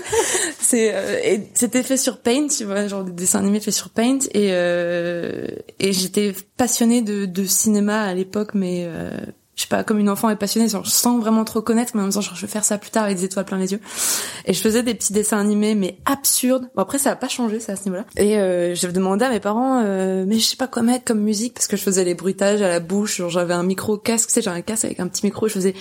C'est, 0.59 0.93
euh, 0.93 1.37
c'était 1.53 1.83
fait 1.83 1.97
sur 1.97 2.19
Paint, 2.19 2.47
tu 2.47 2.65
vois, 2.65 2.87
genre 2.87 3.03
des 3.03 3.11
dessins 3.11 3.39
animés 3.39 3.59
faits 3.59 3.73
sur 3.73 3.89
Paint. 3.89 4.19
Et, 4.33 4.49
euh, 4.51 5.47
et 5.79 5.93
j'étais 5.93 6.33
passionnée 6.57 7.01
de, 7.01 7.25
de 7.25 7.45
cinéma 7.45 8.03
à 8.03 8.13
l'époque, 8.13 8.51
mais, 8.53 8.83
euh, 8.85 9.11
je 9.63 9.69
sais 9.69 9.77
pas, 9.77 9.85
comme 9.85 9.97
une 9.99 10.09
enfant 10.09 10.29
est 10.29 10.35
passionnée, 10.35 10.67
genre, 10.67 10.85
sans 10.85 11.19
vraiment 11.19 11.45
trop 11.45 11.61
connaître, 11.61 11.93
mais 11.95 12.01
en 12.01 12.05
même 12.05 12.13
temps, 12.13 12.19
genre, 12.19 12.35
je 12.35 12.41
vais 12.41 12.51
faire 12.51 12.65
ça 12.65 12.77
plus 12.77 12.91
tard 12.91 13.05
avec 13.05 13.15
des 13.17 13.23
étoiles 13.23 13.45
plein 13.45 13.57
les 13.57 13.71
yeux. 13.71 13.79
Et 14.45 14.51
je 14.53 14.61
faisais 14.61 14.83
des 14.83 14.93
petits 14.93 15.13
dessins 15.13 15.39
animés, 15.39 15.73
mais 15.73 15.99
absurdes. 16.05 16.69
Bon, 16.75 16.81
après, 16.81 16.97
ça 16.97 17.11
a 17.11 17.15
pas 17.15 17.29
changé, 17.29 17.61
ça, 17.61 17.71
à 17.71 17.75
ce 17.77 17.85
niveau-là. 17.85 18.03
Et 18.17 18.37
euh, 18.39 18.75
j'avais 18.75 18.91
demandé 18.91 19.23
à 19.23 19.29
mes 19.29 19.39
parents, 19.39 19.81
euh, 19.85 20.25
mais 20.27 20.37
je 20.39 20.45
sais 20.45 20.57
pas 20.57 20.67
quoi 20.67 20.81
mettre 20.81 21.05
comme 21.05 21.21
musique, 21.21 21.53
parce 21.53 21.67
que 21.67 21.77
je 21.77 21.81
faisais 21.83 22.03
les 22.03 22.13
bruitages 22.13 22.61
à 22.61 22.67
la 22.67 22.81
bouche, 22.81 23.17
genre, 23.19 23.29
j'avais 23.29 23.53
un 23.53 23.63
micro 23.63 23.97
casque, 23.97 24.27
tu 24.27 24.33
sais, 24.33 24.41
j'avais 24.41 24.57
un 24.57 24.61
casque 24.61 24.83
avec 24.83 24.99
un 24.99 25.07
petit 25.07 25.25
micro, 25.25 25.47
je 25.47 25.53
faisais... 25.53 25.75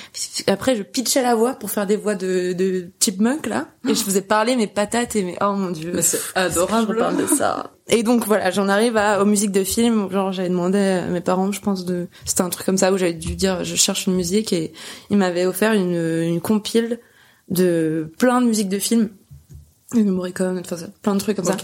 Après, 0.46 0.76
je 0.76 0.84
pitchais 0.84 1.22
la 1.22 1.34
voix 1.34 1.54
pour 1.54 1.70
faire 1.72 1.86
des 1.88 1.96
voix 1.96 2.14
de, 2.14 2.52
de 2.52 2.88
chipmunk, 3.02 3.46
là, 3.46 3.66
et 3.88 3.96
je 3.96 4.02
faisais 4.04 4.22
parler 4.22 4.54
mes 4.54 4.68
patates 4.68 5.16
et 5.16 5.24
mes... 5.24 5.36
Oh 5.40 5.54
mon 5.54 5.70
dieu. 5.70 5.92
C'est 6.02 6.18
Je 6.18 6.38
adorable. 6.40 6.92
reparle 6.92 7.16
de 7.16 7.26
ça. 7.26 7.72
Et 7.88 8.02
donc 8.02 8.26
voilà, 8.26 8.50
j'en 8.50 8.68
arrive 8.68 8.96
à 8.96 9.20
aux 9.20 9.24
musiques 9.24 9.52
de 9.52 9.64
films. 9.64 10.10
Genre 10.10 10.32
j'avais 10.32 10.48
demandé 10.48 10.78
à 10.78 11.06
mes 11.06 11.20
parents, 11.20 11.50
je 11.52 11.60
pense 11.60 11.84
de, 11.84 12.08
c'était 12.24 12.42
un 12.42 12.48
truc 12.48 12.64
comme 12.64 12.78
ça 12.78 12.92
où 12.92 12.96
j'avais 12.96 13.12
dû 13.12 13.34
dire 13.34 13.64
je 13.64 13.74
cherche 13.74 14.06
une 14.06 14.14
musique 14.14 14.52
et 14.52 14.72
ils 15.10 15.16
m'avaient 15.16 15.46
offert 15.46 15.72
une 15.72 16.22
une 16.22 16.40
compile 16.40 17.00
de 17.48 18.12
plein 18.18 18.40
de 18.40 18.46
musiques 18.46 18.68
de 18.68 18.78
films. 18.78 19.10
Une 19.94 20.08
Morricone, 20.10 20.62
enfin 20.64 20.76
plein 21.02 21.14
de 21.14 21.20
trucs 21.20 21.36
comme 21.36 21.44
ça, 21.44 21.56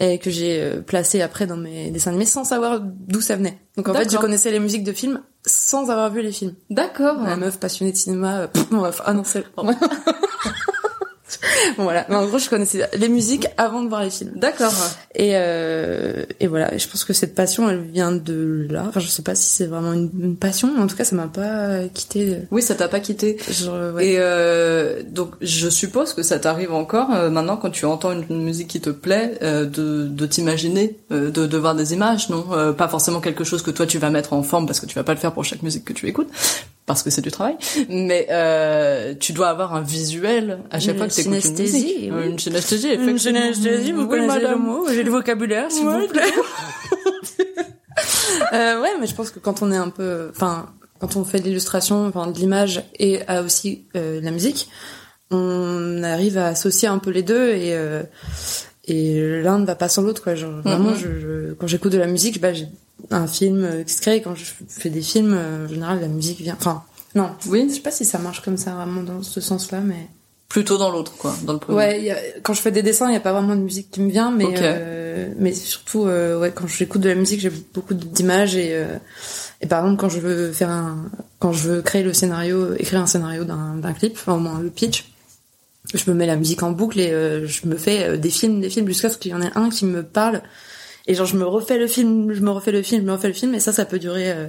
et 0.00 0.18
que 0.18 0.28
j'ai 0.28 0.60
euh, 0.60 0.80
placé 0.80 1.22
après 1.22 1.46
dans 1.46 1.56
mes 1.56 1.92
dessins 1.92 2.10
animés 2.10 2.24
sans 2.24 2.42
savoir 2.42 2.80
d'où 2.80 3.20
ça 3.20 3.36
venait. 3.36 3.60
Donc 3.76 3.88
en 3.88 3.94
fait, 3.94 4.10
je 4.10 4.16
connaissais 4.16 4.50
les 4.50 4.58
musiques 4.58 4.82
de 4.82 4.92
films 4.92 5.22
sans 5.46 5.88
avoir 5.88 6.10
vu 6.10 6.20
les 6.20 6.32
films. 6.32 6.54
D'accord. 6.68 7.22
La 7.22 7.36
meuf 7.36 7.60
passionnée 7.60 7.92
de 7.92 7.96
cinéma. 7.96 8.48
pff, 8.48 8.68
bon, 8.70 8.78
bref. 8.78 9.00
ah 9.04 9.14
non, 9.14 9.22
c'est. 9.24 9.44
bon, 11.76 11.84
voilà. 11.84 12.06
Mais 12.08 12.16
en 12.16 12.26
gros, 12.26 12.38
je 12.38 12.48
connaissais 12.48 12.88
les 12.98 13.08
musiques 13.08 13.46
avant 13.56 13.82
de 13.82 13.88
voir 13.88 14.02
les 14.02 14.10
films. 14.10 14.32
D'accord. 14.36 14.72
Et, 15.14 15.32
euh, 15.34 16.24
et 16.38 16.46
voilà, 16.46 16.74
Et 16.74 16.78
je 16.78 16.88
pense 16.88 17.04
que 17.04 17.12
cette 17.12 17.34
passion, 17.34 17.68
elle 17.68 17.80
vient 17.80 18.12
de 18.12 18.66
là. 18.70 18.84
Enfin, 18.88 19.00
je 19.00 19.08
sais 19.08 19.22
pas 19.22 19.34
si 19.34 19.48
c'est 19.48 19.66
vraiment 19.66 19.92
une, 19.92 20.10
une 20.20 20.36
passion, 20.36 20.70
mais 20.74 20.82
en 20.82 20.86
tout 20.86 20.96
cas, 20.96 21.04
ça 21.04 21.16
m'a 21.16 21.26
pas 21.28 21.80
quitté. 21.92 22.38
Oui, 22.50 22.62
ça 22.62 22.74
t'a 22.74 22.88
pas 22.88 23.00
quitté. 23.00 23.38
Genre, 23.50 23.94
ouais. 23.94 24.06
Et 24.08 24.16
euh, 24.18 25.02
donc, 25.08 25.32
je 25.40 25.68
suppose 25.68 26.12
que 26.14 26.22
ça 26.22 26.38
t'arrive 26.38 26.72
encore 26.72 27.10
euh, 27.12 27.30
maintenant 27.30 27.56
quand 27.56 27.70
tu 27.70 27.84
entends 27.86 28.12
une, 28.12 28.24
une 28.30 28.42
musique 28.42 28.68
qui 28.68 28.80
te 28.80 28.90
plaît, 28.90 29.38
euh, 29.42 29.64
de, 29.64 30.06
de 30.06 30.26
t'imaginer, 30.26 30.96
euh, 31.12 31.30
de, 31.30 31.46
de 31.46 31.58
voir 31.58 31.74
des 31.74 31.92
images, 31.92 32.28
non? 32.30 32.44
Euh, 32.52 32.72
Pas 32.72 32.88
forcément 32.88 33.20
quelque 33.20 33.44
chose 33.44 33.62
que 33.62 33.70
toi 33.70 33.86
tu 33.86 33.98
vas 33.98 34.10
mettre 34.10 34.32
en 34.32 34.42
forme 34.42 34.66
parce 34.66 34.80
que 34.80 34.86
tu 34.86 34.94
vas 34.94 35.04
pas 35.04 35.14
le 35.14 35.18
faire 35.20 35.32
pour 35.32 35.44
chaque 35.44 35.62
musique 35.62 35.84
que 35.84 35.92
tu 35.92 36.06
écoutes, 36.08 36.28
parce 36.94 37.02
que 37.02 37.10
c'est 37.10 37.22
du 37.22 37.30
travail. 37.30 37.56
Mais 37.88 38.26
euh, 38.30 39.14
tu 39.18 39.32
dois 39.32 39.48
avoir 39.48 39.74
un 39.74 39.82
visuel 39.82 40.58
à 40.70 40.80
chaque 40.80 40.94
Une 40.94 40.98
fois 40.98 41.08
que 41.08 41.12
tu 41.14 41.20
écoutes 41.20 41.44
une 41.44 41.58
musique. 41.58 42.10
oui. 42.12 42.26
Une 42.30 42.38
synesthésie, 42.38 42.92
Une 42.94 43.18
synesthésie, 43.18 43.92
vous 43.92 44.06
connaissez 44.06 44.38
le 44.38 44.44
madame. 44.44 44.62
mot, 44.64 44.86
j'ai 44.92 45.02
le 45.02 45.10
vocabulaire, 45.10 45.70
s'il 45.70 45.84
vous 45.86 46.06
plaît. 46.08 46.22
euh, 48.52 48.80
ouais, 48.82 48.90
mais 49.00 49.06
je 49.06 49.14
pense 49.14 49.30
que 49.30 49.38
quand 49.38 49.62
on 49.62 49.72
est 49.72 49.76
un 49.76 49.88
peu, 49.90 50.28
enfin, 50.30 50.66
quand 50.98 51.16
on 51.16 51.24
fait 51.24 51.38
de 51.40 51.44
l'illustration, 51.44 52.06
enfin, 52.06 52.30
de 52.30 52.38
l'image 52.38 52.82
et 52.98 53.20
à 53.28 53.42
aussi 53.42 53.84
euh, 53.96 54.20
de 54.20 54.24
la 54.24 54.30
musique, 54.30 54.68
on 55.30 56.02
arrive 56.02 56.38
à 56.38 56.48
associer 56.48 56.88
un 56.88 56.98
peu 56.98 57.10
les 57.10 57.22
deux 57.22 57.50
et 57.50 57.74
euh, 57.74 58.02
et 58.86 59.40
l'un 59.42 59.58
ne 59.60 59.66
va 59.66 59.76
pas 59.76 59.88
sans 59.88 60.02
l'autre, 60.02 60.22
quoi. 60.22 60.34
Genre, 60.34 60.50
vraiment, 60.64 60.90
Mhm. 60.90 60.96
je, 60.96 61.20
je- 61.20 61.52
quand 61.54 61.66
j'écoute 61.68 61.92
de 61.92 61.98
la 61.98 62.06
musique, 62.08 62.40
bah, 62.40 62.52
j'ai 62.52 62.66
un 63.10 63.26
film 63.26 63.64
euh, 63.64 63.82
qui 63.84 63.92
se 63.94 64.00
crée. 64.00 64.22
Quand 64.22 64.34
je 64.34 64.44
fais 64.68 64.90
des 64.90 65.02
films, 65.02 65.34
euh, 65.34 65.66
en 65.66 65.68
général, 65.68 66.00
la 66.00 66.08
musique 66.08 66.40
vient. 66.40 66.56
Enfin, 66.58 66.82
non. 67.14 67.30
Oui. 67.46 67.66
Je 67.68 67.74
sais 67.74 67.80
pas 67.80 67.90
si 67.90 68.04
ça 68.04 68.18
marche 68.18 68.42
comme 68.42 68.56
ça 68.56 68.72
vraiment 68.72 69.02
dans 69.02 69.22
ce 69.22 69.40
sens-là, 69.40 69.80
mais. 69.80 70.08
Plutôt 70.48 70.78
dans 70.78 70.90
l'autre, 70.90 71.12
quoi, 71.16 71.32
dans 71.44 71.52
le 71.52 71.60
premier. 71.60 71.78
Ouais, 71.78 71.98
il 72.00 72.04
y 72.06 72.10
a- 72.10 72.18
quand 72.42 72.54
je 72.54 72.60
fais 72.60 72.72
des 72.72 72.82
dessins, 72.82 73.08
il 73.08 73.12
y 73.12 73.16
a 73.16 73.20
pas 73.20 73.32
vraiment 73.32 73.54
de 73.54 73.60
musique 73.60 73.88
qui 73.92 74.00
me 74.00 74.10
vient, 74.10 74.32
mais 74.32 74.46
euh, 74.60 75.28
mais 75.38 75.52
surtout 75.52 76.06
euh, 76.06 76.40
ouais, 76.40 76.50
quand 76.52 76.66
j'écoute 76.66 77.00
de 77.02 77.08
la 77.08 77.14
musique, 77.14 77.38
j'ai 77.38 77.52
beaucoup 77.72 77.94
d'images 77.94 78.56
et 78.56 78.70
euh, 78.74 78.96
et 79.60 79.68
par 79.68 79.78
exemple 79.84 80.00
quand 80.00 80.08
je 80.08 80.18
veux 80.18 80.50
faire 80.52 80.70
un 80.70 81.04
quand 81.38 81.52
je 81.52 81.68
veux 81.68 81.82
créer 81.82 82.02
le 82.02 82.12
scénario, 82.12 82.74
écrire 82.74 83.00
un 83.00 83.06
scénario 83.06 83.44
d'un 83.44 83.92
clip, 83.92 84.14
enfin 84.14 84.34
au 84.34 84.38
moins 84.40 84.58
le 84.58 84.70
pitch, 84.70 85.12
je 85.94 86.10
me 86.10 86.16
mets 86.16 86.26
la 86.26 86.34
musique 86.34 86.64
en 86.64 86.72
boucle 86.72 86.98
et 86.98 87.46
je 87.46 87.66
me 87.68 87.76
fais 87.76 88.18
des 88.18 88.30
films, 88.30 88.60
des 88.60 88.70
films 88.70 88.88
jusqu'à 88.88 89.08
ce 89.08 89.18
qu'il 89.18 89.30
y 89.30 89.34
en 89.34 89.42
ait 89.42 89.52
un 89.54 89.70
qui 89.70 89.84
me 89.86 90.02
parle 90.02 90.42
et 91.06 91.14
genre 91.14 91.26
je 91.26 91.36
me 91.36 91.44
refais 91.46 91.78
le 91.78 91.86
film, 91.86 92.32
je 92.32 92.40
me 92.40 92.50
refais 92.50 92.72
le 92.72 92.82
film, 92.82 93.02
je 93.02 93.06
me 93.06 93.12
refais 93.12 93.28
le 93.28 93.34
film 93.34 93.54
et 93.54 93.60
ça 93.60 93.72
ça 93.72 93.84
peut 93.84 93.98
durer 93.98 94.30
euh, 94.32 94.46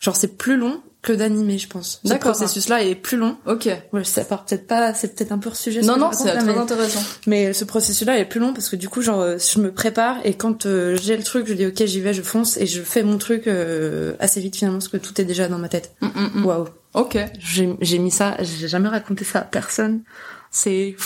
genre 0.00 0.16
c'est 0.16 0.36
plus 0.36 0.56
long 0.56 0.80
que 1.00 1.12
d'animer, 1.12 1.58
je 1.58 1.68
pense. 1.68 2.00
Ce 2.02 2.08
D'accord. 2.08 2.32
processus-là 2.32 2.82
est 2.82 2.96
plus 2.96 3.16
long. 3.16 3.36
Ok. 3.46 3.68
Ouais, 3.92 4.02
ça 4.02 4.24
part 4.24 4.44
peut-être 4.44 4.66
pas, 4.66 4.92
c'est 4.94 5.14
peut-être 5.14 5.30
un 5.30 5.38
peu 5.38 5.48
hors 5.48 5.54
sujet. 5.54 5.80
ce 5.80 5.86
Non, 5.86 5.96
non, 5.96 6.10
c'est 6.12 6.24
très 6.34 6.42
mais- 6.44 6.58
intéressant. 6.58 7.00
mais 7.28 7.52
ce 7.52 7.64
processus-là 7.64 8.18
est 8.18 8.24
plus 8.24 8.40
long 8.40 8.52
parce 8.52 8.68
que 8.68 8.74
du 8.74 8.88
coup, 8.88 9.00
genre, 9.00 9.20
euh, 9.20 9.36
je 9.38 9.60
me 9.60 9.72
prépare 9.72 10.16
et 10.24 10.34
quand 10.34 10.66
euh, 10.66 10.96
j'ai 11.00 11.16
le 11.16 11.22
truc, 11.22 11.46
je 11.46 11.54
dis 11.54 11.66
ok, 11.66 11.84
j'y 11.86 12.00
vais, 12.00 12.12
je 12.12 12.22
fonce 12.22 12.56
et 12.56 12.66
je 12.66 12.82
fais 12.82 13.04
mon 13.04 13.16
truc 13.16 13.46
euh, 13.46 14.14
assez 14.18 14.40
vite 14.40 14.56
finalement 14.56 14.78
parce 14.80 14.88
que 14.88 14.96
tout 14.96 15.20
est 15.20 15.24
déjà 15.24 15.46
dans 15.46 15.58
ma 15.58 15.68
tête. 15.68 15.92
Mm, 16.00 16.06
mm, 16.06 16.30
mm. 16.40 16.44
Waouh. 16.46 16.66
Ok. 16.94 17.16
J'ai 17.38 17.76
j'ai 17.80 17.98
mis 18.00 18.10
ça, 18.10 18.36
j'ai 18.40 18.66
jamais 18.66 18.88
raconté 18.88 19.24
ça 19.24 19.38
à 19.38 19.42
personne. 19.42 20.02
C'est 20.50 20.96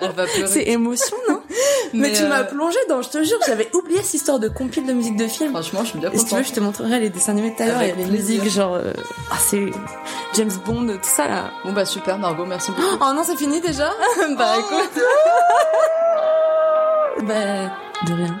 Elle 0.00 0.12
va 0.12 0.24
pleurer. 0.34 0.46
c'est 0.52 0.68
émotion, 0.68 1.16
non? 1.28 1.41
Mais, 1.92 2.08
Mais, 2.08 2.12
tu 2.12 2.24
m'as 2.24 2.40
euh, 2.40 2.44
plongé 2.44 2.78
dans, 2.88 3.02
je 3.02 3.08
te 3.10 3.22
jure, 3.22 3.38
j'avais 3.46 3.68
oublié 3.74 4.00
cette 4.02 4.14
histoire 4.14 4.38
de 4.38 4.48
compil 4.48 4.86
de 4.86 4.92
musique 4.92 5.16
de 5.16 5.26
film. 5.26 5.50
Franchement, 5.50 5.80
je 5.82 5.88
suis 5.90 5.98
bien 5.98 6.10
Et 6.10 6.18
si 6.18 6.24
tu 6.24 6.30
veux, 6.30 6.36
contente. 6.40 6.48
je 6.48 6.54
te 6.54 6.60
montrerai 6.60 7.00
les 7.00 7.10
dessins 7.10 7.32
animés 7.32 7.54
tout 7.56 7.62
à 7.62 7.66
l'heure, 7.66 7.82
il 7.82 7.88
y 7.88 8.38
avait 8.40 8.48
genre 8.48 8.74
euh, 8.74 8.92
ah 9.30 9.36
c'est 9.38 9.66
James 10.34 10.50
Bond, 10.64 10.86
tout 10.86 10.98
ça 11.02 11.28
là. 11.28 11.50
Bon 11.64 11.72
bah 11.72 11.84
super 11.84 12.18
Margot, 12.18 12.46
merci 12.46 12.70
beaucoup. 12.70 12.96
Oh 13.00 13.12
non, 13.14 13.22
c'est 13.24 13.36
fini 13.36 13.60
déjà 13.60 13.90
bah 14.38 14.54
écoute. 14.58 15.02
Bah, 17.24 17.70
de 18.06 18.14
rien. 18.14 18.40